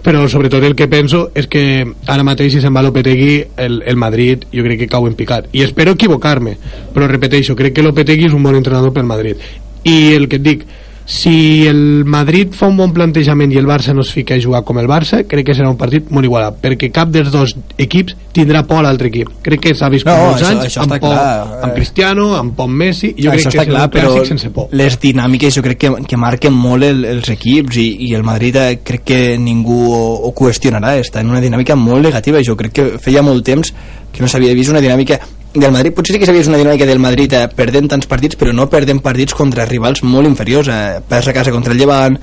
però 0.02 0.26
sobretot 0.28 0.64
el 0.64 0.74
que 0.78 0.88
penso 0.88 1.28
és 1.34 1.48
que 1.50 1.62
ara 2.06 2.26
mateix 2.26 2.54
si 2.54 2.62
se'n 2.62 2.74
va 2.74 2.82
Lopetegui 2.86 3.42
el, 3.56 3.80
el 3.86 3.96
Madrid 4.00 4.44
jo 4.52 4.64
crec 4.66 4.84
que 4.84 4.90
cau 4.90 5.06
en 5.08 5.16
picat. 5.18 5.48
I 5.52 5.64
espero 5.66 5.96
equivocar-me 5.96 6.56
però 6.94 7.08
repeteixo, 7.10 7.56
crec 7.56 7.76
que 7.76 7.86
Lopetegui 7.86 8.28
és 8.28 8.36
un 8.36 8.44
bon 8.46 8.58
entrenador 8.58 8.94
pel 8.94 9.08
Madrid. 9.08 9.42
I 9.84 10.14
el 10.14 10.28
que 10.28 10.38
et 10.40 10.44
dic 10.44 10.66
si 11.10 11.66
el 11.66 12.04
Madrid 12.04 12.52
fa 12.52 12.66
un 12.68 12.76
bon 12.76 12.90
plantejament 12.92 13.48
i 13.54 13.56
el 13.56 13.64
Barça 13.64 13.94
no 13.96 14.02
es 14.04 14.10
fica 14.12 14.34
a 14.36 14.40
jugar 14.44 14.60
com 14.68 14.76
el 14.76 14.84
Barça 14.90 15.22
crec 15.24 15.46
que 15.48 15.54
serà 15.56 15.70
un 15.72 15.78
partit 15.80 16.10
molt 16.12 16.26
igualat 16.28 16.58
perquè 16.60 16.90
cap 16.92 17.08
dels 17.08 17.30
dos 17.32 17.54
equips 17.80 18.12
tindrà 18.36 18.60
por 18.68 18.82
a 18.82 18.82
l'altre 18.84 19.08
equip. 19.08 19.30
Crec 19.42 19.62
que 19.64 19.72
s'ha 19.74 19.88
vist 19.88 20.04
per 20.04 20.12
No, 20.18 20.26
molts 20.26 20.42
això- 20.42 20.50
anys 20.52 20.66
això 20.68 20.82
amb, 20.84 20.92
por, 20.92 21.00
clar. 21.00 21.62
amb 21.64 21.72
Cristiano, 21.74 22.26
amb 22.36 22.52
por 22.54 22.68
Messi 22.68 23.14
jo 23.16 23.30
crec 23.32 23.46
Això 23.46 23.54
que 23.56 23.64
clar, 23.70 23.86
un 23.88 23.90
però 23.96 24.10
clàssic 24.12 24.28
sense 24.34 24.50
por. 24.50 24.68
les 24.70 24.98
dinàmiques 25.00 25.54
jo 25.56 25.62
crec 25.64 25.78
que, 25.78 25.94
que 26.06 26.16
marquen 26.20 26.52
molt 26.52 26.84
el, 26.84 27.02
els 27.06 27.28
equips 27.30 27.80
i, 27.80 27.88
i 28.10 28.12
el 28.14 28.22
Madrid 28.22 28.56
eh, 28.60 28.78
crec 28.84 29.02
que 29.08 29.38
ningú 29.38 29.80
ho, 29.88 30.04
ho 30.28 30.34
qüestionarà, 30.36 30.98
està 31.00 31.20
en 31.24 31.30
una 31.30 31.40
dinàmica 31.40 31.74
molt 31.74 32.04
negativa, 32.04 32.42
jo 32.44 32.54
crec 32.54 32.72
que 32.72 32.86
feia 33.00 33.22
molt 33.22 33.42
temps 33.48 33.72
que 34.12 34.20
no 34.22 34.28
s'havia 34.28 34.52
vist 34.54 34.68
una 34.70 34.80
dinàmica 34.84 35.18
del 35.54 35.72
Madrid, 35.72 35.94
potser 35.96 36.16
sí 36.16 36.20
que 36.20 36.32
vist 36.32 36.50
una 36.50 36.60
dinàmica 36.60 36.86
del 36.86 37.00
Madrid 37.00 37.32
eh, 37.32 37.46
perdent 37.48 37.88
tants 37.90 38.08
partits, 38.10 38.36
però 38.36 38.52
no 38.52 38.68
perdent 38.70 39.00
partits 39.04 39.34
contra 39.34 39.66
rivals 39.66 40.02
molt 40.04 40.28
inferiors, 40.28 40.68
eh, 40.68 41.00
perds 41.08 41.30
a 41.30 41.34
casa 41.36 41.54
contra 41.54 41.72
el 41.72 41.80
Llevant, 41.80 42.18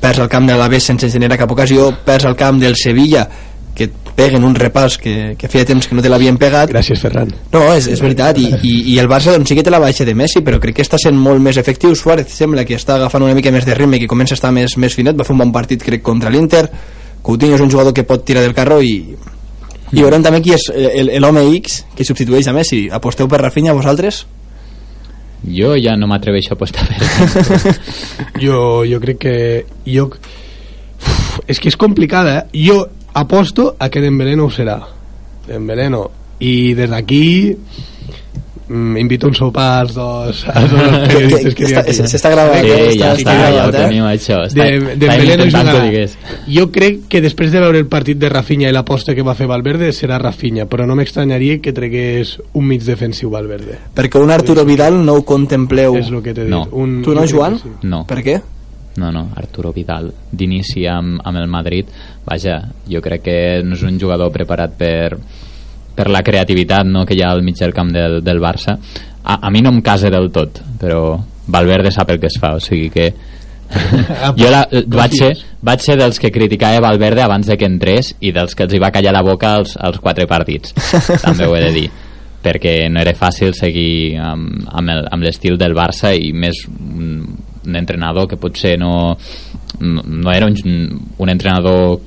perds 0.00 0.22
al 0.22 0.30
camp 0.32 0.48
de 0.48 0.56
l'Aves 0.56 0.88
sense 0.88 1.10
generar 1.12 1.38
cap 1.38 1.52
ocasió, 1.52 1.90
perds 2.04 2.26
al 2.30 2.36
camp 2.36 2.60
del 2.60 2.76
Sevilla 2.80 3.28
que 3.74 3.86
et 3.86 4.12
peguen 4.16 4.44
un 4.44 4.54
repàs 4.56 4.96
que, 5.00 5.14
que 5.38 5.48
feia 5.48 5.64
temps 5.68 5.86
que 5.86 5.94
no 5.96 6.02
te 6.04 6.10
l'havien 6.10 6.36
pegat. 6.40 6.68
Gràcies 6.72 7.00
Ferran. 7.00 7.30
No, 7.52 7.62
és, 7.72 7.86
és 7.88 8.02
veritat, 8.02 8.40
I, 8.40 8.48
i, 8.66 8.72
i 8.92 8.98
el 9.00 9.08
Barça 9.08 9.32
doncs, 9.32 9.48
sí 9.48 9.56
que 9.56 9.64
té 9.64 9.72
la 9.72 9.80
baixa 9.80 10.04
de 10.04 10.14
Messi, 10.18 10.42
però 10.44 10.58
crec 10.60 10.80
que 10.80 10.84
està 10.84 10.98
sent 11.00 11.16
molt 11.16 11.40
més 11.40 11.60
efectiu. 11.60 11.94
Suárez 11.96 12.32
sembla 12.34 12.66
que 12.68 12.76
està 12.76 12.98
agafant 12.98 13.24
una 13.24 13.36
mica 13.38 13.52
més 13.54 13.64
de 13.68 13.76
ritme, 13.78 14.00
que 14.02 14.10
comença 14.10 14.34
a 14.36 14.40
estar 14.40 14.52
més, 14.52 14.76
més 14.76 14.96
finet, 14.96 15.16
va 15.16 15.24
fer 15.24 15.36
un 15.36 15.44
bon 15.44 15.54
partit, 15.54 15.82
crec, 15.86 16.02
contra 16.04 16.32
l'Inter. 16.32 16.66
Coutinho 17.22 17.56
és 17.56 17.64
un 17.64 17.70
jugador 17.72 17.94
que 17.96 18.04
pot 18.08 18.24
tirar 18.26 18.42
del 18.44 18.56
carro 18.56 18.80
i, 18.82 18.98
i 19.92 20.02
veurem 20.02 20.22
també 20.22 20.40
qui 20.42 20.52
és 20.54 20.68
el- 20.74 21.08
el- 21.10 21.22
l'home 21.22 21.42
X 21.58 21.84
que 21.96 22.04
substitueix 22.04 22.46
a 22.48 22.52
Messi. 22.52 22.88
Aposteu 22.92 23.28
per 23.28 23.40
Rafinha, 23.42 23.72
vosaltres? 23.72 24.24
Jo 25.42 25.74
ja 25.80 25.96
no 25.96 26.06
m'atreveixo 26.06 26.52
a 26.52 26.56
apostar 26.58 26.84
per 26.86 27.74
jo, 28.44 28.84
jo 28.84 29.00
crec 29.00 29.18
que 29.18 29.34
jo, 29.86 30.04
uf, 30.10 31.40
és 31.48 31.58
que 31.58 31.70
és 31.72 31.76
complicada 31.80 32.34
eh? 32.38 32.64
jo 32.66 32.82
aposto 33.14 33.74
a 33.78 33.88
que 33.88 34.02
Dembélé 34.04 34.36
no 34.36 34.44
ho 34.44 34.50
serà 34.52 34.76
Dembélé 35.48 35.88
no 35.90 36.02
i 36.44 36.74
des 36.76 36.90
d'aquí 36.92 37.56
mm, 38.70 38.96
invito 39.02 39.26
un 39.28 39.34
sopar 39.34 39.80
als 39.80 39.94
dos, 39.94 40.44
als 40.48 40.70
dos 40.70 40.98
periodistes 41.10 41.54
que, 41.58 41.64
Està- 41.66 41.82
que, 41.84 41.96
que, 41.96 42.08
S'està 42.08 42.30
gravant. 42.30 42.62
Sí, 42.62 42.70
eh? 42.70 42.92
ja 42.98 43.10
està, 43.16 43.34
ja 43.52 43.64
ho 43.66 43.72
tenim 43.74 44.06
això. 44.08 44.38
Està, 44.46 44.68
de, 44.70 44.94
Dembélé 45.00 45.36
no 45.40 45.48
que 45.48 45.50
jugarà. 45.56 46.06
Jo 46.48 46.68
crec 46.72 47.02
que 47.10 47.20
després 47.24 47.52
de 47.52 47.60
veure 47.64 47.82
el 47.82 47.88
partit 47.90 48.20
de 48.22 48.30
Rafinha 48.32 48.70
i 48.70 48.76
l'aposta 48.76 49.14
que 49.18 49.26
va 49.26 49.34
fer 49.38 49.50
Valverde 49.50 49.90
serà 49.96 50.20
Rafinha, 50.22 50.68
però 50.70 50.86
no 50.86 50.96
m'estranyaria 50.98 51.58
que 51.60 51.74
tregués 51.76 52.36
un 52.54 52.70
mig 52.70 52.86
defensiu 52.86 53.34
Valverde. 53.34 53.76
Perquè 53.94 54.22
un 54.22 54.30
Arturo 54.30 54.64
Vidal 54.64 55.02
no 55.04 55.18
ho 55.18 55.26
contempleu. 55.26 55.98
És 56.00 56.08
el 56.08 56.22
que 56.22 56.32
t'he 56.32 56.46
dit. 56.46 56.54
No. 56.54 56.64
Un, 56.72 57.00
Tu 57.02 57.14
no, 57.14 57.26
Joan? 57.26 57.58
que 57.60 57.68
sí. 57.68 57.76
No. 57.90 58.04
Per 58.08 58.22
què? 58.24 58.40
No, 59.00 59.12
no, 59.14 59.28
Arturo 59.38 59.70
Vidal 59.72 60.08
d'inici 60.34 60.82
amb, 60.90 61.20
amb 61.24 61.38
el 61.38 61.46
Madrid 61.48 61.86
vaja, 62.26 62.56
jo 62.90 63.00
crec 63.00 63.22
que 63.22 63.36
no 63.64 63.76
és 63.78 63.84
un 63.86 64.00
jugador 64.02 64.32
preparat 64.34 64.74
per, 64.76 65.14
per 66.00 66.08
la 66.08 66.24
creativitat 66.24 66.88
no, 66.88 67.04
que 67.04 67.18
hi 67.18 67.20
ha 67.24 67.34
al 67.34 67.44
mig 67.44 67.58
del 67.60 67.76
camp 67.76 67.92
del, 67.92 68.22
del 68.24 68.40
Barça. 68.40 68.78
A, 69.20 69.36
a 69.36 69.50
mi 69.52 69.60
no 69.60 69.74
em 69.74 69.82
casa 69.84 70.08
del 70.08 70.30
tot 70.32 70.62
però 70.80 71.18
Valverde 71.50 71.92
sap 71.92 72.08
el 72.14 72.20
que 72.22 72.30
es 72.30 72.38
fa 72.40 72.54
o 72.56 72.62
sigui 72.62 72.88
que 72.94 73.10
jo 74.40 74.48
la, 74.50 74.64
vaig, 74.90 75.12
ser, 75.14 75.30
vaig 75.62 75.82
ser 75.84 75.98
dels 76.00 76.18
que 76.18 76.32
criticava 76.32 76.80
Valverde 76.82 77.22
abans 77.22 77.46
de 77.46 77.58
que 77.60 77.68
entrés 77.68 78.14
i 78.18 78.32
dels 78.34 78.56
que 78.56 78.64
els 78.64 78.74
hi 78.74 78.80
va 78.82 78.90
callar 78.94 79.12
la 79.14 79.22
boca 79.26 79.52
als, 79.58 79.76
als 79.76 80.00
quatre 80.02 80.26
partits 80.30 80.72
també 81.26 81.46
ho 81.46 81.54
he 81.54 81.62
de 81.68 81.74
dir 81.76 81.86
perquè 82.40 82.74
no 82.88 83.02
era 83.02 83.12
fàcil 83.14 83.52
seguir 83.54 84.16
amb, 84.16 84.64
amb 84.72 85.22
l'estil 85.22 85.60
del 85.60 85.76
Barça 85.76 86.14
i 86.16 86.32
més 86.32 86.64
un, 86.66 87.26
un 87.66 87.76
entrenador 87.76 88.26
que 88.30 88.40
potser 88.40 88.78
no, 88.80 88.94
no, 89.80 90.02
no 90.02 90.32
era 90.32 90.48
un, 90.48 90.56
un 91.18 91.32
entrenador 91.32 92.00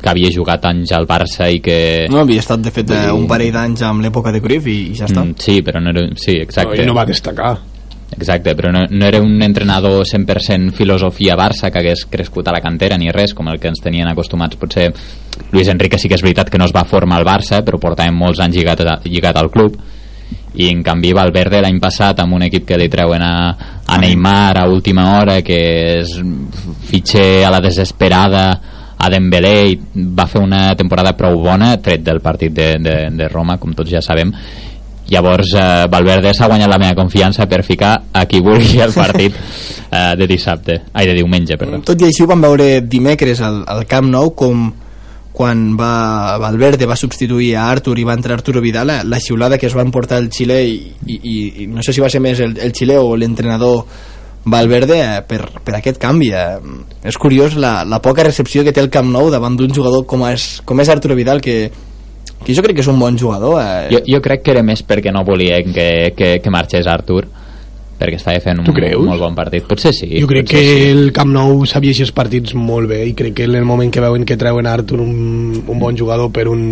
que 0.00 0.10
havia 0.12 0.30
jugat 0.34 0.64
anys 0.70 0.92
al 0.94 1.08
Barça 1.10 1.48
i 1.50 1.58
que... 1.64 2.06
No 2.10 2.22
havia 2.22 2.42
estat, 2.44 2.62
de 2.62 2.70
fet, 2.74 2.92
eh, 2.94 3.08
un 3.14 3.26
parell 3.30 3.50
d'anys 3.54 3.82
amb 3.88 4.04
l'època 4.04 4.32
de 4.34 4.42
Cruyff 4.44 4.68
i, 4.70 4.78
i 4.92 4.94
ja 4.98 5.08
està. 5.08 5.24
Mm, 5.24 5.34
sí, 5.42 5.58
però 5.66 5.82
no 5.82 5.90
era... 5.94 6.06
Sí, 6.14 6.38
exacte. 6.38 6.76
No, 6.78 6.86
I 6.86 6.92
no 6.92 6.96
va 6.96 7.06
destacar. 7.08 7.56
Exacte, 8.10 8.54
però 8.56 8.70
no, 8.72 8.86
no 8.88 9.06
era 9.06 9.20
un 9.20 9.42
entrenador 9.42 10.06
100% 10.06 10.72
filosofia 10.72 11.36
Barça 11.36 11.70
que 11.70 11.82
hagués 11.82 12.06
crescut 12.08 12.48
a 12.48 12.54
la 12.54 12.62
cantera 12.64 12.96
ni 12.96 13.12
res, 13.12 13.34
com 13.36 13.50
el 13.52 13.60
que 13.60 13.68
ens 13.68 13.82
tenien 13.84 14.08
acostumats 14.08 14.56
potser 14.56 14.88
Luis 15.52 15.68
Enrique 15.68 16.00
sí 16.00 16.08
que 16.08 16.16
és 16.16 16.24
veritat 16.24 16.48
que 16.50 16.58
no 16.58 16.66
es 16.66 16.74
va 16.74 16.86
formar 16.88 17.20
al 17.20 17.28
Barça 17.28 17.60
però 17.66 17.78
portava 17.78 18.10
molts 18.14 18.40
anys 18.40 18.56
lligat, 18.56 18.80
a, 18.80 18.96
lligat 19.04 19.36
al 19.36 19.52
club 19.52 19.76
i 20.56 20.70
en 20.72 20.80
canvi 20.82 21.12
Valverde 21.14 21.60
l'any 21.60 21.78
passat 21.78 22.24
amb 22.24 22.34
un 22.34 22.46
equip 22.48 22.64
que 22.66 22.80
li 22.80 22.88
treuen 22.88 23.22
a, 23.22 23.34
a 23.84 24.00
Neymar 24.00 24.56
a 24.62 24.66
última 24.72 25.04
hora 25.18 25.42
que 25.44 25.60
és 26.00 26.16
fitxer 26.88 27.44
a 27.44 27.52
la 27.52 27.60
desesperada 27.60 28.48
a 28.98 29.10
Dembélé 29.12 29.54
i 29.70 29.76
va 29.94 30.26
fer 30.26 30.42
una 30.42 30.72
temporada 30.78 31.14
prou 31.18 31.38
bona 31.42 31.76
tret 31.82 32.02
del 32.06 32.20
partit 32.24 32.54
de, 32.54 32.72
de, 32.82 32.96
de 33.14 33.28
Roma 33.30 33.58
com 33.58 33.76
tots 33.76 33.92
ja 33.92 34.02
sabem. 34.04 34.32
Llavors 35.08 35.54
eh, 35.56 35.86
Valverde 35.88 36.34
s'ha 36.36 36.48
guanyat 36.50 36.68
la 36.68 36.80
meva 36.82 36.96
confiança 36.98 37.46
per 37.48 37.62
ficar 37.64 37.94
a 38.12 38.26
qui 38.28 38.42
vulgui 38.44 38.82
el 38.84 38.92
partit 38.92 39.32
eh, 39.38 40.12
de 40.18 40.26
dissabte. 40.28 40.82
Ai, 40.92 41.06
de 41.08 41.14
diumenge, 41.16 41.56
perdó. 41.56 41.80
Tot 41.86 42.02
i 42.02 42.10
així 42.10 42.26
ho 42.26 42.28
vam 42.28 42.44
veure 42.44 42.82
dimecres 42.84 43.40
al, 43.40 43.62
al 43.64 43.86
Camp 43.88 44.10
Nou 44.12 44.34
com 44.36 44.68
quan 45.38 45.76
va, 45.78 46.34
Valverde 46.42 46.88
va 46.90 46.96
substituir 46.98 47.52
a 47.54 47.68
Artur 47.70 47.94
i 48.00 48.04
va 48.04 48.16
entrar 48.18 48.34
Arturo 48.34 48.60
Vidal 48.60 48.88
la, 48.90 48.96
la 49.06 49.20
xiulada 49.22 49.56
que 49.56 49.68
es 49.68 49.76
van 49.76 49.92
portar 49.94 50.18
el 50.18 50.32
Xile 50.34 50.56
i, 50.66 50.72
i, 51.06 51.18
i, 51.22 51.34
i 51.62 51.66
no 51.70 51.84
sé 51.86 51.94
si 51.94 52.02
va 52.02 52.10
ser 52.10 52.18
més 52.24 52.40
el, 52.42 52.56
el 52.58 52.74
Xile 52.74 52.96
o 52.98 53.14
l'entrenador 53.14 53.84
Valverde 54.50 54.98
eh, 55.00 55.20
per, 55.28 55.42
per 55.64 55.76
aquest 55.78 56.00
canvi 56.02 56.30
eh. 56.34 56.58
és 57.08 57.18
curiós 57.20 57.56
la, 57.60 57.82
la 57.88 58.00
poca 58.04 58.26
recepció 58.26 58.64
que 58.64 58.74
té 58.74 58.82
el 58.82 58.90
Camp 58.92 59.10
Nou 59.12 59.30
davant 59.34 59.56
d'un 59.58 59.74
jugador 59.74 60.06
com 60.08 60.24
és, 60.28 60.58
com 60.64 60.80
és 60.80 60.92
Arturo 60.92 61.16
Vidal 61.18 61.42
que, 61.44 61.58
que 62.44 62.54
jo 62.54 62.64
crec 62.64 62.78
que 62.78 62.84
és 62.86 62.92
un 62.92 63.00
bon 63.00 63.18
jugador 63.18 63.58
eh. 63.62 63.88
jo, 63.92 64.02
jo 64.06 64.22
crec 64.24 64.44
que 64.44 64.54
era 64.56 64.64
més 64.66 64.84
perquè 64.86 65.14
no 65.14 65.26
volien 65.26 65.74
que, 65.74 65.90
que, 66.16 66.32
que 66.42 66.54
marxés 66.54 66.88
Artur 66.90 67.26
perquè 67.98 68.20
estava 68.20 68.38
fent 68.42 68.62
un 68.62 68.70
molt 69.08 69.22
bon 69.24 69.34
partit 69.34 69.66
potser 69.66 69.92
sí 69.96 70.12
Jo 70.20 70.30
crec 70.30 70.46
que 70.52 70.62
sí. 70.62 70.88
el 70.92 71.12
Camp 71.16 71.32
Nou 71.34 71.66
sabia 71.66 71.96
els 71.96 72.14
partits 72.14 72.54
molt 72.54 72.90
bé 72.90 73.02
i 73.10 73.14
crec 73.18 73.40
que 73.40 73.48
en 73.48 73.58
el 73.58 73.66
moment 73.66 73.92
que 73.92 74.02
veuen 74.04 74.24
que 74.24 74.38
treuen 74.38 74.66
a 74.66 74.74
Artur 74.78 75.00
un, 75.02 75.62
un 75.66 75.78
bon 75.78 75.98
jugador 75.98 76.30
per 76.32 76.46
un 76.52 76.62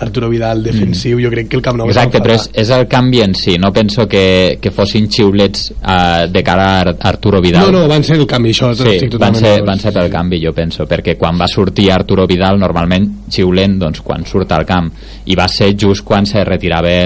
Arturo 0.00 0.28
Vidal 0.32 0.62
defensiu, 0.64 1.18
jo 1.20 1.30
crec 1.30 1.48
que 1.52 1.56
el 1.58 1.62
Camp 1.62 1.76
Nou 1.78 1.90
Exacte, 1.90 2.20
però 2.24 2.34
és, 2.38 2.46
és 2.62 2.70
el 2.72 2.86
canvi 2.88 3.20
en 3.24 3.34
si 3.36 3.56
no 3.60 3.70
penso 3.72 4.06
que, 4.08 4.58
que 4.60 4.70
fossin 4.72 5.08
xiulets 5.12 5.66
uh, 5.76 6.26
de 6.32 6.42
cara 6.46 6.66
a 6.70 6.78
Ar- 6.80 6.94
Arturo 7.12 7.40
Vidal. 7.44 7.68
No, 7.70 7.82
no, 7.82 7.88
van 7.90 8.04
ser 8.04 8.16
el 8.16 8.26
canvi, 8.26 8.54
això 8.54 8.72
Sí, 8.74 8.88
estic 8.96 9.18
van 9.20 9.36
ser, 9.36 9.58
van 9.66 9.78
ser 9.82 9.92
pel 9.96 10.08
canvi, 10.12 10.40
jo 10.44 10.54
penso, 10.56 10.86
perquè 10.88 11.16
quan 11.20 11.36
va 11.40 11.48
sortir 11.50 11.90
Arturo 11.92 12.26
Vidal, 12.30 12.58
normalment 12.60 13.10
xiulen 13.30 13.78
doncs, 13.78 14.00
quan 14.06 14.24
surt 14.24 14.52
al 14.56 14.64
camp, 14.68 14.90
i 15.26 15.36
va 15.36 15.48
ser 15.48 15.74
just 15.76 16.04
quan 16.06 16.24
se 16.26 16.42
retirava 16.48 16.96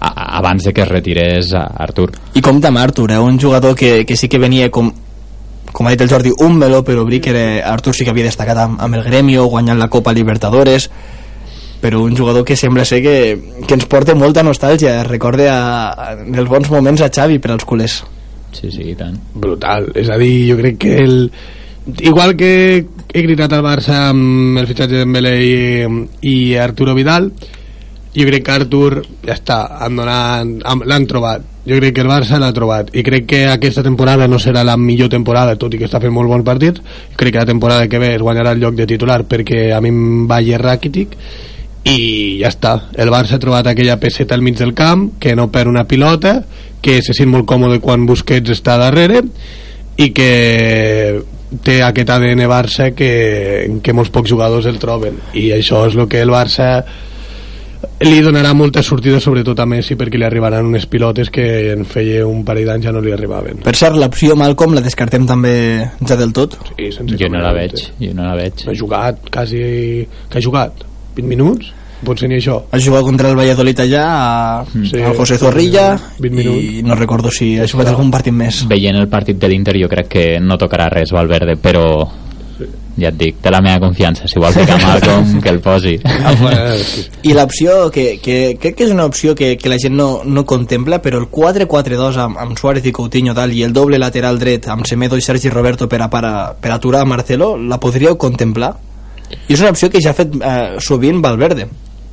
a, 0.00 0.10
abans 0.38 0.64
de 0.64 0.72
que 0.72 0.82
es 0.82 0.88
retirés 0.88 1.52
a 1.52 1.66
Artur. 1.82 2.10
i 2.34 2.40
compta 2.40 2.68
amb 2.68 2.78
Artur, 2.78 3.10
eh? 3.12 3.18
un 3.18 3.38
jugador 3.38 3.74
que, 3.74 4.04
que 4.06 4.16
sí 4.16 4.28
que 4.28 4.38
venia 4.38 4.70
com 4.70 4.92
com 5.70 5.86
ha 5.86 5.90
dit 5.92 6.00
el 6.02 6.08
Jordi, 6.10 6.32
un 6.42 6.56
meló 6.58 6.80
per 6.82 6.96
obrir 6.98 7.20
que 7.22 7.30
era, 7.30 7.68
Artur 7.70 7.94
sí 7.94 8.02
que 8.02 8.10
havia 8.10 8.24
destacat 8.26 8.58
amb, 8.58 8.80
amb 8.82 8.96
el 8.98 9.04
Gremio 9.04 9.44
guanyant 9.46 9.78
la 9.78 9.86
Copa 9.88 10.12
Libertadores 10.12 10.88
però 11.80 12.02
un 12.04 12.16
jugador 12.16 12.44
que 12.44 12.56
sembla 12.56 12.84
ser 12.84 13.00
que, 13.02 13.16
que 13.66 13.76
ens 13.76 13.86
porta 13.90 14.14
molta 14.14 14.44
nostàlgia 14.46 15.00
recorde 15.06 15.48
a, 15.48 15.60
a, 15.90 16.10
els 16.20 16.48
bons 16.48 16.70
moments 16.70 17.02
a 17.02 17.10
Xavi 17.12 17.40
per 17.40 17.54
als 17.54 17.64
culers. 17.64 18.02
Sí, 18.52 18.70
sí, 18.70 18.90
i 18.92 18.96
tant. 18.98 19.16
brutal, 19.34 19.92
és 19.94 20.10
a 20.10 20.18
dir, 20.18 20.50
jo 20.50 20.58
crec 20.58 20.80
que 20.82 20.96
el 21.04 21.16
igual 22.02 22.34
que 22.36 22.52
he 23.08 23.22
gritat 23.22 23.54
al 23.54 23.64
Barça 23.64 24.10
amb 24.10 24.58
el 24.60 24.66
fitxatge 24.68 24.98
de 24.98 25.04
Dembélé 25.04 25.34
i, 25.40 25.56
i 26.28 26.36
Arturo 26.58 26.94
Vidal 26.98 27.30
jo 28.10 28.26
crec 28.26 28.44
que 28.44 28.52
Artur 28.52 29.04
ja 29.22 29.36
està, 29.36 29.60
l'han 29.86 31.06
trobat, 31.06 31.44
jo 31.62 31.76
crec 31.78 31.94
que 31.94 32.02
el 32.02 32.10
Barça 32.10 32.40
l'ha 32.42 32.50
trobat. 32.52 32.90
I 32.96 33.04
crec 33.06 33.28
que 33.30 33.44
aquesta 33.46 33.84
temporada 33.86 34.26
no 34.26 34.40
serà 34.42 34.64
la 34.66 34.76
millor 34.76 35.10
temporada, 35.12 35.54
tot 35.54 35.74
i 35.74 35.78
que 35.78 35.86
està 35.86 36.00
fent 36.02 36.14
molt 36.14 36.30
bons 36.30 36.46
partits. 36.46 36.82
Crec 37.14 37.36
que 37.36 37.44
la 37.44 37.46
temporada 37.46 37.86
que 37.86 38.00
ve 38.02 38.14
es 38.16 38.24
guanyarà 38.24 38.56
el 38.56 38.64
lloc 38.64 38.74
de 38.74 38.88
titular 38.90 39.22
perquè 39.30 39.70
a 39.76 39.80
mi 39.80 39.94
em 39.94 40.26
va 40.26 40.40
Rakitic 40.40 41.14
i 41.84 42.40
ja 42.42 42.50
està, 42.50 42.74
el 43.00 43.08
Barça 43.12 43.38
ha 43.38 43.42
trobat 43.42 43.70
aquella 43.70 43.96
peseta 44.00 44.36
al 44.36 44.44
mig 44.44 44.58
del 44.58 44.74
camp 44.76 45.14
que 45.20 45.34
no 45.36 45.48
perd 45.52 45.70
una 45.72 45.86
pilota 45.88 46.42
que 46.80 47.00
se 47.02 47.14
sent 47.16 47.30
molt 47.32 47.48
còmode 47.48 47.80
quan 47.80 48.04
Busquets 48.08 48.52
està 48.52 48.76
darrere 48.80 49.22
i 50.00 50.10
que 50.16 50.30
té 51.64 51.80
aquest 51.82 52.10
ADN 52.12 52.44
Barça 52.50 52.90
que, 52.96 53.12
que 53.82 53.94
molts 53.96 54.12
pocs 54.12 54.30
jugadors 54.30 54.68
el 54.70 54.78
troben. 54.80 55.16
I 55.34 55.50
això 55.56 55.86
és 55.88 55.96
el 55.96 56.06
que 56.08 56.20
el 56.22 56.32
Barça 56.32 56.68
li 58.04 58.20
donarà 58.20 58.52
molta 58.56 58.82
sortida 58.84 59.20
sobretot 59.20 59.58
a 59.60 59.66
Messi 59.68 59.96
perquè 59.96 60.20
li 60.20 60.26
arribaran 60.28 60.68
unes 60.68 60.84
pilotes 60.88 61.32
que 61.32 61.46
en 61.72 61.86
feia 61.88 62.26
un 62.28 62.44
parell 62.48 62.68
d'anys 62.68 62.86
ja 62.88 62.92
no 62.92 63.00
li 63.04 63.12
arribaven. 63.12 63.64
Per 63.64 63.74
cert, 63.76 63.96
l'opció 63.96 64.36
Malcolm 64.36 64.76
la 64.76 64.84
descartem 64.84 65.24
també 65.28 65.54
ja 66.04 66.20
del 66.20 66.36
tot? 66.36 66.58
Sí, 66.76 66.92
sense 66.92 67.16
Jo 67.20 67.32
no 67.32 67.40
la 67.40 67.54
veig, 67.56 67.88
jo 68.00 68.12
no 68.14 68.28
la 68.28 68.36
veig. 68.36 68.68
ha 68.68 68.76
jugat 68.76 69.32
quasi 69.32 69.64
que 70.28 70.38
ha 70.38 70.44
jugat 70.44 70.89
20 71.16 71.28
minuts? 71.28 71.72
Potser 72.00 72.30
ni 72.30 72.38
això. 72.40 72.54
Ha 72.72 72.78
jugat 72.80 73.04
contra 73.04 73.28
el 73.28 73.36
Valladolid 73.36 73.82
allà 73.84 74.04
a, 74.08 74.64
Sí, 74.72 75.02
al 75.04 75.16
José 75.18 75.36
Zorrilla 75.36 75.98
20 76.18 76.32
minuts. 76.36 76.62
i 76.78 76.82
no 76.82 76.94
recordo 76.96 77.30
si 77.30 77.58
ha 77.60 77.66
jugat 77.68 77.90
algun 77.92 78.10
partit 78.10 78.32
més. 78.32 78.62
Veient 78.70 78.96
el 78.96 79.08
partit 79.12 79.36
de 79.36 79.48
l'Inter 79.52 79.76
jo 79.82 79.88
crec 79.92 80.08
que 80.08 80.24
no 80.40 80.56
tocarà 80.56 80.88
res 80.88 81.12
Valverde 81.12 81.58
però 81.60 81.84
ja 83.00 83.08
et 83.08 83.16
dic, 83.16 83.36
té 83.40 83.48
la 83.52 83.60
meva 83.64 83.78
confiança. 83.80 84.26
Si 84.28 84.40
vol 84.40 84.52
ficar 84.52 84.76
Malcolm 84.80 85.38
que 85.44 85.48
el 85.48 85.60
posi. 85.64 85.94
Ah, 86.04 86.34
sí. 86.80 87.04
i 87.28 87.32
l'opció 87.36 87.90
que, 87.92 88.18
que 88.20 88.56
crec 88.60 88.76
que 88.76 88.84
és 88.84 88.92
una 88.92 89.06
opció 89.08 89.34
que, 89.36 89.54
que 89.56 89.68
la 89.72 89.78
gent 89.80 89.96
no, 89.96 90.22
no 90.24 90.44
contempla 90.44 91.00
però 91.04 91.20
el 91.20 91.28
4-4-2 91.32 92.16
amb, 92.24 92.40
amb 92.40 92.58
Suárez 92.58 92.84
i 92.88 92.92
Coutinho 92.92 93.36
tal, 93.36 93.52
i 93.52 93.62
el 93.64 93.72
doble 93.76 94.00
lateral 94.00 94.38
dret 94.40 94.68
amb 94.68 94.88
Semedo 94.88 95.16
i 95.16 95.24
Sergi 95.24 95.48
Roberto 95.52 95.88
per, 95.88 96.02
a, 96.02 96.08
per, 96.12 96.24
a, 96.24 96.36
per 96.56 96.72
aturar 96.76 97.04
a 97.04 97.08
Marcelo 97.08 97.56
la 97.56 97.80
podríeu 97.80 98.16
contemplar? 98.16 98.74
I 99.48 99.54
és 99.54 99.62
una 99.62 99.70
opció 99.74 99.90
que 99.90 100.02
ja 100.02 100.12
ha 100.12 100.18
fet 100.18 100.34
eh, 100.36 100.76
sovint 100.82 101.22
Valverde. 101.22 101.68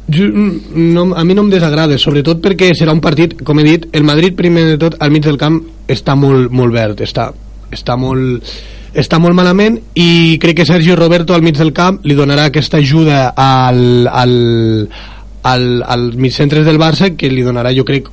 Jo, 0.08 0.30
no, 0.32 1.10
a 1.20 1.24
mi 1.28 1.36
no 1.36 1.44
em 1.44 1.52
desagrada, 1.52 1.98
sobretot 2.00 2.40
perquè 2.44 2.72
serà 2.78 2.94
un 2.96 3.04
partit, 3.04 3.36
com 3.44 3.60
he 3.60 3.66
dit, 3.68 3.90
el 3.92 4.08
Madrid 4.08 4.38
primer 4.40 4.64
de 4.70 4.78
tot 4.80 4.96
al 5.04 5.12
mig 5.12 5.26
del 5.26 5.40
camp 5.42 5.60
està 5.92 6.16
molt, 6.16 6.48
molt 6.56 6.74
verd, 6.74 7.04
està, 7.04 7.32
està 7.76 7.98
molt 8.00 8.48
està 8.98 9.20
molt 9.22 9.36
malament 9.38 9.76
i 10.00 10.40
crec 10.42 10.62
que 10.62 10.66
Sergio 10.66 10.96
Roberto 10.98 11.36
al 11.36 11.44
mig 11.46 11.58
del 11.60 11.74
camp 11.76 12.00
li 12.08 12.16
donarà 12.18 12.48
aquesta 12.50 12.80
ajuda 12.82 13.34
al, 13.36 14.08
al, 14.08 14.34
al, 15.44 15.66
al 15.86 16.08
centres 16.34 16.66
del 16.66 16.80
Barça 16.82 17.12
que 17.16 17.30
li 17.30 17.44
donarà 17.46 17.76
jo 17.76 17.86
crec 17.86 18.08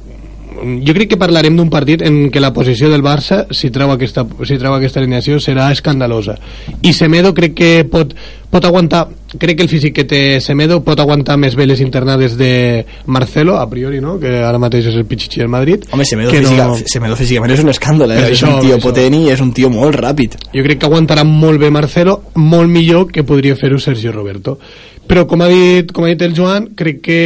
jo 0.55 0.95
crec 0.95 1.09
que 1.11 1.17
parlarem 1.21 1.57
d'un 1.57 1.71
partit 1.71 2.03
en 2.07 2.31
què 2.31 2.41
la 2.41 2.53
posició 2.55 2.89
del 2.93 3.03
Barça 3.03 3.45
si 3.51 3.71
treu 3.75 3.91
aquesta, 3.91 4.25
si 4.47 4.57
treu 4.59 4.75
aquesta 4.77 5.01
alineació 5.01 5.41
serà 5.43 5.71
escandalosa 5.75 6.37
i 6.83 6.93
Semedo 6.93 7.33
crec 7.35 7.55
que 7.55 7.71
pot, 7.91 8.15
pot 8.51 8.65
aguantar 8.65 9.09
crec 9.39 9.57
que 9.59 9.65
el 9.65 9.69
físic 9.69 9.95
que 9.97 10.05
té 10.07 10.21
Semedo 10.41 10.79
pot 10.87 11.01
aguantar 11.03 11.37
més 11.43 11.57
bé 11.59 11.67
les 11.67 11.81
internades 11.83 12.37
de 12.39 12.85
Marcelo 13.07 13.57
a 13.59 13.69
priori 13.69 14.01
no? 14.01 14.19
que 14.23 14.31
ara 14.47 14.59
mateix 14.63 14.87
és 14.93 14.97
el 15.01 15.07
pitxitxi 15.11 15.41
del 15.43 15.49
Madrid 15.51 15.85
Home, 15.91 16.05
Semedo, 16.05 16.31
que 16.31 16.41
física, 16.45 16.67
no- 16.69 16.79
Semedo 16.87 17.17
físicament 17.17 17.53
és 17.57 17.65
un 17.65 17.71
escàndol, 17.75 18.13
eh? 18.15 18.21
És 18.31 18.39
això, 18.39 18.55
un 18.55 18.61
tio 18.63 18.77
això. 18.79 18.83
potent 18.89 19.15
i 19.19 19.25
és 19.35 19.41
un 19.41 19.53
tio 19.53 19.71
molt 19.71 19.97
ràpid. 19.99 20.39
jo 20.55 20.63
crec 20.63 20.79
que 20.79 20.87
aguantarà 20.87 21.25
molt 21.25 21.59
bé 21.61 21.71
Marcelo 21.71 22.21
molt 22.37 22.71
millor 22.71 23.11
que 23.11 23.25
podria 23.25 23.57
fer-ho 23.57 23.79
Sergio 23.79 24.13
Roberto 24.13 24.59
però 25.07 25.27
com 25.27 25.43
ha 25.43 25.49
dit, 25.51 25.91
com 25.93 26.05
ha 26.05 26.09
dit 26.15 26.23
el 26.23 26.33
Joan 26.35 26.71
crec 26.75 27.01
que 27.03 27.19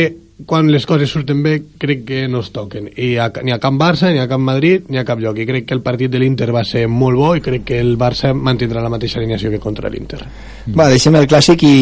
quan 0.47 0.71
les 0.71 0.87
coses 0.87 1.11
surten 1.11 1.43
bé 1.43 1.55
crec 1.79 2.05
que 2.07 2.21
no 2.31 2.41
es 2.45 2.53
toquen. 2.55 2.89
I 2.95 3.17
a, 3.19 3.29
ni 3.43 3.53
a 3.53 3.59
Camp 3.59 3.79
Barça, 3.81 4.13
ni 4.13 4.21
a 4.23 4.29
Camp 4.31 4.45
Madrid 4.45 4.87
ni 4.89 4.99
a 4.99 5.05
cap 5.05 5.19
lloc. 5.19 5.39
I 5.39 5.47
crec 5.49 5.67
que 5.67 5.75
el 5.75 5.83
partit 5.83 6.13
de 6.13 6.21
l'Inter 6.23 6.53
va 6.55 6.65
ser 6.65 6.87
molt 6.89 7.19
bo 7.19 7.35
i 7.35 7.43
crec 7.43 7.67
que 7.73 7.81
el 7.83 7.97
Barça 7.99 8.33
mantindrà 8.35 8.83
la 8.85 8.93
mateixa 8.93 9.19
alineació 9.19 9.51
que 9.51 9.59
contra 9.59 9.91
l'Inter. 9.91 10.23
Va, 10.71 10.89
deixem 10.89 11.17
el 11.19 11.27
clàssic 11.27 11.67
i, 11.67 11.77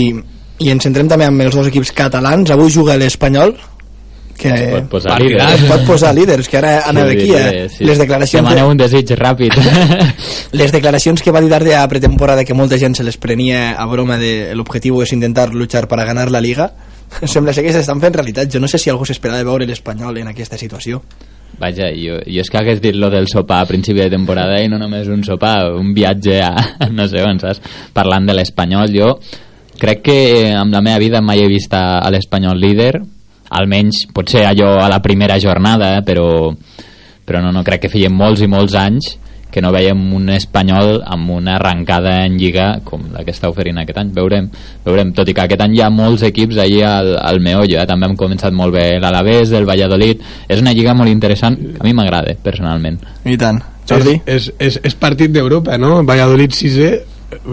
i 0.65 0.73
ens 0.73 0.89
centrem 0.89 1.09
també 1.09 1.29
amb 1.29 1.45
els 1.45 1.55
dos 1.55 1.69
equips 1.69 1.93
catalans. 1.97 2.51
Avui 2.55 2.73
juga 2.73 2.97
l'Espanyol, 2.97 3.53
que 4.37 4.49
es 4.49 4.73
pot 4.73 4.89
posar 4.97 5.21
líder. 5.21 5.47
es 5.55 5.69
pot 5.69 5.87
posar 5.89 6.15
líders, 6.15 6.49
que 6.49 6.59
ara 6.61 6.73
anava 6.89 7.13
aquí, 7.13 7.31
eh? 7.35 7.69
Les 7.81 8.01
declaracions, 8.01 8.45
demaneu 8.45 8.69
de, 8.69 8.73
un 8.73 8.81
desig 8.81 9.13
ràpid. 9.17 9.57
Les 10.61 10.73
declaracions 10.73 11.23
que 11.23 11.33
va 11.33 11.41
dir 11.45 11.53
Darde 11.53 11.77
a 11.77 11.87
pretemporada 11.89 12.45
que 12.45 12.55
molta 12.55 12.79
gent 12.79 12.97
se 12.97 13.05
les 13.05 13.17
prenia 13.17 13.75
a 13.77 13.87
broma 13.89 14.19
de 14.21 14.55
l'objectiu 14.55 15.01
és 15.03 15.13
intentar 15.13 15.53
luchar 15.55 15.87
para 15.89 16.05
ganar 16.05 16.31
la 16.31 16.41
Liga, 16.41 16.71
sembla 17.23 17.55
ser 17.55 17.65
que 17.65 17.73
s'estan 17.75 18.01
fent 18.03 18.15
realitat. 18.15 18.51
Jo 18.53 18.61
no 18.61 18.69
sé 18.69 18.79
si 18.79 18.91
algú 18.91 19.07
s'esperava 19.09 19.43
de 19.43 19.49
veure 19.49 19.67
l'Espanyol 19.69 20.23
en 20.23 20.31
aquesta 20.33 20.59
situació. 20.59 21.03
Vaja, 21.57 21.89
jo, 21.97 22.19
jo 22.27 22.43
és 22.43 22.51
que 22.53 22.59
hagués 22.61 22.83
dit 22.85 22.97
lo 22.99 23.09
del 23.09 23.29
sopar 23.33 23.63
a 23.65 23.69
principi 23.69 24.03
de 24.03 24.11
temporada 24.13 24.59
i 24.61 24.69
no 24.69 24.77
només 24.81 25.09
un 25.09 25.23
sopar, 25.25 25.73
un 25.73 25.95
viatge 25.97 26.41
a 26.45 26.53
no 26.93 27.07
sé 27.09 27.23
on, 27.25 27.41
saps? 27.41 27.63
Parlant 27.97 28.29
de 28.29 28.37
l'Espanyol, 28.37 28.93
jo 28.93 29.15
crec 29.81 30.03
que 30.05 30.19
amb 30.57 30.73
la 30.73 30.83
meva 30.85 31.01
vida 31.01 31.23
mai 31.25 31.43
he 31.45 31.49
vist 31.49 31.73
a 31.77 32.05
l'Espanyol 32.13 32.61
líder, 32.61 32.95
almenys 33.57 34.07
potser 34.13 34.45
allò 34.49 34.77
a 34.83 34.89
la 34.93 35.01
primera 35.05 35.39
jornada, 35.41 35.95
eh, 35.97 36.03
però, 36.05 36.51
però 37.25 37.43
no, 37.45 37.53
no, 37.53 37.65
crec 37.65 37.87
que 37.87 37.93
feien 37.93 38.15
molts 38.15 38.43
i 38.43 38.51
molts 38.51 38.77
anys 38.81 39.15
que 39.57 39.63
no 39.65 39.71
veiem 39.73 40.01
un 40.13 40.29
espanyol 40.35 40.99
amb 41.09 41.31
una 41.39 41.55
arrencada 41.57 42.19
en 42.27 42.35
Lliga 42.37 42.67
com 42.85 43.07
la 43.15 43.23
que 43.25 43.33
està 43.33 43.49
oferint 43.49 43.81
aquest 43.81 44.03
any. 44.03 44.11
Veurem, 44.13 44.51
veurem. 44.85 45.15
tot 45.17 45.31
i 45.33 45.35
que 45.37 45.47
aquest 45.47 45.63
any 45.65 45.79
hi 45.79 45.81
ha 45.81 45.89
molts 45.89 46.27
equips 46.29 46.61
allí 46.61 46.83
al, 46.85 47.15
al 47.17 47.41
meollo, 47.41 47.79
eh? 47.81 47.87
també 47.89 48.11
hem 48.11 48.19
començat 48.21 48.53
molt 48.53 48.77
bé 48.77 48.85
l'Alavés, 49.01 49.55
el 49.57 49.65
Valladolid, 49.65 50.21
és 50.45 50.61
una 50.61 50.77
lliga 50.77 50.93
molt 50.93 51.09
interessant, 51.09 51.57
a 51.81 51.87
mi 51.87 51.97
m'agrada 51.97 52.37
personalment. 52.45 53.01
I 53.25 53.39
tant. 53.41 53.63
Jordi? 53.87 54.19
és, 54.27 54.51
és, 54.51 54.53
és, 54.59 54.79
és 54.91 54.97
partit 54.99 55.31
d'Europa 55.33 55.77
no? 55.79 56.01
Valladolid 56.05 56.55
sisè 56.57 56.91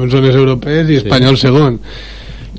zones 0.10 0.36
europees 0.36 0.90
i 0.90 0.98
Espanyol 1.04 1.38
segon 1.38 1.78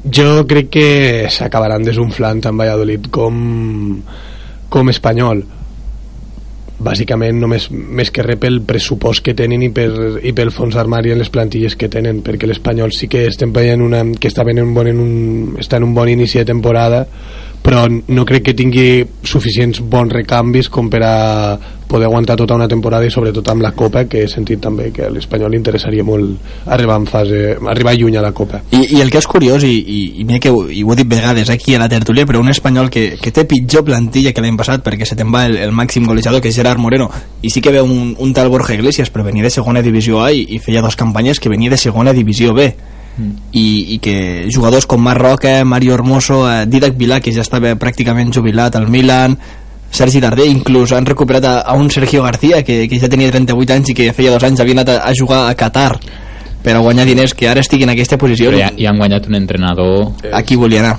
jo 0.05 0.45
crec 0.47 0.71
que 0.77 0.87
s'acabaran 1.33 1.83
desunflant 1.87 2.43
tant 2.45 2.57
Valladolid 2.61 3.11
com, 3.15 3.35
com 4.71 4.93
Espanyol 4.93 5.43
bàsicament 6.85 7.41
només 7.41 7.69
més 7.71 8.11
que 8.15 8.25
res 8.27 8.39
pel 8.41 8.61
pressupost 8.67 9.25
que 9.25 9.35
tenen 9.37 9.63
i, 9.67 9.71
per, 9.75 9.89
i 10.23 10.35
pel 10.37 10.53
fons 10.55 10.77
d'armari 10.77 11.15
en 11.15 11.23
les 11.23 11.33
plantilles 11.33 11.77
que 11.81 11.91
tenen 11.93 12.21
perquè 12.27 12.49
l'Espanyol 12.51 12.93
sí 12.95 13.09
que 13.11 13.27
estem 13.31 13.53
veient 13.55 13.83
una, 13.83 14.05
que 14.21 14.31
està, 14.31 14.47
en 14.51 14.63
un 14.63 14.75
bon, 14.77 14.91
en 14.91 15.01
un, 15.01 15.57
està 15.61 15.81
en 15.81 15.89
un 15.89 15.97
bon 15.97 16.11
inici 16.13 16.41
de 16.41 16.47
temporada 16.53 17.05
però 17.65 17.87
no 17.89 18.27
crec 18.29 18.51
que 18.51 18.57
tingui 18.57 19.05
suficients 19.25 19.81
bons 19.81 20.13
recanvis 20.13 20.69
com 20.69 20.91
per 20.93 21.01
a 21.09 21.15
poder 21.89 22.07
aguantar 22.07 22.37
tota 22.37 22.57
una 22.57 22.69
temporada 22.69 23.07
i 23.07 23.13
sobretot 23.13 23.49
amb 23.53 23.63
la 23.63 23.73
Copa 23.77 24.05
que 24.11 24.25
he 24.25 24.29
sentit 24.31 24.63
també 24.63 24.91
que 24.95 25.07
a 25.07 25.11
l'Espanyol 25.13 25.53
li 25.53 25.61
interessaria 25.61 26.05
molt 26.05 26.67
arribar 26.67 26.99
en 27.01 27.07
fase, 27.11 27.43
arribar 27.71 27.95
lluny 27.99 28.19
a 28.19 28.25
la 28.25 28.33
Copa 28.33 28.63
I, 28.71 28.97
I 28.97 29.03
el 29.03 29.13
que 29.13 29.21
és 29.21 29.29
curiós, 29.31 29.65
i, 29.65 29.75
i, 29.75 30.01
i 30.23 30.25
mira 30.25 30.41
que 30.43 30.53
ho, 30.53 30.65
i 30.69 30.83
ho 30.85 30.93
he 30.93 30.99
dit 31.01 31.11
vegades 31.11 31.51
aquí 31.51 31.75
a 31.75 31.83
la 31.83 31.89
tertúlia, 31.89 32.27
però 32.27 32.41
un 32.41 32.51
espanyol 32.53 32.91
que, 32.91 33.15
que 33.21 33.33
té 33.35 33.47
pitjor 33.49 33.85
plantilla 33.87 34.33
que 34.33 34.45
l'any 34.45 34.59
passat 34.59 34.85
perquè 34.85 35.09
se 35.09 35.19
te'n 35.19 35.33
va 35.35 35.45
el, 35.49 35.59
el 35.61 35.75
màxim 35.77 36.07
golejador, 36.09 36.43
que 36.43 36.51
és 36.53 36.59
Gerard 36.59 36.81
Moreno, 36.81 37.11
i 37.43 37.53
sí 37.53 37.63
que 37.65 37.73
ve 37.75 37.83
un, 37.83 38.15
un 38.19 38.35
tal 38.35 38.51
Borja 38.53 38.75
Iglesias, 38.75 39.11
però 39.11 39.25
venia 39.27 39.45
de 39.45 39.53
segona 39.53 39.83
divisió 39.85 40.23
A 40.25 40.33
i, 40.33 40.45
i 40.57 40.61
feia 40.63 40.83
dues 40.85 40.99
campanyes 41.01 41.41
que 41.41 41.53
venia 41.53 41.73
de 41.73 41.81
segona 41.81 42.17
divisió 42.17 42.55
B. 42.55 42.73
I, 43.15 43.95
i 43.95 43.99
que 44.03 44.49
jugadors 44.51 44.89
com 44.91 44.99
Marc 44.99 45.21
Roca, 45.23 45.53
Mario 45.63 45.95
Hermoso, 45.95 46.41
eh, 46.51 46.65
Didac 46.67 46.97
Vilà, 46.99 47.21
que 47.23 47.31
ja 47.31 47.45
estava 47.47 47.71
pràcticament 47.79 48.33
jubilat 48.35 48.75
al 48.75 48.89
Milan, 48.91 49.37
Sergi 49.95 50.21
Darder, 50.21 50.49
inclús 50.51 50.93
han 50.93 51.07
recuperat 51.07 51.45
a, 51.47 51.55
a 51.63 51.79
un 51.79 51.91
Sergio 51.91 52.25
García 52.25 52.65
que, 52.67 52.89
que 52.91 52.99
ja 52.99 53.11
tenia 53.11 53.31
38 53.31 53.77
anys 53.77 53.93
i 53.93 53.97
que 53.97 54.13
feia 54.13 54.35
dos 54.35 54.43
anys 54.43 54.61
havia 54.61 54.81
anat 54.81 54.91
a, 54.91 55.01
a 55.07 55.15
jugar 55.15 55.45
a 55.47 55.55
Qatar 55.59 55.93
per 56.65 56.75
a 56.75 56.83
guanyar 56.83 57.07
diners 57.07 57.37
que 57.37 57.47
ara 57.47 57.63
estigui 57.63 57.87
en 57.87 57.93
aquesta 57.95 58.19
posició 58.19 58.51
Però 58.51 58.65
ja, 58.65 58.73
ja 58.75 58.91
han 58.91 58.99
guanyat 58.99 59.29
un 59.31 59.39
entrenador 59.39 60.33
aquí 60.33 60.59
volia 60.59 60.83
anar 60.83 60.97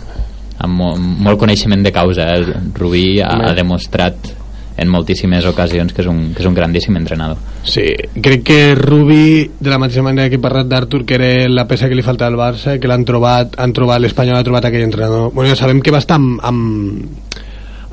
amb 0.63 0.79
mo 0.79 0.93
molt 0.95 1.39
coneixement 1.39 1.83
de 1.83 1.91
causa. 1.91 2.29
El 2.31 2.47
Rubí 2.73 3.19
ha, 3.19 3.33
ha 3.49 3.53
demostrat 3.57 4.31
en 4.77 4.89
moltíssimes 4.91 5.45
ocasions 5.47 5.93
que 5.95 6.03
és 6.03 6.07
un, 6.11 6.33
que 6.35 6.43
és 6.43 6.47
un 6.49 6.55
grandíssim 6.55 6.95
entrenador. 6.99 7.39
Sí, 7.63 7.85
crec 8.21 8.43
que 8.43 8.59
Rubi, 8.75 9.51
de 9.59 9.71
la 9.71 9.79
mateixa 9.79 10.03
manera 10.03 10.27
que 10.29 10.35
he 10.35 10.43
parlat 10.43 10.67
d'Artur, 10.67 11.05
que 11.07 11.15
era 11.15 11.29
la 11.51 11.63
peça 11.67 11.87
que 11.87 11.95
li 11.95 12.03
faltava 12.03 12.33
al 12.33 12.39
Barça, 12.39 12.75
que 12.79 12.91
l'han 12.91 13.05
trobat, 13.07 13.55
han 13.61 13.75
trobat 13.75 14.03
l'Espanyol 14.03 14.39
ha 14.39 14.47
trobat 14.47 14.67
aquell 14.67 14.83
entrenador. 14.87 15.31
Bueno, 15.31 15.53
ja 15.53 15.59
sabem 15.59 15.79
que 15.81 15.95
va 15.95 16.03
estar 16.03 16.19
amb, 16.19 16.41
amb, 16.43 17.24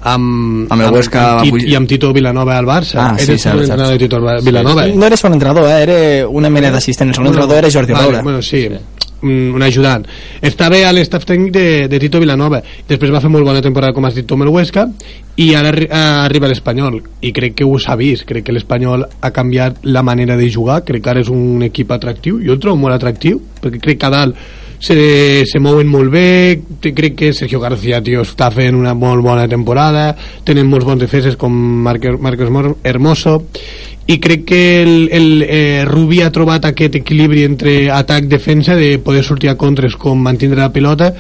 amb, 0.03 0.71
Amb 0.73 0.83
el 0.83 0.91
Huesca 0.93 1.39
amb, 1.41 1.45
Tit- 1.45 1.69
i 1.69 1.75
amb 1.75 1.89
Tito 1.89 2.13
Vilanova 2.13 2.59
al 2.59 2.67
Barça. 2.67 3.13
Ah, 3.13 3.19
sí, 3.19 3.27
cert, 3.27 3.39
segon 3.39 3.59
cert. 3.59 3.71
entrenador 3.71 3.93
de 3.93 3.99
Tito 3.99 4.21
Vilanova. 4.43 4.87
no 4.89 5.07
era 5.07 5.17
segon 5.17 5.35
entrenador, 5.35 5.69
eh? 5.71 5.83
era 5.83 6.29
una 6.29 6.51
mena 6.51 6.71
d'assistent 6.71 7.09
el 7.11 7.15
segon 7.15 7.29
entrenador 7.29 7.59
era 7.59 7.71
Jordi 7.71 7.93
vale, 7.93 8.05
Roura 8.07 8.23
Bueno, 8.23 8.43
sí, 8.43 8.69
un, 9.23 9.53
un 9.55 9.63
ajudant. 9.63 10.05
Està 10.43 10.69
bé 10.69 10.85
a 10.85 10.93
l'estaf 10.93 11.25
tècnic 11.25 11.53
de, 11.55 11.67
de 11.89 11.99
Tito 12.03 12.19
Vilanova. 12.19 12.59
Després 12.89 13.13
va 13.15 13.21
fer 13.23 13.31
molt 13.31 13.47
bona 13.47 13.63
temporada, 13.63 13.95
com 13.95 14.05
has 14.05 14.17
dit 14.19 14.33
amb 14.35 14.43
el 14.43 14.51
Huesca, 14.51 14.89
i 15.37 15.55
ara 15.55 15.71
arri 15.71 15.87
eh, 15.87 16.01
arriba 16.25 16.51
l'Espanyol. 16.51 17.01
I 17.23 17.31
crec 17.33 17.55
que 17.61 17.65
ho 17.65 17.79
s'ha 17.79 17.95
vist. 17.97 18.27
Crec 18.27 18.45
que 18.49 18.53
l'Espanyol 18.57 19.07
ha 19.21 19.31
canviat 19.31 19.85
la 19.85 20.03
manera 20.03 20.37
de 20.37 20.51
jugar. 20.51 20.83
Crec 20.85 21.05
que 21.05 21.11
ara 21.15 21.23
és 21.23 21.31
un 21.33 21.63
equip 21.63 21.93
atractiu. 21.95 22.41
Jo 22.45 22.57
el 22.57 22.61
trobo 22.63 22.77
molt 22.83 22.99
atractiu, 22.99 23.41
perquè 23.63 23.81
crec 23.81 24.01
que 24.03 24.11
a 24.11 24.11
dalt 24.11 24.37
se, 24.83 25.47
se 25.47 25.61
mouen 25.63 25.87
molt 25.87 26.11
bé. 26.11 26.61
Crec 26.83 27.15
que 27.15 27.33
Sergio 27.33 27.61
García 27.63 28.03
tio, 28.03 28.25
està 28.27 28.51
fent 28.51 28.75
una 28.75 28.93
molt 28.99 29.23
bona 29.23 29.47
temporada. 29.49 30.09
Tenen 30.45 30.67
molts 30.67 30.85
bons 30.89 31.01
defenses 31.01 31.39
com 31.39 31.55
Marc- 31.87 32.19
Marcos 32.19 32.51
Mor- 32.51 32.75
Hermoso. 32.83 33.39
I 34.11 34.17
crec 34.19 34.43
que 34.45 34.63
el, 34.83 34.97
el 35.15 35.45
eh, 35.47 35.85
Rubí 35.87 36.19
ha 36.27 36.33
trobat 36.35 36.65
aquest 36.67 36.97
equilibri 36.99 37.45
entre 37.47 37.77
atac-defensa 37.95 38.75
de 38.75 38.97
poder 38.99 39.23
sortir 39.23 39.53
a 39.53 39.57
contres 39.57 39.95
com 39.95 40.19
mantindre 40.19 40.59
la 40.61 40.73
pilota 40.75 41.13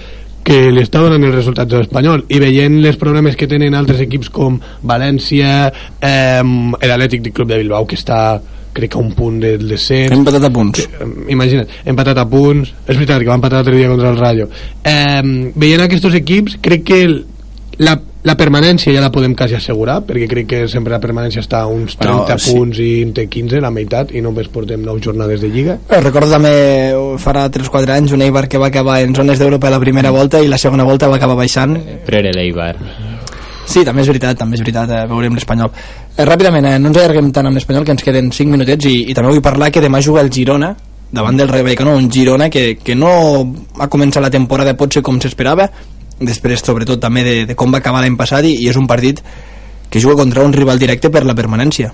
que 0.42 0.72
li 0.74 0.82
està 0.82 0.98
donant 0.98 1.22
els 1.22 1.36
resultats 1.36 1.70
de 1.70 1.78
l'Espanyol. 1.78 2.24
I 2.34 2.40
veient 2.42 2.80
els 2.82 2.98
problemes 2.98 3.36
que 3.38 3.46
tenen 3.46 3.76
altres 3.78 4.02
equips 4.02 4.32
com 4.34 4.56
València 4.82 5.68
eh, 6.02 6.42
l'Atlètic 6.42 7.30
Club 7.30 7.52
de 7.54 7.60
Bilbao 7.62 7.86
que 7.86 7.94
està 7.94 8.40
crec 8.72 8.94
que 8.94 8.98
un 9.00 9.12
punt 9.16 9.40
del 9.42 9.66
descens 9.68 10.12
hem 10.12 10.22
empatat 10.22 10.46
a 10.48 10.52
punts. 10.52 10.86
Eh, 10.86 11.10
imagina't, 11.34 11.68
empatat 11.92 12.22
a 12.22 12.28
punts. 12.28 12.72
És 12.86 12.96
veritat 12.96 13.20
que 13.20 13.30
va 13.30 13.38
empatar 13.40 13.60
l'altre 13.60 13.76
dia 13.76 13.90
contra 13.90 14.10
el 14.10 14.18
Rayo. 14.18 14.48
Eh, 14.84 15.52
veient 15.54 15.84
aquests 15.84 16.14
equips 16.22 16.58
crec 16.62 16.84
que 16.88 17.02
el, 17.04 17.14
la, 17.82 17.94
la 18.22 18.36
permanència 18.38 18.92
ja 18.94 19.02
la 19.02 19.10
podem 19.14 19.34
quasi 19.38 19.56
assegurar 19.58 20.00
perquè 20.06 20.28
crec 20.30 20.48
que 20.50 20.60
sempre 20.70 20.94
la 20.94 21.00
permanència 21.02 21.42
està 21.42 21.62
a 21.64 21.70
uns 21.70 21.96
30 21.98 22.26
Però, 22.28 22.38
sí. 22.38 22.52
punts 22.54 22.80
i 22.82 22.90
en 23.02 23.14
té 23.16 23.26
15 23.30 23.62
la 23.64 23.72
meitat 23.74 24.12
i 24.14 24.22
només 24.24 24.50
portem 24.52 24.84
9 24.84 25.02
jornades 25.04 25.42
de 25.42 25.50
Lliga. 25.52 25.78
Eh, 25.88 26.00
Recordo 26.00 26.30
també 26.36 26.52
farà 27.22 27.48
3-4 27.52 27.96
anys 27.96 28.14
un 28.16 28.22
Eibar 28.22 28.46
que 28.48 28.60
va 28.62 28.70
acabar 28.72 29.00
en 29.02 29.14
zones 29.14 29.40
d'Europa 29.42 29.72
la 29.72 29.80
primera 29.82 30.12
volta 30.14 30.40
i 30.42 30.50
la 30.50 30.60
segona 30.60 30.84
volta 30.84 31.10
va 31.10 31.18
acabar 31.18 31.38
baixant. 31.40 31.76
Prere 32.06 32.32
l'Eibar. 32.34 32.76
Sí, 33.72 33.86
també 33.88 34.02
és 34.04 34.08
veritat, 34.10 34.36
també 34.36 34.58
és 34.58 34.60
veritat, 34.60 34.90
eh, 34.90 35.04
veurem 35.08 35.36
l'Espanyol. 35.38 35.70
Eh, 36.16 36.24
ràpidament, 36.28 36.66
eh, 36.68 36.78
no 36.78 36.90
ens 36.90 36.98
allarguem 36.98 37.30
tant 37.32 37.46
amb 37.48 37.56
l'Espanyol, 37.56 37.84
que 37.84 37.94
ens 37.96 38.02
queden 38.04 38.30
5 38.30 38.50
minutets, 38.52 38.84
i, 38.84 39.10
i 39.10 39.14
també 39.16 39.30
vull 39.32 39.40
parlar 39.44 39.70
que 39.72 39.80
demà 39.80 40.02
juga 40.04 40.20
el 40.20 40.30
Girona, 40.30 40.74
davant 41.10 41.36
del 41.36 41.48
Rayo 41.48 41.64
Vallecano, 41.64 41.96
un 41.96 42.10
Girona 42.12 42.50
que, 42.50 42.76
que 42.76 42.94
no 42.94 43.54
ha 43.78 43.88
començat 43.88 44.22
la 44.22 44.30
temporada 44.30 44.76
potser 44.76 45.02
com 45.02 45.20
s'esperava, 45.20 45.70
després 46.20 46.60
sobretot 46.60 47.00
també 47.00 47.24
de, 47.24 47.34
de 47.48 47.56
com 47.56 47.72
va 47.72 47.80
acabar 47.80 48.02
l'any 48.04 48.16
passat, 48.16 48.44
i, 48.44 48.58
i 48.60 48.68
és 48.68 48.76
un 48.76 48.86
partit 48.86 49.22
que 49.88 50.00
juga 50.00 50.16
contra 50.20 50.44
un 50.44 50.52
rival 50.52 50.78
directe 50.78 51.08
per 51.08 51.24
la 51.24 51.34
permanència. 51.34 51.92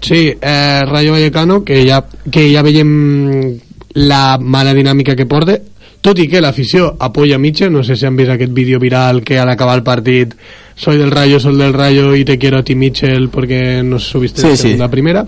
Sí, 0.00 0.28
eh, 0.32 0.80
Rayo 0.84 1.12
Vallecano, 1.12 1.62
que 1.64 1.82
ja, 1.88 2.04
que 2.32 2.46
ja 2.52 2.62
veiem 2.64 3.58
la 3.94 4.38
mala 4.40 4.76
dinàmica 4.76 5.16
que 5.16 5.26
porta, 5.28 5.56
tot 6.00 6.18
i 6.18 6.26
que 6.32 6.40
l'afició 6.40 6.94
apoya 6.98 7.38
Mitchell, 7.38 7.72
no 7.72 7.82
sé 7.84 7.96
si 7.96 8.06
han 8.08 8.16
vist 8.16 8.30
aquest 8.32 8.52
vídeo 8.56 8.78
viral 8.80 9.22
que 9.22 9.38
al 9.38 9.50
acabar 9.52 9.76
el 9.76 9.82
partit. 9.84 10.34
Soy 10.74 10.96
del 10.96 11.10
Rayo, 11.10 11.38
soy 11.38 11.56
del 11.58 11.74
Rayo 11.74 12.14
y 12.16 12.24
te 12.24 12.38
quiero 12.38 12.58
a 12.58 12.62
ti 12.62 12.74
Mitchell 12.74 13.28
porque 13.28 13.82
no 13.84 13.98
subiste 13.98 14.40
Sí, 14.40 14.56
sí. 14.56 14.62
segunda 14.62 14.86
a 14.86 14.90
primera. 14.90 15.26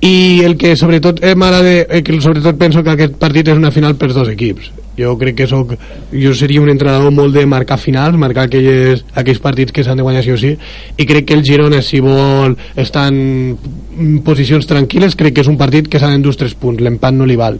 I 0.00 0.42
el 0.46 0.56
que 0.56 0.76
sobretot 0.76 1.18
eh, 1.24 1.34
m'agrada 1.34 1.72
eh, 1.90 2.04
que 2.06 2.20
sobretot 2.22 2.54
penso 2.56 2.84
que 2.86 2.92
aquest 2.92 3.16
partit 3.18 3.48
és 3.50 3.58
una 3.58 3.72
final 3.74 3.96
per 3.98 4.12
dos 4.14 4.28
equips. 4.30 4.70
Jo 4.98 5.16
crec 5.18 5.34
que 5.40 5.48
soc, 5.50 5.72
jo 6.14 6.34
seria 6.38 6.62
un 6.62 6.70
entrenador 6.70 7.10
molt 7.10 7.34
de 7.34 7.42
marcar 7.50 7.80
finals, 7.82 8.14
marcar 8.14 8.44
aquelles, 8.46 9.02
aquells 9.18 9.42
partits 9.42 9.74
que 9.74 9.82
s'han 9.82 9.98
de 9.98 10.06
guanyar 10.06 10.22
sí 10.22 10.30
o 10.30 10.38
sí. 10.38 10.52
I 10.96 11.06
crec 11.06 11.26
que 11.26 11.34
el 11.34 11.42
Girona 11.42 11.82
si 11.82 11.98
vol 11.98 12.54
estar 12.76 13.08
en 13.10 14.22
posicions 14.22 14.70
tranquil·les 14.70 15.18
crec 15.18 15.34
que 15.34 15.42
és 15.42 15.50
un 15.50 15.58
partit 15.58 15.90
que 15.90 15.98
s'ha 15.98 16.10
d'endur 16.14 16.36
tres 16.38 16.54
punts 16.54 16.78
l'empat 16.78 17.18
no 17.18 17.26
li 17.26 17.34
val 17.34 17.58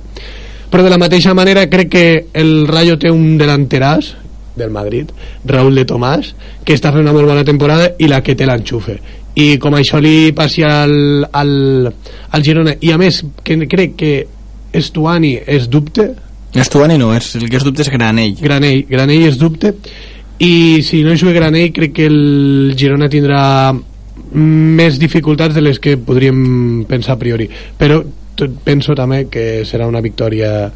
però 0.71 0.85
de 0.85 0.91
la 0.93 1.01
mateixa 1.01 1.35
manera 1.35 1.69
crec 1.71 1.89
que 1.93 2.07
el 2.37 2.67
Rayo 2.69 2.99
té 3.01 3.11
un 3.11 3.39
delanteràs 3.41 4.15
del 4.59 4.71
Madrid, 4.75 5.13
Raúl 5.47 5.79
de 5.79 5.87
Tomàs 5.89 6.35
que 6.67 6.77
està 6.77 6.93
fent 6.93 7.07
una 7.07 7.15
molt 7.17 7.31
bona 7.31 7.47
temporada 7.47 7.95
i 7.99 8.11
la 8.11 8.21
que 8.25 8.37
té 8.37 8.47
l'enxufe. 8.49 8.99
I 9.39 9.57
com 9.63 9.77
això 9.79 10.01
li 10.03 10.33
passi 10.37 10.65
al, 10.67 11.25
al, 11.31 11.53
al 11.89 12.45
Girona 12.45 12.75
i 12.83 12.93
a 12.93 12.99
més 13.01 13.23
que 13.47 13.57
crec 13.71 13.95
que 13.97 14.13
Estuani 14.75 15.39
és 15.47 15.69
dubte. 15.71 16.11
Estuani 16.59 16.99
no, 17.01 17.13
és, 17.17 17.31
el 17.39 17.49
que 17.49 17.57
és 17.61 17.65
dubte 17.65 17.85
és 17.87 17.93
Granell. 17.93 18.35
Granell, 18.43 18.83
Granell 18.91 19.29
és 19.31 19.39
dubte. 19.41 19.73
I 20.45 20.83
si 20.87 21.01
no 21.07 21.17
juga 21.17 21.37
Granell 21.37 21.73
crec 21.75 21.95
que 21.97 22.09
el 22.11 22.75
Girona 22.79 23.09
tindrà 23.09 23.73
més 24.35 24.99
dificultats 25.01 25.55
de 25.55 25.63
les 25.65 25.79
que 25.81 25.97
podríem 25.97 26.85
pensar 26.91 27.15
a 27.17 27.21
priori. 27.21 27.49
Però 27.79 28.03
penso 28.65 28.95
també 28.95 29.25
que 29.33 29.65
serà 29.69 29.87
una 29.89 30.01
victòria 30.05 30.71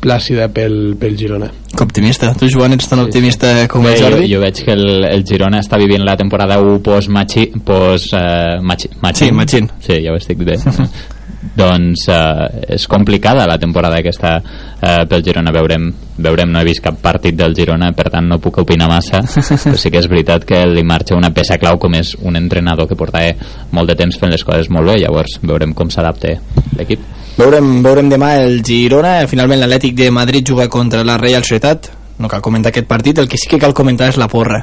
plàcida 0.00 0.48
pel, 0.48 0.96
pel 0.96 1.16
Girona 1.20 1.50
Que 1.76 1.84
optimista. 1.84 2.32
Tu, 2.34 2.48
Joan, 2.50 2.72
ets 2.72 2.88
tan 2.88 3.02
optimista 3.04 3.68
com 3.68 3.84
Bé, 3.84 3.92
el 3.94 4.00
jo, 4.00 4.08
Jordi? 4.08 4.28
jo 4.32 4.40
veig 4.40 4.64
que 4.64 4.72
el, 4.72 5.04
el 5.04 5.24
Girona 5.28 5.60
està 5.60 5.78
vivint 5.78 6.02
la 6.06 6.16
temporada 6.16 6.56
1 6.60 6.80
post-Machi... 6.82 7.50
Post, 7.64 8.14
uh, 8.16 8.58
machi, 8.64 8.88
Sí, 9.14 9.30
Machín. 9.32 9.70
Sí, 9.84 10.00
ja 10.04 10.12
ho 10.12 10.16
estic 10.16 10.38
bé. 10.44 10.56
doncs 11.56 12.06
uh, 12.08 12.46
és 12.70 12.86
complicada 12.88 13.46
la 13.48 13.58
temporada 13.58 13.98
aquesta 13.98 14.36
uh, 14.40 15.04
pel 15.10 15.24
Girona. 15.26 15.52
Veurem, 15.52 15.88
veurem, 16.18 16.50
no 16.52 16.60
he 16.60 16.64
vist 16.68 16.82
cap 16.84 16.98
partit 17.02 17.34
del 17.36 17.54
Girona 17.56 17.90
per 17.96 18.08
tant 18.12 18.28
no 18.30 18.38
puc 18.38 18.58
opinar 18.62 18.88
massa 18.88 19.20
però 19.64 19.76
sí 19.76 19.90
que 19.90 19.98
és 19.98 20.08
veritat 20.10 20.44
que 20.46 20.62
li 20.70 20.84
marxa 20.86 21.16
una 21.18 21.32
peça 21.34 21.58
clau 21.58 21.78
com 21.82 21.94
és 21.98 22.14
un 22.22 22.36
entrenador 22.38 22.88
que 22.88 22.96
portava 22.98 23.32
molt 23.72 23.90
de 23.90 23.96
temps 23.98 24.18
fent 24.20 24.30
les 24.32 24.44
coses 24.44 24.70
molt 24.70 24.86
bé. 24.92 24.98
Llavors 25.02 25.38
veurem 25.42 25.74
com 25.74 25.90
s'adapta 25.90 26.36
l'equip. 26.78 27.00
Veurem, 27.38 27.80
veurem 27.82 28.08
demà 28.10 28.34
el 28.42 28.60
Girona, 28.66 29.26
finalment 29.30 29.60
l'Atlètic 29.62 29.94
de 29.96 30.10
Madrid 30.10 30.46
juga 30.46 30.68
contra 30.68 31.02
la 31.04 31.16
Real 31.18 31.42
Societat, 31.42 31.88
no 32.20 32.28
cal 32.28 32.42
comentar 32.44 32.68
aquest 32.70 32.86
partit, 32.86 33.18
el 33.18 33.28
que 33.28 33.38
sí 33.40 33.48
que 33.48 33.58
cal 33.58 33.72
comentar 33.74 34.10
és 34.12 34.18
la 34.20 34.28
porra. 34.28 34.58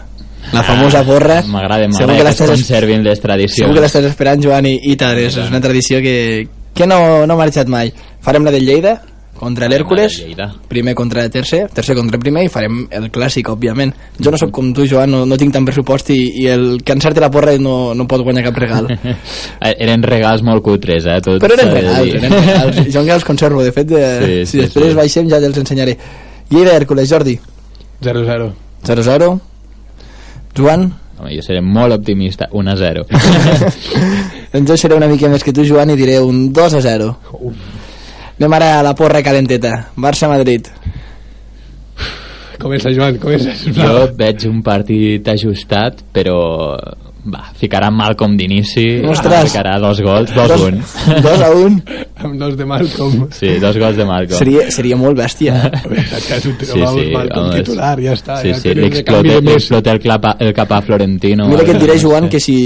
La 0.54 0.62
famosa 0.64 1.02
porra. 1.04 1.40
Ah, 1.42 1.48
m'agrada, 1.50 1.88
Segur 1.92 2.12
m'agrada 2.14 2.30
que, 2.30 2.30
es 2.30 2.40
l'estàs- 2.40 2.52
conservin 2.54 3.02
les 3.04 3.20
tradicions. 3.20 3.66
Segur 3.66 3.74
que 3.76 3.82
l'estàs 3.84 4.06
esperant, 4.08 4.44
Joan, 4.44 4.68
i, 4.70 4.78
i 4.92 4.96
tant, 4.96 5.18
és, 5.20 5.36
és 5.36 5.50
una 5.50 5.60
tradició 5.64 6.00
que, 6.04 6.14
que 6.78 6.88
no, 6.88 7.26
no 7.26 7.34
ha 7.36 7.44
marxat 7.44 7.70
mai. 7.72 7.90
Farem 8.22 8.46
la 8.46 8.54
del 8.54 8.66
Lleida, 8.68 9.00
contra 9.38 9.68
l'Hèrcules, 9.70 10.18
primer 10.68 10.94
contra 10.98 11.28
tercer, 11.30 11.68
tercer 11.74 11.96
contra 11.96 12.20
primer, 12.20 12.44
i 12.48 12.52
farem 12.52 12.84
el 12.98 13.08
clàssic, 13.14 13.50
òbviament. 13.54 13.94
Jo 14.18 14.34
no 14.34 14.40
sóc 14.42 14.52
com 14.54 14.72
tu, 14.76 14.86
Joan, 14.90 15.12
no, 15.14 15.24
no 15.30 15.38
tinc 15.38 15.54
tant 15.54 15.66
pressupost 15.68 16.10
i, 16.14 16.18
i 16.42 16.48
el 16.52 16.66
que 16.86 16.96
encerti 16.98 17.22
la 17.22 17.30
porra 17.34 17.54
no, 17.62 17.94
no 17.98 18.08
pot 18.10 18.24
guanyar 18.26 18.48
cap 18.50 18.62
regal. 18.66 18.90
Eh, 19.68 19.72
eren 19.84 20.04
regals 20.06 20.44
molt 20.46 20.62
cutres 20.64 21.06
eh, 21.10 21.16
tot 21.24 21.42
Però 21.42 21.56
eren 21.56 21.72
de 21.72 21.80
regals, 21.80 22.12
eren 22.20 22.34
regals. 22.34 22.78
Jo 22.94 23.02
encara 23.02 23.18
els 23.18 23.26
conservo, 23.26 23.64
de 23.66 23.72
fet, 23.74 23.88
de, 23.90 24.02
Sí, 24.22 24.36
si 24.46 24.52
sí, 24.52 24.60
després 24.66 24.92
sí. 24.92 24.98
baixem 25.00 25.30
ja 25.32 25.40
te'ls 25.42 25.58
ensenyaré. 25.64 25.96
Lleida 26.52 26.76
Hèrcules, 26.78 27.10
Jordi, 27.10 27.34
0-0 28.06 28.52
0-0. 28.88 29.30
Joan, 30.58 30.88
Home, 31.18 31.34
jo 31.34 31.42
seré 31.42 31.62
molt 31.66 31.96
optimista 31.96 32.48
1 32.54 32.72
a 32.72 32.76
0 32.78 33.06
doncs 34.54 34.70
jo 34.70 34.78
seré 34.78 34.98
una 34.98 35.10
mica 35.10 35.30
més 35.32 35.44
que 35.44 35.54
tu, 35.54 35.66
Joan, 35.66 35.92
i 35.92 35.98
diré 36.00 36.20
un 36.22 36.48
2-0. 36.54 37.10
Anem 38.38 38.54
ara 38.54 38.78
a 38.78 38.84
la 38.86 38.94
porra 38.96 39.24
calenteta. 39.26 39.74
Barça-Madrid. 39.98 40.70
comença 42.62 42.92
Joan, 42.94 43.18
comença 43.22 43.54
jo 43.54 44.08
veig 44.18 44.48
un 44.50 44.62
partit 44.66 45.28
ajustat 45.30 46.02
però 46.14 46.38
va, 47.34 47.44
ficarà 47.60 47.90
Malcom 47.94 48.36
d'inici 48.40 48.86
Ostres. 49.08 49.50
ficarà 49.52 49.78
dos 49.84 50.00
gols, 50.06 50.34
dos 50.36 50.54
un 50.68 50.80
2 51.24 51.42
a 51.44 51.50
1. 51.52 51.82
amb 52.24 52.40
dos 52.40 52.58
de 52.58 52.66
Malcolm 52.66 53.28
sí, 53.36 53.56
dos 53.64 53.78
gols 53.78 53.98
de 54.00 54.06
Malcom 54.08 54.38
Seria, 54.40 54.68
seria 54.74 54.98
molt 55.00 55.18
bèstia. 55.20 55.56
ja 56.28 56.38
és 56.38 56.46
un 56.46 56.58
Sí, 56.60 56.74
sí, 56.74 57.08
Malcolm 57.14 57.48
home, 57.50 57.62
titular, 57.62 57.96
ja 58.04 58.14
està 58.18 58.42
sí, 58.42 58.54
ja 58.54 58.60
sí, 58.62 58.74
li 58.78 58.90
explota, 58.90 59.96
el, 59.96 60.00
clapa, 60.04 60.36
el 60.40 60.54
cap 60.58 60.72
a 60.72 60.82
Florentino 60.82 61.48
Mira 61.50 61.66
que 61.68 61.76
et 61.76 61.82
diré, 61.84 62.00
Joan, 62.02 62.30
que 62.30 62.40
si 62.40 62.58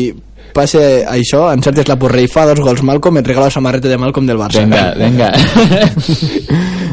passa 0.53 0.79
això, 1.11 1.45
encertes 1.53 1.87
la 1.89 1.95
porra 1.99 2.21
i 2.21 2.27
fa 2.27 2.45
dos 2.49 2.59
gols 2.59 2.81
Malcolm, 2.83 3.17
et 3.21 3.27
regala 3.27 3.47
la 3.49 3.51
samarreta 3.55 3.87
de 3.89 3.97
Malcolm 3.97 4.27
del 4.27 4.37
Barça. 4.37 4.61
Vinga, 4.63 4.93
vinga. 5.01 5.31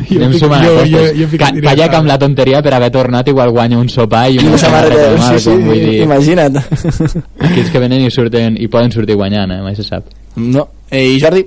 Jo 0.09 0.17
Anem 0.25 0.39
sumant 0.41 0.63
jo- 0.65 0.85
jo- 0.89 1.11
jo 1.19 1.27
Ca-. 1.37 1.51
Calla 1.61 1.89
que 1.93 1.97
amb 1.99 2.09
la 2.09 2.17
tonteria 2.19 2.63
per 2.65 2.73
haver 2.73 2.89
tornat 2.91 3.29
igual 3.29 3.51
guanya 3.53 3.77
un 3.77 3.91
sopar 3.93 4.31
i 4.33 4.39
una 4.41 4.57
samarreta, 4.57 5.11
de 5.11 5.17
sí, 5.19 5.21
Malcom, 5.21 5.39
sí, 5.45 5.65
vull 5.67 5.81
dir, 5.85 5.99
imagina't. 6.07 6.57
aquells 7.45 7.71
que 7.75 7.79
venen 7.83 8.07
i 8.07 8.11
surten 8.17 8.57
i 8.57 8.69
poden 8.73 8.91
sortir 8.95 9.17
guanyant, 9.21 9.53
eh? 9.53 9.61
mai 9.63 9.77
se 9.77 9.85
sap. 9.85 10.09
No. 10.37 10.65
Eh, 10.91 11.05
I 11.13 11.21
Jordi? 11.21 11.45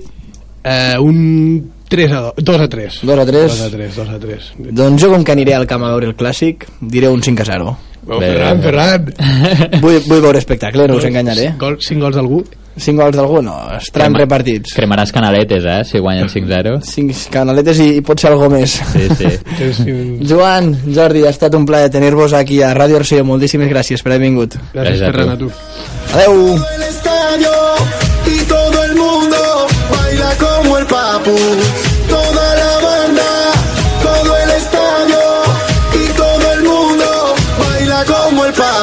eh, 0.62 0.94
un 1.00 1.72
3 1.88 2.12
a 2.12 2.20
2 2.36 2.44
2 2.44 2.60
a 2.60 2.68
3 2.68 3.00
2 3.02 3.18
a 3.18 3.26
3. 3.26 3.50
2 3.50 3.60
a 3.66 3.70
3 3.70 3.96
2 3.96 4.08
a 4.08 4.18
3 4.22 4.52
Doncs 4.70 5.02
jo, 5.02 5.10
com 5.10 5.24
que 5.24 5.32
aniré 5.34 5.54
al 5.58 5.66
camp 5.66 5.82
a 5.82 5.90
veure 5.90 6.06
el 6.12 6.14
clàssic, 6.16 6.68
diré 6.80 7.08
un 7.10 7.20
5 7.22 7.42
a 7.42 7.44
0. 7.50 7.76
Bé, 8.02 8.18
Ferran. 8.18 8.62
Ferran 8.62 9.04
Vull, 9.84 10.00
vull 10.08 10.20
veure 10.24 10.38
espectacle, 10.42 10.88
no 10.88 10.96
us 10.98 11.04
enganyaré. 11.06 11.52
Gol, 11.60 11.76
5 11.80 12.00
gols 12.02 12.16
d'algú 12.18 12.42
5 12.74 12.96
gols 12.96 13.14
d'algú, 13.14 13.42
no, 13.44 13.52
estaran 13.76 14.14
Crema- 14.14 14.22
repartits. 14.22 14.72
Cremaràs 14.74 15.10
canaletes, 15.12 15.62
eh? 15.68 15.82
Si 15.84 15.98
guanyen 16.00 16.30
5-0. 16.32 16.78
5 16.88 17.28
canaletes 17.30 17.78
i, 17.84 17.88
i 17.98 18.00
pot 18.00 18.18
ser 18.18 18.30
algo 18.32 18.48
més. 18.48 18.78
Sí, 19.58 19.68
sí. 19.76 19.94
Joan, 20.26 20.72
Jordi, 20.88 21.26
ha 21.28 21.30
estat 21.34 21.54
un 21.54 21.66
plaer 21.68 21.90
tenir-vos 21.92 22.32
aquí 22.32 22.62
a 22.64 22.72
Ràdio 22.74 22.96
Arceo. 23.02 23.26
Moltíssimes 23.28 23.68
gràcies 23.70 24.00
per 24.02 24.14
haver 24.14 24.24
vingut. 24.24 24.56
gràcies 24.72 25.02
Gràcies 25.02 25.04
Ferran 25.12 25.36
tu. 25.36 25.50
a 25.52 25.52
tu 25.52 26.16
Adeu! 26.16 26.56
el 26.74 26.82
estadio 26.88 27.52
y 28.26 28.44
todo 28.48 28.84
el 28.88 28.96
mundo 28.96 29.36
baila 29.92 30.32
como 30.40 30.78
el 30.78 30.86
papu. 30.86 31.36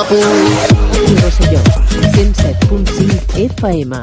Rosselló, 0.10 1.60
107.5 2.16 3.38
FM. 3.46 3.96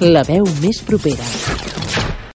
La 0.00 0.22
veu 0.24 0.48
més 0.62 0.80
propera. 0.80 1.26